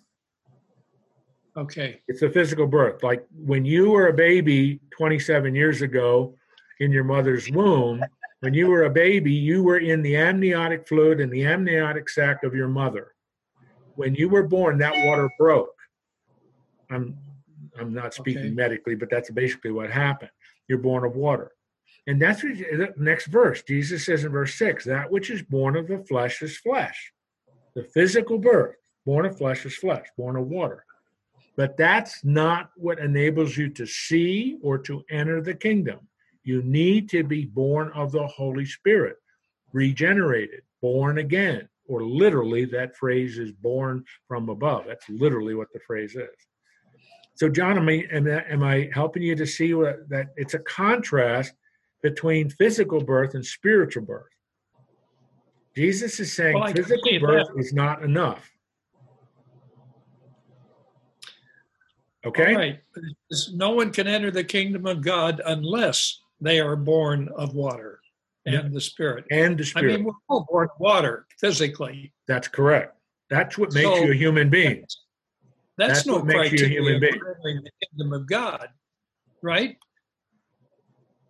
Okay, 1.57 1.99
It's 2.07 2.21
a 2.21 2.29
physical 2.29 2.67
birth. 2.67 3.01
Like 3.01 3.25
when 3.35 3.65
you 3.65 3.89
were 3.89 4.07
a 4.09 4.13
baby 4.13 4.79
27 4.91 5.55
years 5.55 5.81
ago 5.81 6.35
in 6.79 6.91
your 6.91 7.03
mother's 7.03 7.49
womb, 7.49 8.01
when 8.41 8.53
you 8.53 8.67
were 8.67 8.83
a 8.83 8.89
baby, 8.91 9.33
you 9.33 9.63
were 9.63 9.79
in 9.79 10.03
the 10.03 10.15
amniotic 10.15 10.87
fluid 10.87 11.19
and 11.19 11.33
the 11.33 11.45
amniotic 11.45 12.07
sac 12.09 12.43
of 12.43 12.53
your 12.53 12.69
mother. 12.69 13.15
When 13.99 14.15
you 14.15 14.29
were 14.29 14.47
born, 14.47 14.77
that 14.77 14.95
water 15.05 15.29
broke. 15.37 15.75
I'm 16.89 17.17
I'm 17.77 17.93
not 17.93 18.13
speaking 18.13 18.43
Okay. 18.43 18.51
medically, 18.51 18.95
but 18.95 19.09
that's 19.09 19.29
basically 19.29 19.71
what 19.71 19.91
happened. 19.91 20.31
You're 20.69 20.77
born 20.77 21.03
of 21.03 21.17
water. 21.17 21.51
And 22.07 22.21
that's 22.21 22.41
what 22.41 22.57
the 22.57 22.93
next 22.95 23.25
verse. 23.25 23.61
Jesus 23.61 24.05
says 24.05 24.23
in 24.23 24.31
verse 24.31 24.55
6, 24.55 24.85
that 24.85 25.11
which 25.11 25.29
is 25.29 25.41
born 25.41 25.75
of 25.75 25.87
the 25.89 25.99
flesh 26.05 26.41
is 26.41 26.57
flesh. 26.57 27.11
The 27.75 27.83
physical 27.83 28.37
birth, 28.37 28.77
born 29.05 29.25
of 29.25 29.37
flesh 29.37 29.65
is 29.65 29.75
flesh, 29.75 30.07
born 30.17 30.37
of 30.37 30.47
water. 30.47 30.85
But 31.57 31.75
that's 31.75 32.23
not 32.23 32.71
what 32.77 32.99
enables 32.99 33.57
you 33.57 33.67
to 33.71 33.85
see 33.85 34.57
or 34.61 34.77
to 34.77 35.03
enter 35.09 35.41
the 35.41 35.55
kingdom. 35.55 36.07
You 36.45 36.63
need 36.63 37.09
to 37.09 37.25
be 37.25 37.43
born 37.43 37.91
of 37.93 38.13
the 38.13 38.27
Holy 38.27 38.65
Spirit, 38.65 39.17
regenerated, 39.73 40.61
born 40.81 41.17
again, 41.17 41.67
or 41.89 42.03
literally, 42.03 42.65
that 42.65 42.95
phrase 42.95 43.39
is 43.39 43.51
born 43.51 44.05
from 44.27 44.47
above. 44.49 44.85
That's 44.87 45.09
literally 45.09 45.55
what 45.55 45.67
the 45.73 45.79
phrase 45.85 46.15
is. 46.15 46.29
So, 47.33 47.49
John, 47.49 47.77
am 47.77 47.89
I, 47.89 48.05
am 48.49 48.63
I, 48.63 48.89
helping 48.93 49.23
you 49.23 49.35
to 49.35 49.45
see 49.45 49.73
what, 49.73 50.07
that 50.09 50.27
it's 50.35 50.53
a 50.53 50.59
contrast 50.59 51.53
between 52.03 52.49
physical 52.49 53.03
birth 53.03 53.33
and 53.33 53.43
spiritual 53.43 54.03
birth? 54.03 54.27
Jesus 55.75 56.19
is 56.19 56.31
saying 56.31 56.59
Well, 56.59 56.71
physical 56.71 57.19
birth 57.19 57.47
that. 57.47 57.59
is 57.59 57.73
not 57.73 58.03
enough. 58.03 58.47
Okay? 62.25 62.55
right. 62.55 62.79
No 63.53 63.71
one 63.71 63.91
can 63.91 64.05
enter 64.05 64.29
the 64.29 64.43
kingdom 64.43 64.85
of 64.85 65.01
God 65.01 65.41
unless 65.45 66.19
they 66.41 66.59
are 66.59 66.75
born 66.75 67.29
of 67.35 67.55
water 67.55 67.99
and 68.45 68.73
the 68.73 68.81
spirit. 68.81 69.25
And 69.31 69.57
the 69.57 69.63
Spirit. 69.63 69.93
I 69.93 69.97
mean, 69.97 70.05
we're 70.05 70.13
all 70.27 70.45
born 70.49 70.67
of 70.73 70.79
water 70.79 71.25
physically. 71.39 72.13
That's 72.27 72.47
correct. 72.47 72.95
That's 73.29 73.57
what 73.57 73.73
makes 73.73 73.85
So- 73.87 74.03
you 74.05 74.11
a 74.11 74.15
human 74.15 74.49
being. 74.49 74.81
That's, 75.77 75.93
That's 75.99 76.05
no 76.07 76.15
what 76.15 76.25
makes 76.25 76.51
you 76.51 76.65
a 76.65 76.69
human 76.69 76.99
being. 76.99 77.13
entering 77.13 77.61
the 77.63 77.71
kingdom 77.87 78.11
of 78.13 78.27
God, 78.27 78.67
right? 79.41 79.77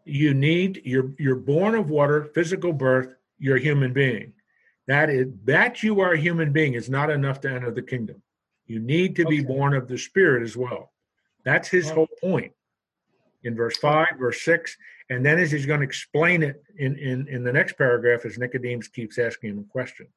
You 0.05 0.34
need 0.34 0.82
you're 0.86 1.12
you're 1.20 1.36
born 1.36 1.76
of 1.76 1.89
water, 1.91 2.26
physical 2.34 2.74
birth, 2.74 3.14
you're 3.38 3.57
a 3.57 3.62
human 3.62 3.93
being. 3.93 4.34
That 4.88 5.12
is 5.12 5.28
that 5.45 5.84
you 5.84 5.99
are 5.99 6.14
a 6.14 6.20
human 6.20 6.51
being 6.51 6.74
is 6.74 6.89
not 6.89 7.12
enough 7.12 7.41
to 7.41 7.49
enter 7.51 7.70
the 7.70 7.84
kingdom. 7.84 8.24
You 8.66 8.80
need 8.80 9.16
to 9.18 9.26
be 9.26 9.43
born 9.43 9.76
of 9.76 9.88
the 9.88 9.97
spirit 9.99 10.41
as 10.41 10.57
well. 10.57 10.91
That's 11.45 11.68
his 11.68 11.91
Oh. 11.91 11.93
whole 11.93 12.10
point. 12.20 12.53
In 13.44 13.56
verse 13.56 13.78
5, 13.78 14.08
verse 14.20 14.42
6, 14.42 14.76
and 15.10 15.26
then 15.26 15.40
as 15.40 15.52
he's 15.52 15.66
going 15.66 15.80
to 15.80 15.86
explain 15.86 16.44
it 16.44 16.62
in, 16.78 16.98
in, 16.98 17.28
in 17.30 17.44
the 17.44 17.54
next 17.54 17.78
paragraph 17.78 18.26
as 18.26 18.38
Nicodemus 18.38 18.90
keeps 18.90 19.18
asking 19.18 19.52
him 19.52 19.66
questions. 19.72 20.10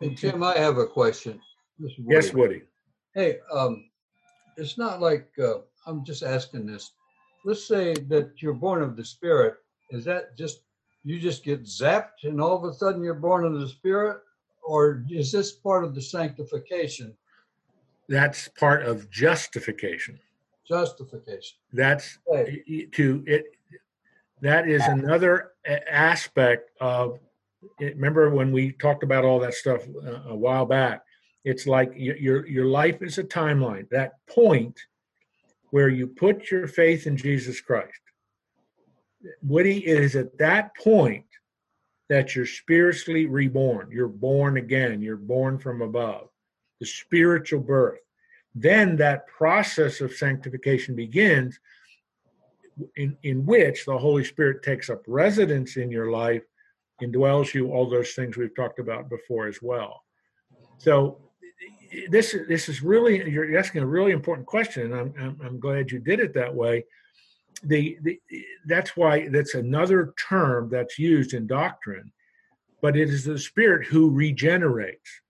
Hey, 0.00 0.14
Tim, 0.14 0.42
I 0.42 0.56
have 0.58 0.78
a 0.78 0.86
question. 0.86 1.40
Is 1.80 1.92
Yes, 1.98 2.32
Woody. 2.32 2.54
Woody. 2.56 2.62
Hey, 3.14 3.38
um, 3.52 3.84
it's 4.56 4.76
not 4.76 5.00
like, 5.00 5.28
uh, 5.42 5.58
I'm 5.86 6.04
just 6.04 6.22
asking 6.22 6.66
this. 6.66 6.92
Let's 7.44 7.66
say 7.66 7.94
that 7.94 8.30
you're 8.42 8.52
born 8.52 8.82
of 8.82 8.96
the 8.96 9.04
spirit. 9.04 9.54
Is 9.90 10.04
that 10.04 10.36
just, 10.36 10.60
you 11.04 11.18
just 11.18 11.44
get 11.44 11.64
zapped 11.64 12.24
and 12.24 12.40
all 12.40 12.56
of 12.56 12.64
a 12.64 12.74
sudden 12.74 13.02
you're 13.02 13.14
born 13.14 13.44
of 13.44 13.58
the 13.58 13.68
spirit? 13.68 14.18
Or 14.64 15.04
is 15.10 15.32
this 15.32 15.52
part 15.52 15.84
of 15.84 15.94
the 15.94 16.02
sanctification, 16.02 17.16
That's 18.08 18.48
part 18.48 18.84
of 18.84 19.10
justification. 19.10 20.20
Justification? 20.66 21.58
that's 21.72 22.18
to 22.92 23.24
it 23.26 23.44
that 24.40 24.68
is 24.68 24.82
another 24.86 25.52
aspect 25.88 26.70
of 26.80 27.18
remember 27.80 28.30
when 28.30 28.52
we 28.52 28.72
talked 28.72 29.04
about 29.04 29.24
all 29.24 29.38
that 29.38 29.54
stuff 29.54 29.82
uh, 30.04 30.30
a 30.30 30.34
while 30.34 30.66
back? 30.66 31.02
It's 31.44 31.66
like 31.66 31.92
your 31.96 32.46
your 32.46 32.66
life 32.66 33.02
is 33.02 33.18
a 33.18 33.24
timeline 33.24 33.88
that 33.90 34.14
point 34.28 34.78
where 35.70 35.88
you 35.88 36.06
put 36.06 36.50
your 36.50 36.66
faith 36.66 37.06
in 37.06 37.16
jesus 37.16 37.60
christ. 37.60 38.00
Woody 39.42 39.86
it 39.86 40.00
is 40.00 40.16
at 40.16 40.36
that 40.38 40.76
point 40.76 41.24
that 42.08 42.34
you're 42.34 42.46
spiritually 42.46 43.26
reborn. 43.26 43.88
You're 43.90 44.08
born 44.08 44.56
again. 44.56 45.00
You're 45.00 45.16
born 45.16 45.58
from 45.58 45.82
above. 45.82 46.28
The 46.80 46.86
spiritual 46.86 47.60
birth 47.60 48.00
then 48.54 48.96
that 48.96 49.26
process 49.26 50.00
of 50.00 50.12
sanctification 50.12 50.94
begins 50.94 51.58
in, 52.96 53.16
in 53.22 53.46
which 53.46 53.84
the 53.84 53.96
holy 53.96 54.24
spirit 54.24 54.62
takes 54.62 54.90
up 54.90 55.02
residence 55.06 55.76
in 55.76 55.90
your 55.90 56.10
life 56.10 56.42
indwells 57.02 57.54
you 57.54 57.70
all 57.70 57.88
those 57.88 58.12
things 58.12 58.36
we've 58.36 58.54
talked 58.54 58.78
about 58.78 59.08
before 59.08 59.46
as 59.46 59.60
well. 59.60 60.02
So 60.78 61.18
this 62.08 62.34
this 62.48 62.68
is 62.68 62.82
really 62.82 63.28
you're 63.30 63.58
asking 63.58 63.82
a 63.82 63.86
really 63.86 64.12
important 64.12 64.46
question 64.46 64.92
and 64.92 64.94
i'm, 64.94 65.14
I'm, 65.20 65.40
I'm 65.44 65.60
glad 65.60 65.90
you 65.90 65.98
did 65.98 66.20
it 66.20 66.32
that 66.34 66.54
way. 66.54 66.84
The, 67.64 67.98
the 68.02 68.18
that's 68.66 68.96
why 68.96 69.28
that's 69.28 69.54
another 69.54 70.14
term 70.18 70.68
that's 70.70 70.98
used 70.98 71.34
in 71.34 71.46
doctrine 71.46 72.10
but 72.80 72.96
it 72.96 73.08
is 73.10 73.24
the 73.24 73.38
spirit 73.38 73.86
who 73.86 74.10
regenerates 74.10 75.20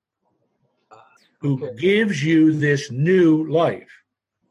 who 1.42 1.62
Okay. 1.64 1.74
gives 1.76 2.24
you 2.24 2.52
this 2.52 2.90
new 2.90 3.44
life. 3.50 3.90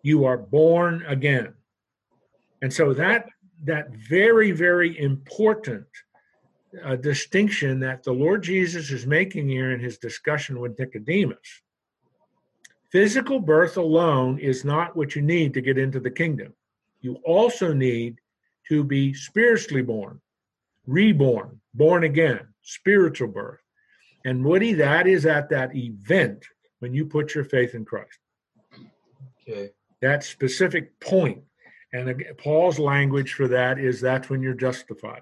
You 0.03 0.25
are 0.25 0.37
born 0.37 1.03
again. 1.07 1.53
And 2.61 2.71
so 2.71 2.93
that 2.93 3.27
that 3.63 3.91
very 3.95 4.51
very 4.51 4.99
important 4.99 5.85
uh, 6.83 6.95
distinction 6.95 7.79
that 7.79 8.03
the 8.03 8.11
Lord 8.11 8.43
Jesus 8.43 8.91
is 8.91 9.05
making 9.05 9.47
here 9.49 9.71
in 9.71 9.79
his 9.79 9.97
discussion 9.97 10.59
with 10.59 10.77
Nicodemus. 10.77 11.61
Physical 12.91 13.39
birth 13.39 13.77
alone 13.77 14.37
is 14.39 14.65
not 14.65 14.95
what 14.95 15.15
you 15.15 15.21
need 15.21 15.53
to 15.53 15.61
get 15.61 15.77
into 15.77 15.99
the 15.99 16.11
kingdom. 16.11 16.53
You 16.99 17.15
also 17.25 17.73
need 17.73 18.19
to 18.67 18.83
be 18.83 19.13
spiritually 19.13 19.81
born, 19.81 20.19
reborn, 20.85 21.59
born 21.73 22.03
again, 22.03 22.47
spiritual 22.61 23.29
birth. 23.29 23.59
And 24.25 24.43
Woody, 24.43 24.73
that 24.73 25.07
is 25.07 25.25
at 25.25 25.49
that 25.49 25.75
event 25.75 26.45
when 26.81 26.93
you 26.93 27.05
put 27.05 27.35
your 27.35 27.43
faith 27.43 27.75
in 27.75 27.85
Christ. 27.85 28.17
Okay. 29.47 29.69
That 30.01 30.23
specific 30.23 30.99
point. 30.99 31.39
And 31.93 32.09
again, 32.09 32.33
Paul's 32.37 32.79
language 32.79 33.33
for 33.33 33.47
that 33.49 33.77
is 33.77 34.01
that's 34.01 34.29
when 34.29 34.41
you're 34.41 34.55
justified. 34.55 35.21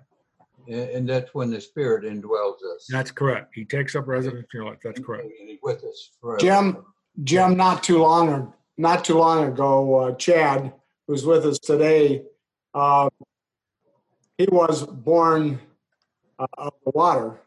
And, 0.67 0.89
and 0.89 1.09
that's 1.09 1.33
when 1.33 1.49
the 1.49 1.59
spirit 1.59 2.05
indwells 2.05 2.63
us. 2.75 2.87
That's 2.89 3.11
correct. 3.11 3.55
He 3.55 3.65
takes 3.65 3.95
up 3.95 4.07
residence 4.07 4.47
in 4.53 4.57
your 4.61 4.69
life. 4.69 4.79
That's 4.83 4.99
correct. 4.99 5.27
With 5.61 5.83
us 5.83 6.11
forever. 6.21 6.39
Jim, 6.39 6.77
Jim, 7.23 7.57
not 7.57 7.83
too 7.83 7.99
long, 7.99 8.53
not 8.77 9.03
too 9.03 9.17
long 9.17 9.45
ago, 9.45 9.95
uh, 9.95 10.15
Chad, 10.15 10.71
who's 11.07 11.25
with 11.25 11.45
us 11.45 11.59
today, 11.59 12.23
uh, 12.73 13.09
he 14.37 14.47
was 14.49 14.85
born 14.85 15.59
uh, 16.37 16.47
of 16.57 16.73
the 16.85 16.91
water. 16.95 17.41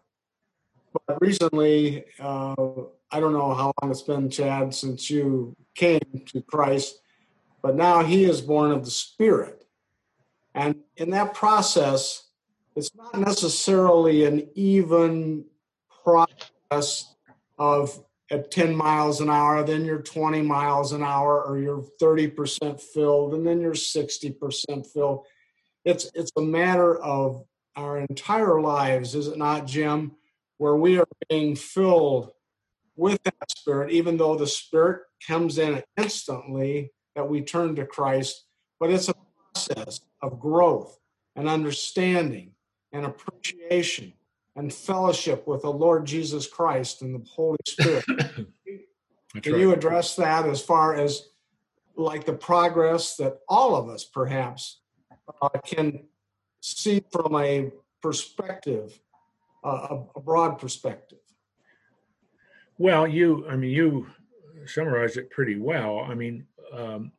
But 1.07 1.23
recently, 1.23 2.05
uh, 2.21 2.55
I 3.13 3.21
don't 3.21 3.35
know 3.35 3.55
how 3.55 3.73
long 3.83 3.91
it's 3.91 4.03
been, 4.03 4.31
Chad, 4.31 4.75
since 4.75 5.11
you 5.11 5.55
came 5.75 6.01
to 6.27 6.41
Christ, 6.41 6.99
but 7.63 7.77
now 7.77 8.03
he 8.03 8.25
is 8.25 8.41
born 8.41 8.73
of 8.73 8.85
the 8.85 8.91
Spirit. 8.91 9.67
And 10.55 10.77
in 10.97 11.11
that 11.11 11.35
process, 11.35 12.29
it's 12.75 12.95
not 12.95 13.19
necessarily 13.19 14.25
an 14.25 14.49
even 14.55 15.45
process 16.03 17.15
of 17.59 18.03
at 18.31 18.51
10 18.51 18.75
miles 18.75 19.21
an 19.21 19.29
hour, 19.29 19.63
then 19.63 19.85
you're 19.85 20.01
20 20.01 20.41
miles 20.41 20.93
an 20.93 21.03
hour, 21.03 21.43
or 21.43 21.59
you're 21.59 21.85
30% 22.01 22.81
filled, 22.81 23.35
and 23.35 23.47
then 23.47 23.61
you're 23.61 23.75
60% 23.75 24.87
filled. 24.87 25.27
It's 25.85 26.11
it's 26.15 26.33
a 26.39 26.41
matter 26.41 26.97
of 27.03 27.45
our 27.77 27.99
entire 27.99 28.61
lives, 28.61 29.15
is 29.15 29.27
it 29.27 29.37
not, 29.37 29.67
Jim, 29.67 30.13
where 30.57 30.77
we 30.77 30.99
are 30.99 31.07
being 31.29 31.57
filled 31.57 32.33
with 32.97 33.23
that 33.25 33.51
Spirit, 33.51 33.93
even 33.93 34.17
though 34.17 34.37
the 34.37 34.47
Spirit 34.47 35.03
comes 35.27 35.59
in 35.59 35.83
instantly 35.97 36.93
that 37.15 37.29
we 37.29 37.43
turn 37.43 37.75
to 37.77 37.87
Christ, 37.87 38.45
but 38.81 38.91
it's 38.91 39.09
a 39.09 39.15
process 39.55 40.01
of 40.23 40.41
growth 40.41 40.99
and 41.37 41.49
understanding 41.49 42.53
and 42.93 43.07
appreciation 43.07 44.13
and 44.57 44.73
fellowship 44.73 45.47
with 45.47 45.63
the 45.63 45.73
Lord 45.73 46.07
Jesus 46.07 46.47
Christ 46.47 47.03
and 47.03 47.15
the 47.15 47.27
Holy 47.31 47.59
Spirit. 47.67 48.05
Can 49.43 49.53
right. 49.53 49.61
you 49.61 49.73
address 49.73 50.17
that 50.17 50.47
as 50.47 50.61
far 50.61 50.95
as 50.95 51.29
like 51.97 52.27
the 52.27 52.35
progress 52.35 53.17
that 53.17 53.39
all 53.49 53.75
of 53.75 53.89
us 53.89 54.05
perhaps 54.05 54.81
uh, 55.41 55.49
can 55.65 56.05
see 56.61 57.03
from 57.11 57.37
a 57.37 57.71
perspective, 58.03 58.99
uh, 59.65 59.89
a, 59.91 60.05
a 60.17 60.21
broad 60.21 60.59
perspective? 60.59 61.19
Well, 62.83 63.07
you, 63.07 63.47
I 63.49 63.55
mean, 63.55 63.71
you 63.71 64.09
summarized 64.67 65.17
it 65.17 65.31
pretty 65.31 65.57
well. 65.57 66.01
I 66.01 66.17
mean, 66.17 66.45
um, 66.73 67.13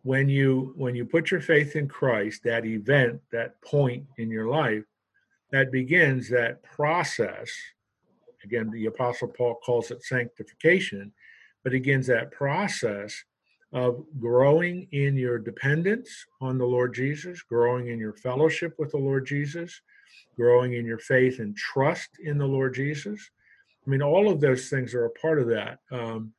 when 0.00 0.30
you 0.30 0.72
when 0.76 0.94
you 0.94 1.04
put 1.04 1.30
your 1.30 1.42
faith 1.42 1.76
in 1.76 1.88
Christ, 1.88 2.42
that 2.44 2.64
event, 2.64 3.20
that 3.30 3.60
point 3.60 4.06
in 4.16 4.30
your 4.30 4.48
life, 4.48 4.84
that 5.50 5.70
begins 5.70 6.30
that 6.30 6.62
process. 6.62 7.52
Again, 8.44 8.70
the 8.70 8.86
Apostle 8.86 9.28
Paul 9.28 9.56
calls 9.56 9.90
it 9.90 10.02
sanctification, 10.02 11.12
but 11.62 11.72
begins 11.72 12.06
that 12.06 12.30
process 12.30 13.14
of 13.74 14.06
growing 14.18 14.88
in 14.92 15.16
your 15.16 15.38
dependence 15.38 16.08
on 16.40 16.56
the 16.56 16.64
Lord 16.64 16.94
Jesus, 16.94 17.42
growing 17.42 17.88
in 17.88 17.98
your 17.98 18.14
fellowship 18.14 18.74
with 18.78 18.92
the 18.92 18.96
Lord 18.96 19.26
Jesus, 19.26 19.82
growing 20.34 20.72
in 20.72 20.86
your 20.86 20.98
faith 20.98 21.40
and 21.40 21.54
trust 21.54 22.08
in 22.24 22.38
the 22.38 22.46
Lord 22.46 22.74
Jesus. 22.74 23.20
I 23.86 23.90
mean, 23.90 24.02
all 24.02 24.30
of 24.30 24.40
those 24.40 24.68
things 24.68 24.94
are 24.94 25.04
a 25.04 25.10
part 25.10 25.38
of 25.38 25.48
that. 25.48 25.78
Um, 25.90 26.32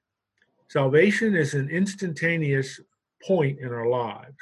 salvation 0.68 1.36
is 1.36 1.54
an 1.54 1.70
instantaneous 1.70 2.80
point 3.24 3.60
in 3.60 3.72
our 3.72 3.88
lives. 3.88 4.38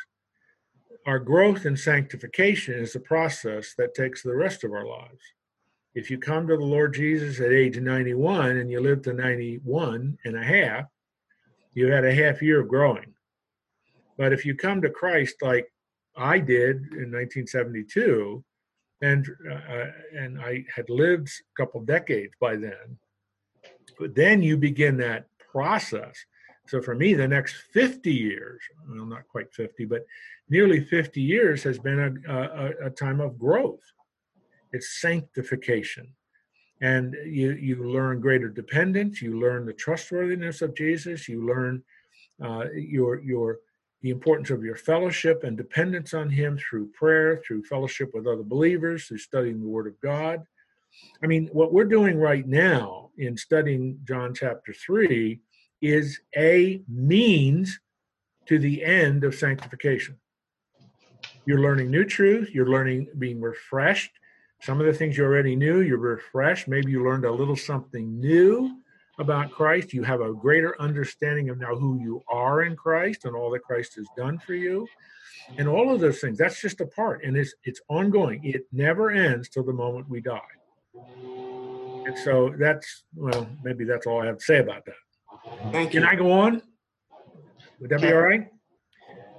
Our 1.06 1.20
growth 1.20 1.66
and 1.66 1.78
sanctification 1.78 2.76
is 2.76 2.96
a 2.96 3.00
process 3.00 3.74
that 3.78 3.94
takes 3.94 4.24
the 4.24 4.36
rest 4.36 4.64
of 4.64 4.72
our 4.72 4.86
lives. 4.86 5.22
If 5.96 6.10
you 6.10 6.18
come 6.18 6.48
to 6.48 6.58
the 6.58 6.64
Lord 6.64 6.94
Jesus 6.94 7.40
at 7.40 7.52
age 7.52 7.78
91 7.78 8.58
and 8.58 8.72
you 8.72 8.80
live 8.80 9.02
to 9.04 9.14
91 9.14 10.18
and 10.24 10.36
a 10.36 10.44
half, 10.44 10.86
you 11.74 11.92
had 11.92 12.06
a 12.06 12.14
half 12.14 12.42
year 12.42 12.62
of 12.62 12.70
growing. 12.70 13.14
But 14.18 14.32
if 14.32 14.46
you 14.46 14.56
come 14.56 14.82
to 14.82 14.90
Christ 14.90 15.36
like 15.42 15.68
I 16.16 16.40
did 16.40 16.78
in 16.94 17.12
1972, 17.12 18.44
and 19.04 19.28
uh, 19.52 19.86
and 20.18 20.40
I 20.40 20.66
had 20.74 20.90
lived 20.90 21.28
a 21.28 21.56
couple 21.62 21.82
decades 21.82 22.34
by 22.40 22.56
then. 22.56 22.98
But 24.00 24.16
then 24.16 24.42
you 24.42 24.58
begin 24.58 24.98
that 24.98 25.28
process. 25.52 26.16
So 26.68 26.82
for 26.82 26.96
me, 26.96 27.14
the 27.14 27.28
next 27.28 27.56
50 27.74 28.12
years, 28.12 28.62
well, 28.90 29.06
not 29.06 29.28
quite 29.28 29.54
50, 29.54 29.86
but 29.86 30.06
nearly 30.50 30.80
50 30.86 31.22
years 31.22 31.62
has 31.64 31.78
been 31.78 32.00
a, 32.00 32.34
a, 32.34 32.88
a 32.88 32.90
time 32.90 33.20
of 33.20 33.38
growth. 33.38 33.84
It's 34.72 35.02
sanctification. 35.02 36.08
And 36.82 37.16
you, 37.26 37.52
you 37.54 37.84
learn 37.84 38.22
greater 38.22 38.50
dependence, 38.50 39.22
you 39.22 39.40
learn 39.40 39.66
the 39.66 39.74
trustworthiness 39.74 40.62
of 40.62 40.76
Jesus, 40.76 41.28
you 41.28 41.46
learn 41.46 41.84
uh, 42.44 42.66
your, 42.74 43.22
your, 43.22 43.60
the 44.04 44.10
importance 44.10 44.50
of 44.50 44.64
your 44.64 44.76
fellowship 44.76 45.44
and 45.46 45.58
dependence 45.58 46.14
on 46.14 46.30
Him 46.30 46.58
through 46.58 46.92
prayer, 46.92 47.42
through 47.48 47.64
fellowship 47.64 48.12
with 48.14 48.28
other 48.28 48.44
believers, 48.44 49.06
through 49.06 49.18
studying 49.18 49.62
the 49.62 49.68
Word 49.68 49.88
of 49.88 50.00
God. 50.02 50.44
I 51.24 51.28
mean, 51.28 51.50
what 51.54 51.74
we're 51.74 51.86
doing 51.86 52.18
right 52.18 52.46
now 52.46 53.10
in 53.18 53.38
studying 53.38 53.98
John 54.04 54.34
chapter 54.34 54.74
3 54.74 55.40
is 55.82 56.20
a 56.36 56.84
means 56.88 57.80
to 58.48 58.60
the 58.60 58.84
end 58.84 59.24
of 59.24 59.36
sanctification. 59.36 60.20
You're 61.46 61.62
learning 61.62 61.90
new 61.90 62.04
truth, 62.04 62.50
you're 62.54 62.70
learning 62.70 63.08
being 63.18 63.40
refreshed. 63.40 64.12
Some 64.62 64.82
of 64.82 64.86
the 64.86 64.94
things 64.94 65.18
you 65.18 65.24
already 65.24 65.56
knew, 65.56 65.80
you're 65.80 65.98
refreshed. 65.98 66.68
Maybe 66.68 66.92
you 66.92 67.04
learned 67.04 67.26
a 67.26 67.32
little 67.32 67.56
something 67.56 68.20
new 68.20 68.83
about 69.20 69.52
Christ. 69.52 69.94
You 69.94 70.04
have 70.04 70.22
a 70.22 70.34
greater 70.34 70.80
understanding 70.82 71.50
of 71.50 71.60
now 71.60 71.76
who 71.76 72.00
you 72.00 72.24
are 72.30 72.64
in 72.64 72.76
Christ 72.76 73.26
and 73.26 73.36
all 73.36 73.52
that 73.52 73.64
Christ 73.64 73.96
has 73.96 74.08
done 74.18 74.40
for 74.40 74.54
you. 74.54 74.88
And 75.58 75.68
all 75.68 75.94
of 75.94 76.00
those 76.00 76.20
things, 76.20 76.38
that's 76.38 76.62
just 76.62 76.82
a 76.82 76.86
part. 76.86 77.24
And 77.24 77.36
it's 77.36 77.54
it's 77.64 77.82
ongoing. 77.90 78.44
It 78.44 78.66
never 78.72 79.12
ends 79.12 79.50
till 79.50 79.64
the 79.64 79.74
moment 79.74 80.10
we 80.10 80.22
die. 80.22 80.40
And 82.06 82.18
so 82.18 82.54
that's 82.58 83.04
well, 83.16 83.48
maybe 83.64 83.84
that's 83.84 84.08
all 84.08 84.22
I 84.22 84.28
have 84.28 84.38
to 84.38 84.44
say 84.44 84.60
about 84.60 84.86
that. 84.86 84.96
Thank 85.72 85.94
you. 85.94 86.02
Can 86.02 86.10
I 86.10 86.16
go 86.16 86.32
on? 86.32 86.62
Would 87.80 87.90
that 87.90 88.02
be 88.02 88.14
all 88.14 88.22
right? 88.22 88.48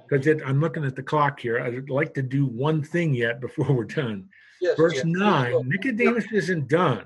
Because 0.07 0.41
I'm 0.45 0.61
looking 0.61 0.85
at 0.85 0.95
the 0.95 1.01
clock 1.01 1.39
here. 1.39 1.59
I'd 1.59 1.89
like 1.89 2.13
to 2.13 2.21
do 2.21 2.45
one 2.45 2.83
thing 2.83 3.15
yet 3.15 3.41
before 3.41 3.65
we're 3.73 3.85
done. 3.85 4.29
Yes, 4.61 4.77
Verse 4.77 4.95
yes. 4.95 5.05
9 5.05 5.67
Nicodemus 5.67 6.25
isn't 6.31 6.67
done. 6.67 7.05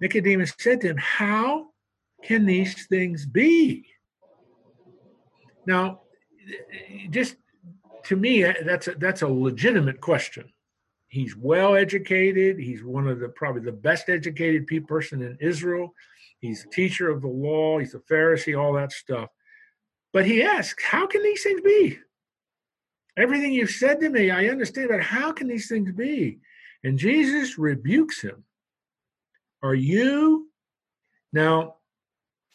Nicodemus 0.00 0.54
said 0.58 0.80
to 0.80 0.88
him, 0.88 0.96
How 0.96 1.68
can 2.22 2.46
these 2.46 2.86
things 2.86 3.26
be? 3.26 3.86
Now, 5.66 6.02
just 7.10 7.36
to 8.04 8.16
me, 8.16 8.44
uh, 8.44 8.54
that's 8.64 8.88
a, 8.88 8.94
that's 8.96 9.22
a 9.22 9.28
legitimate 9.28 10.00
question. 10.00 10.52
He's 11.08 11.36
well 11.36 11.74
educated. 11.74 12.58
He's 12.58 12.82
one 12.82 13.08
of 13.08 13.20
the 13.20 13.28
probably 13.28 13.62
the 13.62 13.72
best 13.72 14.08
educated 14.08 14.66
person 14.86 15.22
in 15.22 15.38
Israel. 15.40 15.94
He's 16.40 16.64
a 16.64 16.70
teacher 16.70 17.08
of 17.08 17.22
the 17.22 17.28
law. 17.28 17.78
He's 17.78 17.94
a 17.94 18.00
Pharisee, 18.00 18.58
all 18.58 18.74
that 18.74 18.92
stuff. 18.92 19.30
But 20.12 20.26
he 20.26 20.42
asks, 20.42 20.82
How 20.82 21.06
can 21.06 21.22
these 21.22 21.42
things 21.42 21.60
be? 21.60 21.98
Everything 23.16 23.52
you've 23.52 23.70
said 23.70 24.00
to 24.00 24.10
me, 24.10 24.30
I 24.30 24.48
understand, 24.48 24.88
but 24.88 25.00
how 25.00 25.32
can 25.32 25.46
these 25.46 25.68
things 25.68 25.92
be? 25.92 26.40
And 26.82 26.98
Jesus 26.98 27.58
rebukes 27.58 28.20
him. 28.20 28.44
Are 29.64 29.74
you 29.74 30.50
now 31.32 31.76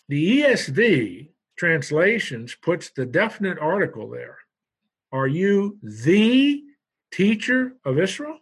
the 0.07 0.41
ESV 0.41 1.30
translations 1.57 2.55
puts 2.55 2.89
the 2.89 3.05
definite 3.05 3.60
article 3.60 4.10
there. 4.10 4.38
Are 5.12 5.28
you 5.28 5.78
the 5.84 6.64
teacher 7.12 7.74
of 7.84 7.99
Israel? 7.99 8.39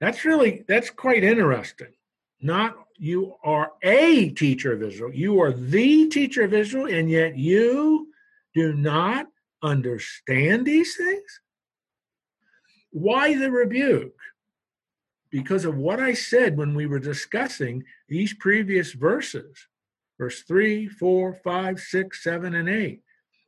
That's 0.00 0.24
really 0.24 0.64
that's 0.66 0.90
quite 0.90 1.22
interesting. 1.22 1.94
Not 2.40 2.74
you 2.98 3.36
are 3.44 3.72
a 3.82 4.30
teacher 4.30 4.72
of 4.72 4.82
Israel. 4.82 5.14
You 5.14 5.40
are 5.40 5.52
the 5.52 6.08
teacher 6.08 6.42
of 6.42 6.52
Israel, 6.52 6.86
and 6.86 7.08
yet 7.08 7.38
you 7.38 8.08
do 8.54 8.74
not 8.74 9.28
understand 9.62 10.66
these 10.66 10.96
things? 10.96 11.40
Why 12.90 13.36
the 13.36 13.50
rebuke? 13.50 14.14
Because 15.34 15.64
of 15.64 15.76
what 15.76 15.98
I 15.98 16.14
said 16.14 16.56
when 16.56 16.76
we 16.76 16.86
were 16.86 17.00
discussing 17.00 17.82
these 18.08 18.32
previous 18.34 18.92
verses 18.92 19.66
verse 20.16 20.42
3, 20.42 20.86
4, 20.86 21.34
5, 21.34 21.80
6, 21.80 22.22
7, 22.22 22.54
and 22.54 22.68
8. 22.68 23.00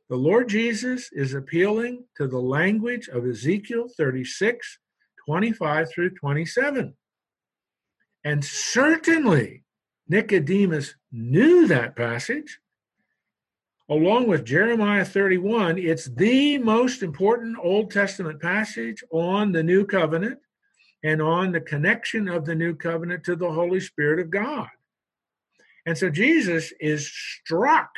The 0.09 0.17
Lord 0.17 0.49
Jesus 0.49 1.09
is 1.13 1.33
appealing 1.33 2.03
to 2.17 2.27
the 2.27 2.41
language 2.41 3.07
of 3.07 3.25
Ezekiel 3.25 3.87
36, 3.95 4.79
25 5.25 5.89
through 5.89 6.09
27. 6.09 6.93
And 8.25 8.43
certainly 8.43 9.63
Nicodemus 10.09 10.93
knew 11.09 11.67
that 11.67 11.95
passage 11.95 12.59
along 13.89 14.27
with 14.27 14.43
Jeremiah 14.43 15.05
31, 15.05 15.77
it's 15.77 16.05
the 16.05 16.57
most 16.57 17.01
important 17.01 17.57
Old 17.63 17.91
Testament 17.91 18.41
passage 18.41 19.01
on 19.11 19.53
the 19.53 19.63
new 19.63 19.85
covenant 19.85 20.39
and 21.03 21.21
on 21.21 21.51
the 21.51 21.61
connection 21.61 22.27
of 22.27 22.45
the 22.45 22.55
new 22.55 22.75
covenant 22.75 23.23
to 23.25 23.35
the 23.35 23.51
Holy 23.51 23.79
Spirit 23.79 24.19
of 24.19 24.29
God. 24.29 24.67
And 25.85 25.97
so 25.97 26.09
Jesus 26.09 26.73
is 26.79 27.11
struck. 27.11 27.89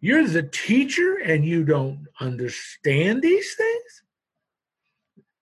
You're 0.00 0.26
the 0.26 0.42
teacher 0.42 1.16
and 1.16 1.44
you 1.44 1.64
don't 1.64 2.06
understand 2.20 3.22
these 3.22 3.54
things? 3.54 4.02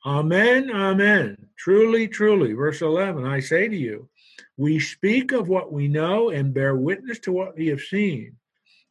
Amen, 0.05 0.71
amen. 0.71 1.37
Truly, 1.59 2.09
truly. 2.09 2.53
Verse 2.53 2.81
11 2.81 3.27
I 3.27 3.41
say 3.41 3.68
to 3.68 3.77
you, 3.77 4.09
we 4.57 4.79
speak 4.79 5.33
of 5.33 5.49
what 5.49 5.73
we 5.73 5.89
know 5.89 6.31
and 6.31 6.55
bear 6.55 6.77
witness 6.77 7.18
to 7.21 7.33
what 7.33 7.57
we 7.57 7.68
have 7.68 7.81
seen 7.81 8.37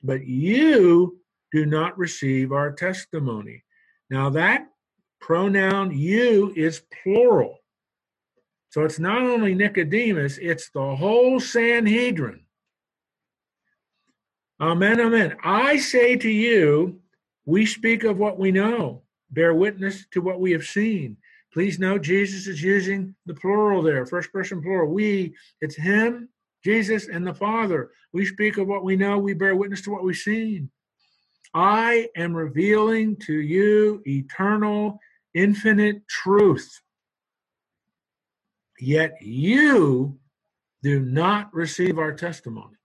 but 0.04 0.26
you 0.26 1.20
do 1.52 1.66
not 1.66 1.98
receive 1.98 2.52
our 2.52 2.72
testimony. 2.72 3.64
Now, 4.10 4.30
that 4.32 4.68
pronoun 5.20 5.98
you 5.98 6.54
is 6.56 6.82
plural. 7.04 7.58
So 8.70 8.84
it's 8.84 9.00
not 9.00 9.22
only 9.22 9.56
Nicodemus, 9.56 10.38
it's 10.38 10.70
the 10.70 10.96
whole 10.96 11.40
Sanhedrin. 11.40 12.42
Amen, 14.62 15.00
amen. 15.00 15.38
I 15.44 15.78
say 15.78 16.18
to 16.18 16.30
you, 16.30 17.00
we 17.46 17.66
speak 17.66 18.04
of 18.04 18.18
what 18.18 18.38
we 18.38 18.52
know, 18.52 19.04
bear 19.32 19.54
witness 19.54 20.06
to 20.12 20.22
what 20.22 20.40
we 20.40 20.52
have 20.52 20.66
seen. 20.66 21.18
Please 21.54 21.80
note 21.80 22.04
Jesus 22.04 22.46
is 22.46 22.62
using 22.62 23.16
the 23.26 23.34
plural 23.34 23.82
there, 23.82 24.06
first 24.06 24.32
person 24.32 24.62
plural. 24.62 24.92
We, 24.92 25.34
it's 25.62 25.76
him, 25.76 26.30
Jesus, 26.64 27.08
and 27.08 27.26
the 27.26 27.34
Father. 27.34 27.92
We 28.14 28.26
speak 28.26 28.58
of 28.58 28.68
what 28.68 28.84
we 28.84 28.96
know, 28.96 29.18
we 29.18 29.34
bear 29.34 29.56
witness 29.56 29.82
to 29.84 29.92
what 29.92 30.04
we've 30.04 30.16
seen. 30.16 30.70
I 31.54 32.10
am 32.16 32.36
revealing 32.36 33.16
to 33.26 33.34
you 33.34 34.04
eternal, 34.06 35.00
infinite 35.34 36.08
truth. 36.08 36.82
Yet 38.80 39.18
you 39.22 40.20
do 40.84 41.00
not 41.00 41.54
receive 41.54 41.98
our 41.98 42.14
testimony. 42.14 42.78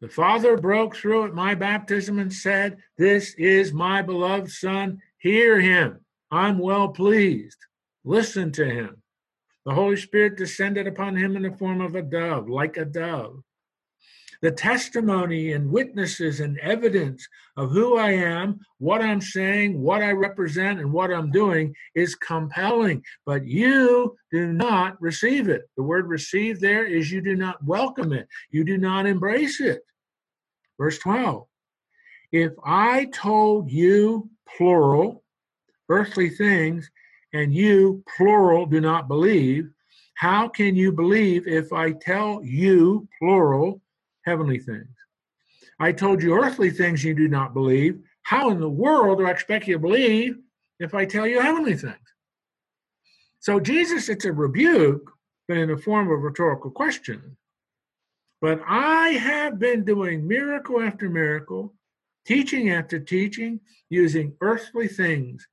The 0.00 0.08
Father 0.08 0.56
broke 0.56 0.96
through 0.96 1.26
at 1.26 1.34
my 1.34 1.54
baptism 1.54 2.18
and 2.18 2.32
said, 2.32 2.78
This 2.98 3.34
is 3.34 3.72
my 3.72 4.02
beloved 4.02 4.50
Son. 4.50 5.00
Hear 5.18 5.60
him. 5.60 6.00
I'm 6.30 6.58
well 6.58 6.88
pleased. 6.88 7.58
Listen 8.04 8.50
to 8.52 8.64
him. 8.64 9.02
The 9.64 9.74
Holy 9.74 9.96
Spirit 9.96 10.36
descended 10.36 10.88
upon 10.88 11.16
him 11.16 11.36
in 11.36 11.42
the 11.42 11.52
form 11.52 11.80
of 11.80 11.94
a 11.94 12.02
dove, 12.02 12.48
like 12.48 12.76
a 12.76 12.84
dove. 12.84 13.44
The 14.42 14.50
testimony 14.50 15.52
and 15.52 15.70
witnesses 15.70 16.40
and 16.40 16.58
evidence 16.58 17.28
of 17.56 17.70
who 17.70 17.96
I 17.96 18.10
am, 18.10 18.58
what 18.78 19.00
I'm 19.00 19.20
saying, 19.20 19.80
what 19.80 20.02
I 20.02 20.10
represent, 20.10 20.80
and 20.80 20.92
what 20.92 21.12
I'm 21.12 21.30
doing 21.30 21.76
is 21.94 22.16
compelling, 22.16 23.04
but 23.24 23.46
you 23.46 24.16
do 24.32 24.52
not 24.52 25.00
receive 25.00 25.48
it. 25.48 25.62
The 25.76 25.84
word 25.84 26.08
receive 26.08 26.58
there 26.58 26.84
is 26.84 27.12
you 27.12 27.20
do 27.20 27.36
not 27.36 27.64
welcome 27.64 28.12
it, 28.12 28.26
you 28.50 28.64
do 28.64 28.78
not 28.78 29.06
embrace 29.06 29.60
it. 29.60 29.82
Verse 30.76 30.98
12 30.98 31.46
If 32.32 32.52
I 32.64 33.04
told 33.14 33.70
you, 33.70 34.28
plural, 34.56 35.22
earthly 35.88 36.30
things, 36.30 36.90
and 37.32 37.54
you, 37.54 38.02
plural, 38.16 38.66
do 38.66 38.80
not 38.80 39.06
believe, 39.06 39.70
how 40.14 40.48
can 40.48 40.74
you 40.74 40.90
believe 40.90 41.46
if 41.46 41.72
I 41.72 41.92
tell 41.92 42.42
you, 42.42 43.08
plural, 43.20 43.81
heavenly 44.24 44.58
things? 44.58 44.94
I 45.78 45.92
told 45.92 46.22
you 46.22 46.34
earthly 46.34 46.70
things 46.70 47.04
you 47.04 47.14
do 47.14 47.28
not 47.28 47.54
believe. 47.54 48.00
How 48.22 48.50
in 48.50 48.60
the 48.60 48.68
world 48.68 49.18
do 49.18 49.26
I 49.26 49.30
expect 49.30 49.66
you 49.66 49.74
to 49.74 49.80
believe 49.80 50.36
if 50.78 50.94
I 50.94 51.04
tell 51.04 51.26
you 51.26 51.40
heavenly 51.40 51.74
things? 51.74 51.96
So, 53.40 53.58
Jesus, 53.58 54.08
it's 54.08 54.24
a 54.24 54.32
rebuke, 54.32 55.10
but 55.48 55.56
in 55.56 55.68
the 55.68 55.76
form 55.76 56.06
of 56.06 56.12
a 56.12 56.16
rhetorical 56.16 56.70
question. 56.70 57.36
But 58.40 58.60
I 58.66 59.10
have 59.10 59.58
been 59.58 59.84
doing 59.84 60.26
miracle 60.26 60.80
after 60.80 61.08
miracle, 61.08 61.74
teaching 62.26 62.70
after 62.70 62.98
teaching, 63.00 63.60
using 63.88 64.34
earthly 64.40 64.88
things 64.88 65.46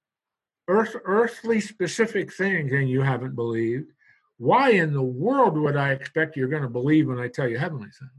earth, 0.69 0.95
earthly 1.03 1.59
specific 1.59 2.31
things 2.31 2.71
and 2.71 2.89
you 2.89 3.01
haven't 3.01 3.35
believed, 3.35 3.91
why 4.37 4.69
in 4.69 4.93
the 4.93 5.01
world 5.01 5.57
would 5.57 5.75
I 5.75 5.91
expect 5.91 6.37
you're 6.37 6.47
going 6.47 6.63
to 6.63 6.69
believe 6.69 7.07
when 7.07 7.19
I 7.19 7.27
tell 7.27 7.47
you 7.47 7.57
heavenly 7.57 7.89
things? 7.89 8.11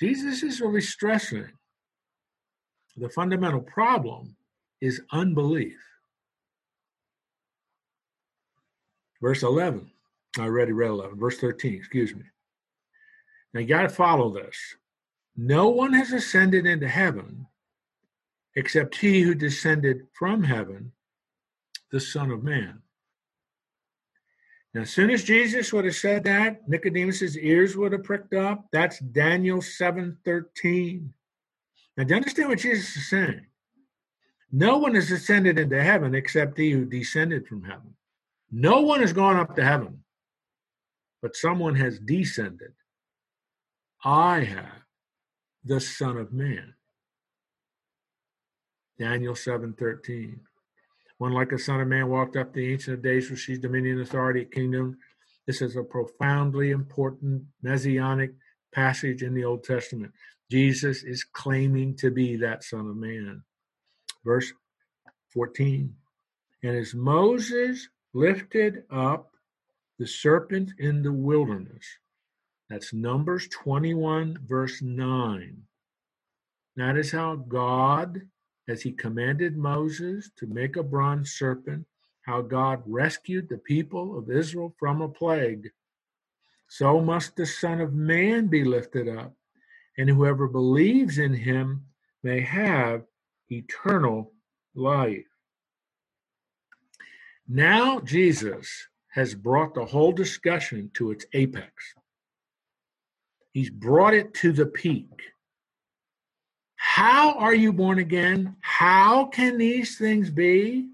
Jesus 0.00 0.42
is 0.42 0.60
really 0.60 0.80
stressing 0.80 1.48
the 2.98 3.08
fundamental 3.08 3.60
problem 3.60 4.36
is 4.80 5.00
unbelief. 5.12 5.78
Verse 9.20 9.42
11. 9.42 9.90
I 10.38 10.42
already 10.42 10.72
read 10.72 10.90
11. 10.90 11.18
Verse 11.18 11.38
13, 11.38 11.74
excuse 11.74 12.14
me. 12.14 12.22
Now 13.52 13.60
you 13.60 13.66
got 13.66 13.82
to 13.82 13.88
follow 13.88 14.32
this. 14.32 14.56
No 15.36 15.68
one 15.68 15.92
has 15.92 16.12
ascended 16.12 16.66
into 16.66 16.88
heaven 16.88 17.46
except 18.56 18.96
he 18.96 19.20
who 19.22 19.34
descended 19.34 20.06
from 20.12 20.42
heaven, 20.42 20.92
the 21.92 22.00
Son 22.00 22.30
of 22.30 22.42
Man. 22.42 22.82
Now, 24.74 24.82
as 24.82 24.90
soon 24.90 25.10
as 25.10 25.24
Jesus 25.24 25.72
would 25.72 25.86
have 25.86 25.96
said 25.96 26.24
that, 26.24 26.68
Nicodemus's 26.68 27.38
ears 27.38 27.76
would 27.76 27.92
have 27.92 28.04
pricked 28.04 28.34
up. 28.34 28.66
That's 28.70 28.98
Daniel 28.98 29.60
7:13. 29.60 31.14
Now, 31.96 32.04
do 32.04 32.10
you 32.10 32.16
understand 32.16 32.50
what 32.50 32.58
Jesus 32.58 32.96
is 32.96 33.08
saying? 33.08 33.46
No 34.52 34.78
one 34.78 34.94
has 34.94 35.10
ascended 35.10 35.58
into 35.58 35.82
heaven 35.82 36.14
except 36.14 36.58
he 36.58 36.70
who 36.70 36.84
descended 36.84 37.46
from 37.46 37.64
heaven. 37.64 37.96
No 38.50 38.82
one 38.82 39.00
has 39.00 39.12
gone 39.12 39.36
up 39.36 39.56
to 39.56 39.64
heaven, 39.64 40.04
but 41.20 41.36
someone 41.36 41.74
has 41.74 41.98
descended. 41.98 42.74
I 44.04 44.44
have 44.44 44.84
the 45.64 45.80
Son 45.80 46.16
of 46.16 46.32
Man. 46.32 46.74
Daniel 48.98 49.34
7:13. 49.34 50.40
One 51.18 51.32
like 51.32 51.52
a 51.52 51.58
son 51.58 51.80
of 51.80 51.88
man 51.88 52.08
walked 52.08 52.36
up 52.36 52.52
the 52.52 52.72
ancient 52.72 52.94
of 52.94 53.02
days, 53.02 53.30
received 53.30 53.62
dominion, 53.62 54.00
authority, 54.00 54.44
kingdom. 54.44 54.98
This 55.46 55.60
is 55.60 55.76
a 55.76 55.82
profoundly 55.82 56.70
important 56.70 57.42
messianic 57.62 58.32
passage 58.72 59.22
in 59.22 59.34
the 59.34 59.44
Old 59.44 59.64
Testament. 59.64 60.12
Jesus 60.50 61.02
is 61.02 61.24
claiming 61.24 61.96
to 61.96 62.10
be 62.10 62.36
that 62.36 62.62
son 62.62 62.88
of 62.88 62.96
man. 62.96 63.42
Verse 64.24 64.52
14. 65.34 65.94
And 66.62 66.76
as 66.76 66.94
Moses 66.94 67.88
lifted 68.14 68.84
up 68.90 69.32
the 69.98 70.06
serpent 70.06 70.72
in 70.78 71.02
the 71.02 71.12
wilderness, 71.12 71.84
that's 72.70 72.92
Numbers 72.92 73.48
21, 73.48 74.38
verse 74.46 74.82
9. 74.82 75.62
That 76.76 76.96
is 76.96 77.10
how 77.10 77.34
God 77.36 78.22
as 78.68 78.82
he 78.82 78.92
commanded 78.92 79.56
Moses 79.56 80.30
to 80.36 80.46
make 80.46 80.76
a 80.76 80.82
bronze 80.82 81.32
serpent, 81.32 81.86
how 82.22 82.42
God 82.42 82.82
rescued 82.86 83.48
the 83.48 83.58
people 83.58 84.18
of 84.18 84.30
Israel 84.30 84.74
from 84.78 85.00
a 85.00 85.08
plague. 85.08 85.70
So 86.68 87.00
must 87.00 87.34
the 87.34 87.46
Son 87.46 87.80
of 87.80 87.94
Man 87.94 88.48
be 88.48 88.64
lifted 88.64 89.08
up, 89.08 89.34
and 89.96 90.08
whoever 90.08 90.46
believes 90.46 91.18
in 91.18 91.32
him 91.32 91.86
may 92.22 92.42
have 92.42 93.04
eternal 93.50 94.32
life. 94.74 95.24
Now, 97.48 98.00
Jesus 98.00 98.88
has 99.12 99.34
brought 99.34 99.74
the 99.74 99.86
whole 99.86 100.12
discussion 100.12 100.90
to 100.94 101.10
its 101.10 101.24
apex. 101.32 101.72
He's 103.52 103.70
brought 103.70 104.12
it 104.12 104.34
to 104.34 104.52
the 104.52 104.66
peak. 104.66 105.08
How 106.78 107.34
are 107.34 107.54
you 107.54 107.72
born 107.72 107.98
again? 107.98 108.56
How 108.60 109.26
can 109.26 109.58
these 109.58 109.98
things 109.98 110.30
be? 110.30 110.88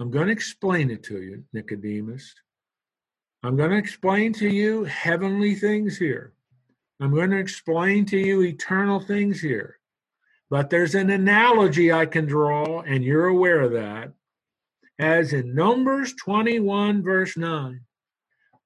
I'm 0.00 0.10
going 0.10 0.26
to 0.26 0.32
explain 0.32 0.90
it 0.90 1.04
to 1.04 1.22
you, 1.22 1.44
Nicodemus. 1.52 2.34
I'm 3.44 3.56
going 3.56 3.70
to 3.70 3.76
explain 3.76 4.32
to 4.34 4.48
you 4.48 4.84
heavenly 4.84 5.54
things 5.54 5.96
here. 5.96 6.32
I'm 7.00 7.14
going 7.14 7.30
to 7.30 7.38
explain 7.38 8.06
to 8.06 8.18
you 8.18 8.42
eternal 8.42 8.98
things 8.98 9.40
here. 9.40 9.78
But 10.50 10.68
there's 10.68 10.96
an 10.96 11.10
analogy 11.10 11.92
I 11.92 12.06
can 12.06 12.26
draw, 12.26 12.80
and 12.80 13.04
you're 13.04 13.26
aware 13.26 13.60
of 13.60 13.72
that. 13.72 14.12
As 14.98 15.32
in 15.32 15.54
Numbers 15.54 16.12
21, 16.14 17.04
verse 17.04 17.36
9, 17.36 17.80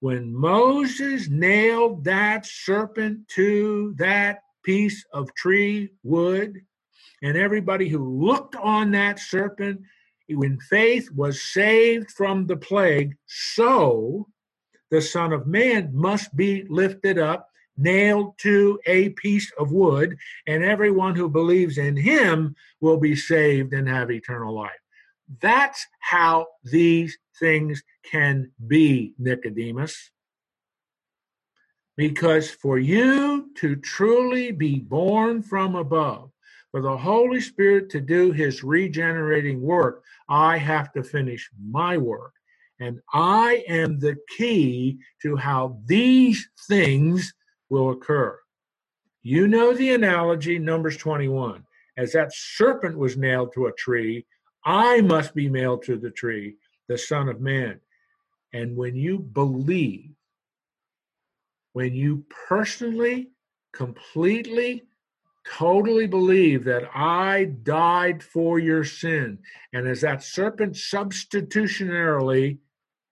when 0.01 0.35
Moses 0.35 1.29
nailed 1.29 2.05
that 2.05 2.47
serpent 2.47 3.29
to 3.29 3.95
that 3.99 4.43
piece 4.62 5.04
of 5.12 5.32
tree 5.34 5.90
wood, 6.02 6.61
and 7.22 7.36
everybody 7.36 7.88
who 7.88 8.24
looked 8.24 8.56
on 8.56 8.90
that 8.92 9.18
serpent 9.18 9.80
in 10.28 10.59
faith 10.61 11.11
was 11.12 11.42
saved 11.42 12.11
from 12.11 12.46
the 12.46 12.56
plague, 12.56 13.16
so 13.26 14.28
the 14.90 15.00
Son 15.00 15.32
of 15.32 15.46
Man 15.46 15.90
must 15.92 16.34
be 16.36 16.64
lifted 16.68 17.18
up, 17.18 17.48
nailed 17.76 18.36
to 18.38 18.78
a 18.86 19.11
piece 19.11 19.50
of 19.59 19.72
wood, 19.72 20.16
and 20.46 20.64
everyone 20.64 21.14
who 21.14 21.28
believes 21.28 21.78
in 21.78 21.96
him 21.96 22.54
will 22.80 22.98
be 22.98 23.14
saved 23.14 23.72
and 23.72 23.88
have 23.88 24.11
eternal 24.11 24.54
life. 24.54 24.70
That's 25.40 25.86
how 26.00 26.46
these 26.64 27.18
things 27.38 27.82
can 28.04 28.50
be, 28.66 29.14
Nicodemus. 29.18 30.11
Because 31.99 32.49
for 32.49 32.78
you 32.78 33.51
to 33.57 33.74
truly 33.74 34.53
be 34.53 34.78
born 34.78 35.42
from 35.42 35.74
above, 35.74 36.30
for 36.70 36.80
the 36.80 36.96
Holy 36.96 37.40
Spirit 37.40 37.90
to 37.90 38.01
do 38.01 38.30
his 38.30 38.62
regenerating 38.62 39.61
work, 39.61 40.05
I 40.28 40.59
have 40.59 40.92
to 40.92 41.03
finish 41.03 41.51
my 41.61 41.99
work. 41.99 42.34
And 42.78 43.01
I 43.12 43.64
am 43.66 43.99
the 43.99 44.16
key 44.36 44.99
to 45.22 45.34
how 45.34 45.80
these 45.86 46.49
things 46.68 47.34
will 47.68 47.90
occur. 47.90 48.38
You 49.24 49.49
know 49.49 49.74
the 49.74 49.92
analogy, 49.92 50.61
Numbers 50.61 50.99
21. 50.99 51.64
As 51.96 52.12
that 52.12 52.32
serpent 52.32 52.96
was 52.96 53.16
nailed 53.16 53.53
to 53.55 53.66
a 53.66 53.72
tree, 53.72 54.24
I 54.64 55.01
must 55.01 55.34
be 55.34 55.49
nailed 55.49 55.82
to 55.86 55.96
the 55.96 56.12
tree, 56.12 56.59
the 56.88 56.96
Son 56.96 57.28
of 57.28 57.40
Man. 57.40 57.80
And 58.53 58.76
when 58.76 58.94
you 58.94 59.18
believe, 59.18 60.11
when 61.79 61.95
you 61.95 62.24
personally, 62.49 63.31
completely, 63.72 64.83
totally 65.47 66.09
believe 66.09 66.64
that 66.64 66.83
I 66.93 67.45
died 67.45 68.20
for 68.20 68.59
your 68.59 68.83
sin, 68.83 69.39
and 69.72 69.87
as 69.87 70.01
that 70.01 70.24
serpent 70.24 70.74
substitutionarily 70.74 72.59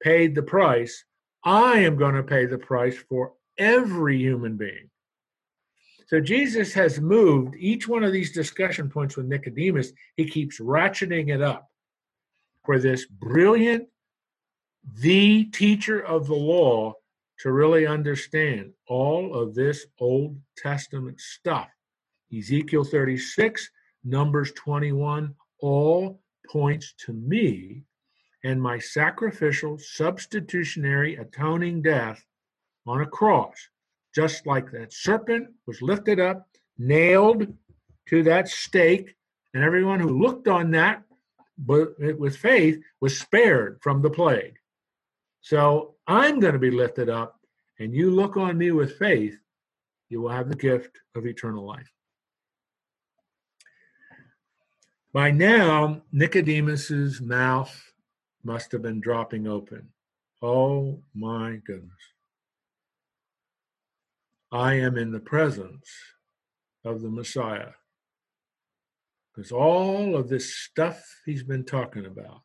paid 0.03 0.35
the 0.35 0.43
price, 0.43 1.05
I 1.45 1.79
am 1.79 1.95
going 1.95 2.17
to 2.17 2.25
pay 2.25 2.47
the 2.47 2.59
price 2.59 2.97
for 3.09 3.35
every 3.57 4.19
human 4.19 4.57
being. 4.57 4.91
So 6.09 6.19
Jesus 6.19 6.75
has 6.75 7.01
moved 7.01 7.55
each 7.57 7.87
one 7.87 8.03
of 8.03 8.12
these 8.12 8.33
discussion 8.33 8.91
points 8.91 9.17
with 9.17 9.27
Nicodemus, 9.27 9.93
he 10.17 10.29
keeps 10.29 10.59
ratcheting 10.59 11.33
it 11.33 11.41
up 11.41 11.71
for 12.64 12.81
this 12.81 13.07
brilliant, 13.07 13.87
the 14.93 15.45
teacher 15.45 16.01
of 16.01 16.27
the 16.27 16.35
law 16.35 16.95
to 17.41 17.53
really 17.53 17.87
understand 17.87 18.72
all 18.89 19.34
of 19.34 19.55
this 19.55 19.87
Old 20.01 20.39
Testament 20.57 21.20
stuff. 21.20 21.68
Ezekiel 22.37 22.84
36, 22.84 23.70
Numbers 24.05 24.53
21, 24.53 25.34
all 25.61 26.20
points 26.51 26.95
to 27.05 27.12
me 27.12 27.84
and 28.45 28.62
my 28.62 28.78
sacrificial, 28.78 29.76
substitutionary, 29.78 31.16
atoning 31.16 31.82
death 31.82 32.24
on 32.87 33.01
a 33.01 33.07
cross. 33.07 33.57
Just 34.14 34.47
like 34.47 34.70
that 34.70 34.93
serpent 34.93 35.49
was 35.66 35.82
lifted 35.82 36.20
up, 36.20 36.49
nailed 36.78 37.53
to 38.09 38.22
that 38.22 38.49
stake, 38.49 39.16
and 39.53 39.64
everyone 39.64 39.99
who 39.99 40.22
looked 40.22 40.47
on 40.49 40.70
that 40.70 41.03
with 41.66 42.37
faith 42.37 42.78
was 43.01 43.18
spared 43.18 43.78
from 43.82 44.01
the 44.01 44.11
plague. 44.11 44.55
So 45.41 45.95
I'm 46.07 46.41
going 46.41 46.53
to 46.53 46.59
be 46.59 46.71
lifted 46.71 47.09
up, 47.09 47.41
and 47.79 47.95
you 47.95 48.11
look 48.11 48.37
on 48.37 48.57
me 48.57 48.71
with 48.71 48.99
faith, 48.99 49.39
you 50.09 50.21
will 50.21 50.31
have 50.31 50.49
the 50.49 50.57
gift 50.57 51.01
of 51.15 51.27
eternal 51.27 51.67
life. 51.67 51.91
By 55.13 55.31
now, 55.31 56.03
Nicodemus's 56.13 57.21
mouth 57.21 57.93
must 58.45 58.71
have 58.73 58.83
been 58.83 59.01
dropping 59.01 59.49
open. 59.49 59.89
Oh 60.43 61.03
my 61.15 61.59
goodness. 61.67 61.91
I 64.53 64.75
am 64.75 64.97
in 64.97 65.11
the 65.11 65.21
presence 65.21 65.91
of 66.85 67.03
the 67.03 67.11
Messiah. 67.11 67.73
Because 69.35 69.51
all 69.51 70.17
of 70.17 70.29
this 70.29 70.55
stuff 70.55 71.03
he's 71.25 71.43
been 71.43 71.65
talking 71.65 72.07
about 72.07 72.43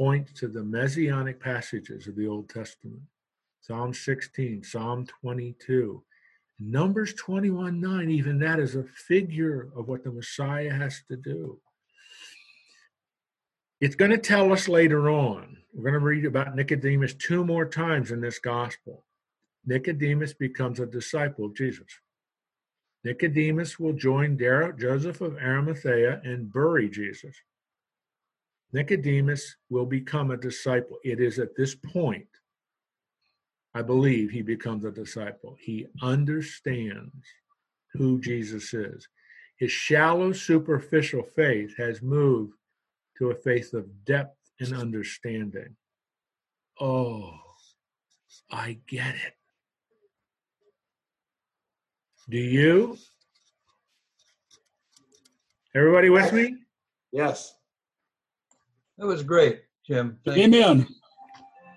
points 0.00 0.32
to 0.32 0.48
the 0.48 0.64
messianic 0.64 1.38
passages 1.38 2.06
of 2.06 2.16
the 2.16 2.26
Old 2.26 2.48
Testament 2.48 3.02
Psalm 3.60 3.92
16, 3.92 4.64
Psalm 4.64 5.06
22, 5.20 6.02
Numbers 6.58 7.12
21 7.12 7.78
9, 7.78 8.10
even 8.10 8.38
that 8.38 8.58
is 8.58 8.76
a 8.76 8.84
figure 8.84 9.68
of 9.76 9.88
what 9.88 10.02
the 10.02 10.10
Messiah 10.10 10.72
has 10.72 11.02
to 11.10 11.16
do. 11.16 11.60
It's 13.82 13.94
going 13.94 14.10
to 14.10 14.16
tell 14.16 14.54
us 14.54 14.68
later 14.68 15.10
on. 15.10 15.58
We're 15.74 15.90
going 15.90 16.00
to 16.00 16.00
read 16.00 16.24
about 16.24 16.56
Nicodemus 16.56 17.12
two 17.12 17.44
more 17.44 17.66
times 17.66 18.10
in 18.10 18.22
this 18.22 18.38
gospel. 18.38 19.04
Nicodemus 19.66 20.32
becomes 20.32 20.80
a 20.80 20.86
disciple 20.86 21.44
of 21.44 21.54
Jesus. 21.54 21.92
Nicodemus 23.04 23.78
will 23.78 23.92
join 23.92 24.38
Joseph 24.38 25.20
of 25.20 25.36
Arimathea 25.36 26.22
and 26.24 26.50
bury 26.50 26.88
Jesus. 26.88 27.36
Nicodemus 28.72 29.56
will 29.68 29.86
become 29.86 30.30
a 30.30 30.36
disciple. 30.36 30.98
It 31.04 31.20
is 31.20 31.38
at 31.38 31.56
this 31.56 31.74
point, 31.74 32.28
I 33.74 33.82
believe, 33.82 34.30
he 34.30 34.42
becomes 34.42 34.84
a 34.84 34.90
disciple. 34.90 35.56
He 35.60 35.86
understands 36.02 37.26
who 37.94 38.20
Jesus 38.20 38.72
is. 38.74 39.08
His 39.58 39.72
shallow, 39.72 40.32
superficial 40.32 41.22
faith 41.22 41.76
has 41.76 42.00
moved 42.00 42.54
to 43.18 43.30
a 43.30 43.34
faith 43.34 43.74
of 43.74 44.04
depth 44.04 44.36
and 44.60 44.74
understanding. 44.74 45.76
Oh, 46.80 47.34
I 48.50 48.78
get 48.86 49.14
it. 49.14 49.34
Do 52.28 52.38
you? 52.38 52.96
Everybody 55.74 56.10
with 56.10 56.32
me? 56.32 56.56
Yes. 57.12 57.54
That 59.00 59.06
was 59.06 59.22
great, 59.22 59.62
Jim. 59.86 60.18
Thank 60.26 60.36
Amen. 60.36 60.86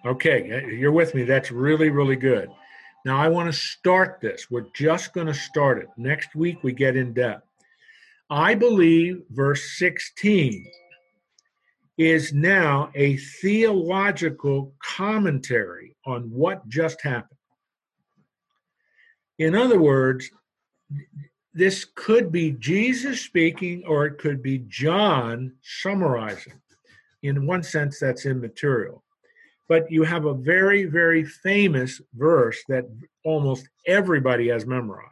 Okay, 0.06 0.76
you're 0.78 0.92
with 0.92 1.16
me. 1.16 1.24
That's 1.24 1.52
really, 1.52 1.90
really 1.90 2.18
good. 2.18 2.50
Now, 3.06 3.18
I 3.18 3.30
want 3.30 3.50
to 3.50 3.58
start 3.58 4.20
this. 4.22 4.52
We're 4.52 4.68
just 4.76 5.14
going 5.14 5.28
to 5.28 5.34
start 5.34 5.78
it. 5.78 5.88
Next 5.96 6.36
week, 6.36 6.58
we 6.64 6.74
get 6.74 6.98
in 6.98 7.14
depth. 7.14 7.48
I 8.30 8.56
believe 8.56 9.22
verse 9.30 9.78
16 9.78 10.70
is 11.98 12.34
now 12.34 12.92
a 12.94 13.16
theological 13.16 14.74
commentary 14.84 15.96
on 16.06 16.24
what 16.24 16.68
just 16.68 17.02
happened. 17.02 17.40
In 19.40 19.56
other 19.56 19.80
words, 19.80 20.30
this 21.54 21.86
could 21.96 22.34
be 22.34 22.52
Jesus 22.52 23.22
speaking 23.22 23.84
or 23.88 24.06
it 24.08 24.18
could 24.18 24.44
be 24.44 24.66
John 24.68 25.54
summarizing. 25.62 26.60
In 27.24 27.48
one 27.48 27.64
sense, 27.64 28.00
that's 28.00 28.26
immaterial. 28.26 29.04
But 29.68 29.90
you 29.90 30.04
have 30.04 30.26
a 30.26 30.34
very, 30.34 30.84
very 30.84 31.24
famous 31.24 32.02
verse 32.14 32.62
that 32.68 32.86
almost 33.24 33.70
everybody 33.88 34.50
has 34.50 34.66
memorized 34.66 35.10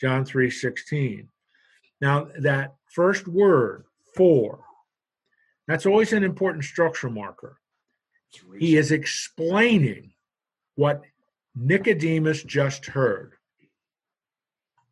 John 0.00 0.24
3 0.24 0.50
16. 0.50 1.28
Now, 2.00 2.28
that 2.40 2.74
first 2.92 3.28
word, 3.28 3.84
for, 4.14 4.60
that's 5.68 5.86
always 5.86 6.12
an 6.12 6.24
important 6.24 6.64
structure 6.64 7.10
marker. 7.10 7.58
He 8.58 8.76
is 8.76 8.92
explaining 8.92 10.12
what 10.74 11.02
Nicodemus 11.54 12.42
just 12.42 12.86
heard. 12.86 13.32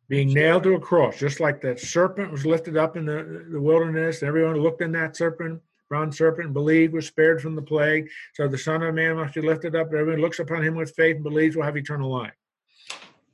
Being 0.07 0.33
nailed 0.33 0.63
to 0.63 0.75
a 0.75 0.79
cross, 0.79 1.17
just 1.17 1.39
like 1.39 1.61
that 1.61 1.79
serpent 1.79 2.31
was 2.31 2.45
lifted 2.45 2.77
up 2.77 2.95
in 2.95 3.05
the, 3.05 3.45
the 3.51 3.61
wilderness. 3.61 4.21
Everyone 4.21 4.57
looked 4.57 4.81
in 4.81 4.91
that 4.91 5.15
serpent, 5.15 5.61
bronze 5.89 6.17
serpent, 6.17 6.45
and 6.45 6.53
believed 6.53 6.93
was 6.93 7.07
spared 7.07 7.41
from 7.41 7.55
the 7.55 7.61
plague. 7.61 8.09
So 8.33 8.47
the 8.47 8.57
Son 8.57 8.83
of 8.83 8.95
Man 8.95 9.15
must 9.15 9.35
be 9.35 9.41
lifted 9.41 9.75
up. 9.75 9.87
Everyone 9.87 10.21
looks 10.21 10.39
upon 10.39 10.63
him 10.63 10.75
with 10.75 10.95
faith 10.95 11.15
and 11.15 11.23
believes 11.23 11.55
will 11.55 11.63
have 11.63 11.77
eternal 11.77 12.11
life. 12.11 12.33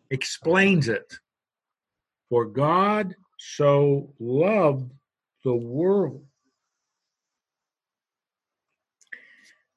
Explains 0.10 0.88
it. 0.90 1.14
For 2.30 2.46
God 2.46 3.16
so 3.38 4.14
loved 4.20 4.92
the 5.44 5.56
world 5.56 6.26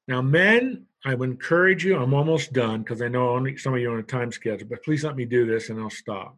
Now, 0.06 0.20
men, 0.20 0.86
I 1.04 1.14
would 1.14 1.30
encourage 1.30 1.84
you, 1.84 1.96
I'm 1.96 2.14
almost 2.14 2.52
done 2.52 2.82
because 2.82 3.00
I 3.00 3.08
know 3.08 3.30
only 3.30 3.56
some 3.56 3.74
of 3.74 3.80
you 3.80 3.90
are 3.90 3.94
on 3.94 4.00
a 4.00 4.02
time 4.02 4.32
schedule, 4.32 4.68
but 4.68 4.82
please 4.82 5.04
let 5.04 5.16
me 5.16 5.24
do 5.24 5.46
this 5.46 5.70
and 5.70 5.80
I'll 5.80 5.90
stop. 5.90 6.36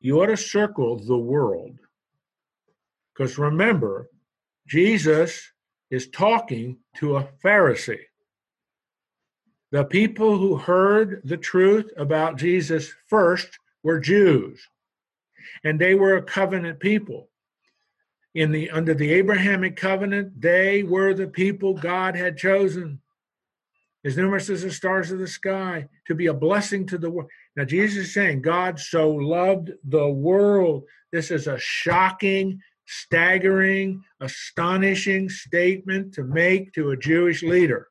You 0.00 0.20
ought 0.20 0.26
to 0.26 0.36
circle 0.36 0.98
the 0.98 1.16
world. 1.16 1.78
Because 3.14 3.38
remember, 3.38 4.08
Jesus 4.66 5.52
is 5.90 6.08
talking 6.08 6.78
to 6.96 7.16
a 7.16 7.28
Pharisee. 7.44 8.04
The 9.72 9.84
people 9.84 10.38
who 10.38 10.56
heard 10.56 11.22
the 11.24 11.36
truth 11.36 11.90
about 11.96 12.38
Jesus 12.38 12.92
first 13.08 13.58
were 13.82 14.00
Jews, 14.00 14.68
and 15.64 15.80
they 15.80 15.94
were 15.94 16.16
a 16.16 16.22
covenant 16.22 16.80
people 16.80 17.28
in 18.36 18.52
the 18.52 18.70
under 18.70 18.92
the 18.92 19.14
Abrahamic 19.14 19.76
covenant, 19.76 20.38
they 20.38 20.82
were 20.82 21.14
the 21.14 21.26
people 21.26 21.72
God 21.72 22.14
had 22.14 22.36
chosen, 22.36 23.00
as 24.04 24.18
numerous 24.18 24.50
as 24.50 24.60
the 24.60 24.70
stars 24.70 25.10
of 25.10 25.18
the 25.18 25.26
sky, 25.26 25.88
to 26.06 26.14
be 26.14 26.26
a 26.26 26.34
blessing 26.34 26.86
to 26.88 26.98
the 26.98 27.10
world. 27.10 27.30
Now 27.56 27.64
Jesus 27.64 28.08
is 28.08 28.14
saying, 28.14 28.42
God 28.42 28.78
so 28.78 29.10
loved 29.10 29.72
the 29.82 30.06
world. 30.06 30.84
This 31.12 31.30
is 31.30 31.46
a 31.46 31.58
shocking, 31.58 32.60
staggering, 32.86 34.02
astonishing 34.20 35.28
statement 35.28 36.14
to 36.14 36.24
make 36.24 36.72
to 36.72 36.90
a 36.90 36.96
Jewish 36.96 37.42
leader. 37.42 37.88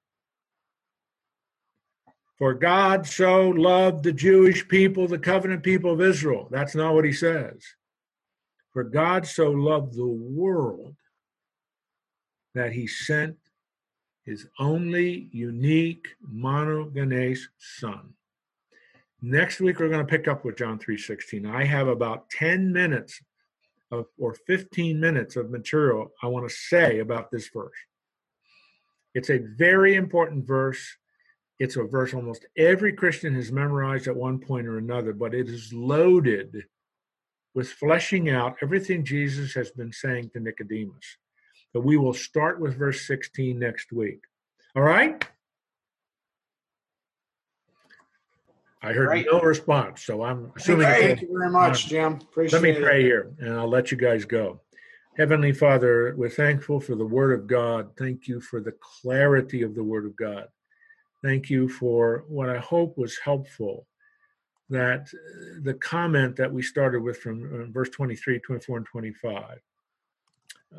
For 2.37 2.53
God 2.53 3.05
so 3.05 3.49
loved 3.49 4.03
the 4.03 4.11
Jewish 4.11 4.67
people, 4.67 5.07
the 5.07 5.19
covenant 5.19 5.63
people 5.63 5.91
of 5.91 6.01
Israel. 6.01 6.47
That's 6.51 6.75
not 6.75 6.93
what 6.93 7.05
he 7.05 7.13
says. 7.13 7.63
For 8.73 8.83
God 8.83 9.25
so 9.25 9.51
loved 9.51 9.95
the 9.95 10.05
world 10.05 10.95
that 12.53 12.73
he 12.73 12.87
sent 12.87 13.37
his 14.25 14.47
only 14.59 15.29
unique 15.31 16.07
monogenes 16.29 17.39
son. 17.57 18.13
Next 19.21 19.59
week 19.59 19.79
we're 19.79 19.89
going 19.89 20.05
to 20.05 20.11
pick 20.11 20.27
up 20.27 20.43
with 20.43 20.57
John 20.57 20.77
3:16. 20.77 21.49
I 21.49 21.63
have 21.63 21.87
about 21.87 22.29
10 22.31 22.73
minutes 22.73 23.21
of 23.91 24.05
or 24.17 24.33
15 24.33 24.99
minutes 24.99 25.35
of 25.35 25.51
material 25.51 26.11
I 26.21 26.27
want 26.27 26.47
to 26.47 26.55
say 26.55 26.99
about 26.99 27.31
this 27.31 27.49
verse. 27.53 27.71
It's 29.13 29.29
a 29.29 29.39
very 29.57 29.95
important 29.95 30.45
verse. 30.45 30.85
It's 31.59 31.77
a 31.77 31.83
verse 31.83 32.13
almost 32.13 32.45
every 32.57 32.93
Christian 32.93 33.33
has 33.35 33.51
memorized 33.51 34.07
at 34.07 34.15
one 34.15 34.39
point 34.39 34.67
or 34.67 34.77
another, 34.77 35.13
but 35.13 35.33
it 35.33 35.47
is 35.47 35.71
loaded 35.71 36.65
with 37.53 37.71
fleshing 37.71 38.29
out 38.29 38.57
everything 38.61 39.05
Jesus 39.05 39.53
has 39.53 39.71
been 39.71 39.93
saying 39.93 40.31
to 40.33 40.41
Nicodemus. 40.41 41.17
But 41.73 41.85
we 41.85 41.95
will 41.95 42.13
start 42.13 42.59
with 42.59 42.77
verse 42.77 43.07
16 43.07 43.57
next 43.57 43.93
week. 43.93 44.19
All 44.75 44.83
right? 44.83 45.25
I 48.81 48.93
heard 48.93 49.25
no 49.31 49.41
response, 49.41 50.03
so 50.03 50.23
I'm 50.23 50.51
assuming. 50.55 50.87
Thank 50.87 51.21
you 51.21 51.29
very 51.31 51.49
much, 51.49 51.87
Jim. 51.87 52.13
Appreciate 52.13 52.59
it. 52.59 52.61
Let 52.61 52.63
me 52.63 52.77
it. 52.77 52.83
pray 52.83 53.01
here, 53.01 53.33
and 53.39 53.53
I'll 53.53 53.69
let 53.69 53.91
you 53.91 53.97
guys 53.97 54.25
go. 54.25 54.61
Heavenly 55.17 55.53
Father, 55.53 56.13
we're 56.17 56.29
thankful 56.29 56.79
for 56.79 56.95
the 56.95 57.05
Word 57.05 57.39
of 57.39 57.47
God. 57.47 57.89
Thank 57.97 58.27
you 58.27 58.41
for 58.41 58.59
the 58.59 58.73
clarity 58.73 59.61
of 59.63 59.73
the 59.73 59.83
Word 59.83 60.05
of 60.05 60.15
God. 60.15 60.47
Thank 61.23 61.49
you 61.49 61.67
for 61.69 62.25
what 62.27 62.49
I 62.49 62.59
hope 62.59 62.97
was 62.97 63.17
helpful. 63.17 63.87
That 64.69 65.01
uh, 65.01 65.61
the 65.63 65.75
comment 65.75 66.35
that 66.35 66.51
we 66.51 66.61
started 66.61 67.01
with 67.01 67.17
from 67.17 67.43
uh, 67.43 67.71
verse 67.71 67.89
23, 67.89 68.39
24, 68.39 68.77
and 68.77 68.85
25 68.85 69.59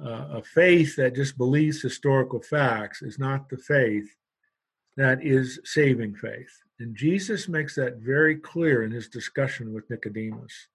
uh, 0.04 0.26
a 0.32 0.42
faith 0.42 0.96
that 0.96 1.14
just 1.14 1.38
believes 1.38 1.80
historical 1.80 2.40
facts 2.40 3.02
is 3.02 3.18
not 3.18 3.48
the 3.48 3.56
faith 3.56 4.14
that 4.96 5.24
is 5.24 5.60
saving 5.64 6.14
faith. 6.14 6.62
And 6.78 6.94
Jesus 6.94 7.48
makes 7.48 7.74
that 7.76 7.96
very 7.96 8.36
clear 8.36 8.84
in 8.84 8.90
his 8.90 9.08
discussion 9.08 9.72
with 9.72 9.88
Nicodemus. 9.88 10.68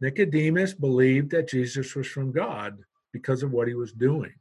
Nicodemus 0.00 0.74
believed 0.74 1.30
that 1.30 1.48
Jesus 1.48 1.94
was 1.94 2.06
from 2.06 2.32
God 2.32 2.78
because 3.12 3.42
of 3.42 3.52
what 3.52 3.68
he 3.68 3.74
was 3.74 3.92
doing. 3.92 4.34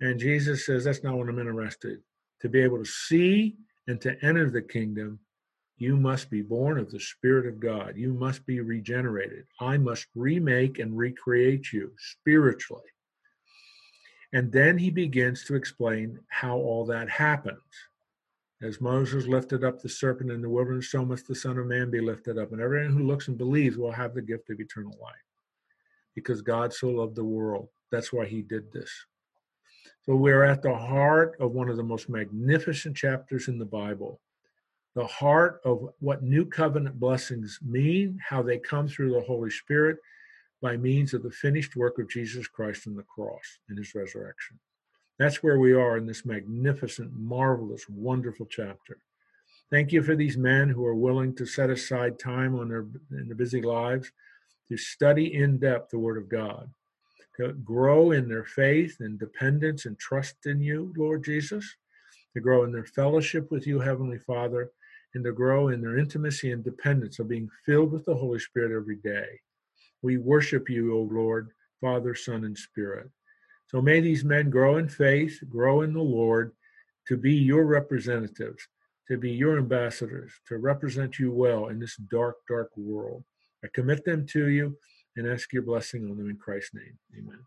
And 0.00 0.20
Jesus 0.20 0.66
says, 0.66 0.84
That's 0.84 1.02
not 1.02 1.16
what 1.16 1.28
I'm 1.28 1.38
interested. 1.38 2.00
To 2.42 2.48
be 2.48 2.60
able 2.60 2.78
to 2.78 2.84
see 2.84 3.56
and 3.88 4.00
to 4.02 4.16
enter 4.24 4.50
the 4.50 4.62
kingdom, 4.62 5.18
you 5.78 5.96
must 5.96 6.30
be 6.30 6.42
born 6.42 6.78
of 6.78 6.90
the 6.90 7.00
Spirit 7.00 7.46
of 7.46 7.60
God. 7.60 7.94
You 7.96 8.14
must 8.14 8.46
be 8.46 8.60
regenerated. 8.60 9.44
I 9.60 9.76
must 9.76 10.06
remake 10.14 10.78
and 10.78 10.96
recreate 10.96 11.72
you 11.72 11.92
spiritually. 11.98 12.82
And 14.32 14.52
then 14.52 14.78
he 14.78 14.90
begins 14.90 15.44
to 15.44 15.54
explain 15.54 16.18
how 16.28 16.56
all 16.56 16.84
that 16.86 17.08
happens. 17.08 17.58
As 18.62 18.80
Moses 18.80 19.26
lifted 19.26 19.64
up 19.64 19.82
the 19.82 19.88
serpent 19.88 20.30
in 20.30 20.40
the 20.40 20.48
wilderness, 20.48 20.90
so 20.90 21.04
must 21.04 21.28
the 21.28 21.34
Son 21.34 21.58
of 21.58 21.66
Man 21.66 21.90
be 21.90 22.00
lifted 22.00 22.38
up. 22.38 22.52
And 22.52 22.60
everyone 22.60 22.92
who 22.92 23.06
looks 23.06 23.28
and 23.28 23.36
believes 23.36 23.76
will 23.76 23.92
have 23.92 24.14
the 24.14 24.22
gift 24.22 24.48
of 24.48 24.60
eternal 24.60 24.96
life. 25.00 25.14
Because 26.14 26.40
God 26.40 26.72
so 26.72 26.88
loved 26.88 27.16
the 27.16 27.24
world. 27.24 27.68
That's 27.92 28.12
why 28.12 28.24
he 28.24 28.40
did 28.40 28.72
this. 28.72 28.90
So 30.06 30.16
we're 30.16 30.44
at 30.44 30.62
the 30.62 30.74
heart 30.74 31.36
of 31.38 31.52
one 31.52 31.68
of 31.68 31.76
the 31.76 31.82
most 31.82 32.08
magnificent 32.08 32.96
chapters 32.96 33.48
in 33.48 33.58
the 33.58 33.66
Bible. 33.66 34.20
The 34.94 35.06
heart 35.06 35.60
of 35.64 35.90
what 35.98 36.22
new 36.22 36.46
covenant 36.46 36.98
blessings 36.98 37.58
mean, 37.62 38.18
how 38.26 38.42
they 38.42 38.58
come 38.58 38.88
through 38.88 39.12
the 39.12 39.20
Holy 39.20 39.50
Spirit 39.50 39.98
by 40.62 40.78
means 40.78 41.12
of 41.12 41.22
the 41.22 41.30
finished 41.30 41.76
work 41.76 41.98
of 41.98 42.08
Jesus 42.08 42.48
Christ 42.48 42.86
on 42.86 42.94
the 42.94 43.02
cross 43.02 43.58
and 43.68 43.76
his 43.76 43.94
resurrection. 43.94 44.58
That's 45.18 45.42
where 45.42 45.58
we 45.58 45.72
are 45.72 45.96
in 45.96 46.06
this 46.06 46.26
magnificent, 46.26 47.12
marvelous, 47.14 47.88
wonderful 47.88 48.46
chapter. 48.46 48.98
Thank 49.70 49.90
you 49.92 50.02
for 50.02 50.14
these 50.14 50.36
men 50.36 50.68
who 50.68 50.84
are 50.84 50.94
willing 50.94 51.34
to 51.36 51.46
set 51.46 51.70
aside 51.70 52.18
time 52.18 52.58
on 52.58 52.68
their 52.68 52.86
in 53.10 53.26
their 53.26 53.36
busy 53.36 53.62
lives 53.62 54.12
to 54.70 54.76
study 54.76 55.34
in 55.34 55.58
depth 55.58 55.90
the 55.90 55.98
Word 55.98 56.18
of 56.18 56.28
God, 56.28 56.70
to 57.36 57.52
grow 57.52 58.10
in 58.10 58.28
their 58.28 58.44
faith 58.44 58.96
and 59.00 59.18
dependence 59.18 59.86
and 59.86 59.98
trust 59.98 60.46
in 60.46 60.60
you, 60.60 60.92
Lord 60.96 61.24
Jesus, 61.24 61.76
to 62.34 62.40
grow 62.40 62.64
in 62.64 62.72
their 62.72 62.84
fellowship 62.84 63.50
with 63.50 63.66
you, 63.66 63.80
Heavenly 63.80 64.18
Father, 64.18 64.70
and 65.14 65.24
to 65.24 65.32
grow 65.32 65.68
in 65.68 65.80
their 65.80 65.98
intimacy 65.98 66.52
and 66.52 66.62
dependence 66.62 67.18
of 67.18 67.28
being 67.28 67.48
filled 67.64 67.92
with 67.92 68.04
the 68.04 68.14
Holy 68.14 68.38
Spirit 68.38 68.76
every 68.76 68.96
day. 68.96 69.40
We 70.02 70.18
worship 70.18 70.68
you, 70.68 70.94
O 70.94 71.08
Lord, 71.10 71.50
Father, 71.80 72.14
Son, 72.14 72.44
and 72.44 72.56
Spirit. 72.56 73.10
So 73.68 73.82
may 73.82 74.00
these 74.00 74.24
men 74.24 74.50
grow 74.50 74.76
in 74.76 74.88
faith, 74.88 75.42
grow 75.48 75.82
in 75.82 75.92
the 75.92 76.02
Lord, 76.02 76.52
to 77.08 77.16
be 77.16 77.34
your 77.34 77.64
representatives, 77.64 78.66
to 79.08 79.16
be 79.16 79.30
your 79.30 79.58
ambassadors, 79.58 80.32
to 80.48 80.58
represent 80.58 81.18
you 81.18 81.32
well 81.32 81.68
in 81.68 81.78
this 81.78 81.96
dark, 81.96 82.36
dark 82.48 82.70
world. 82.76 83.24
I 83.64 83.68
commit 83.72 84.04
them 84.04 84.26
to 84.28 84.48
you 84.48 84.76
and 85.16 85.26
ask 85.26 85.52
your 85.52 85.62
blessing 85.62 86.08
on 86.10 86.16
them 86.16 86.30
in 86.30 86.36
Christ's 86.36 86.74
name. 86.74 86.98
Amen. 87.18 87.38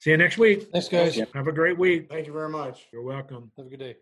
See 0.00 0.10
you 0.10 0.16
next 0.16 0.38
week. 0.38 0.68
Thanks, 0.72 0.88
guys. 0.88 1.20
Have 1.34 1.46
a 1.46 1.52
great 1.52 1.78
week. 1.78 2.08
Thank 2.10 2.26
you 2.26 2.32
very 2.32 2.48
much. 2.48 2.88
You're 2.92 3.02
welcome. 3.02 3.52
Have 3.56 3.66
a 3.66 3.70
good 3.70 3.78
day. 3.78 3.96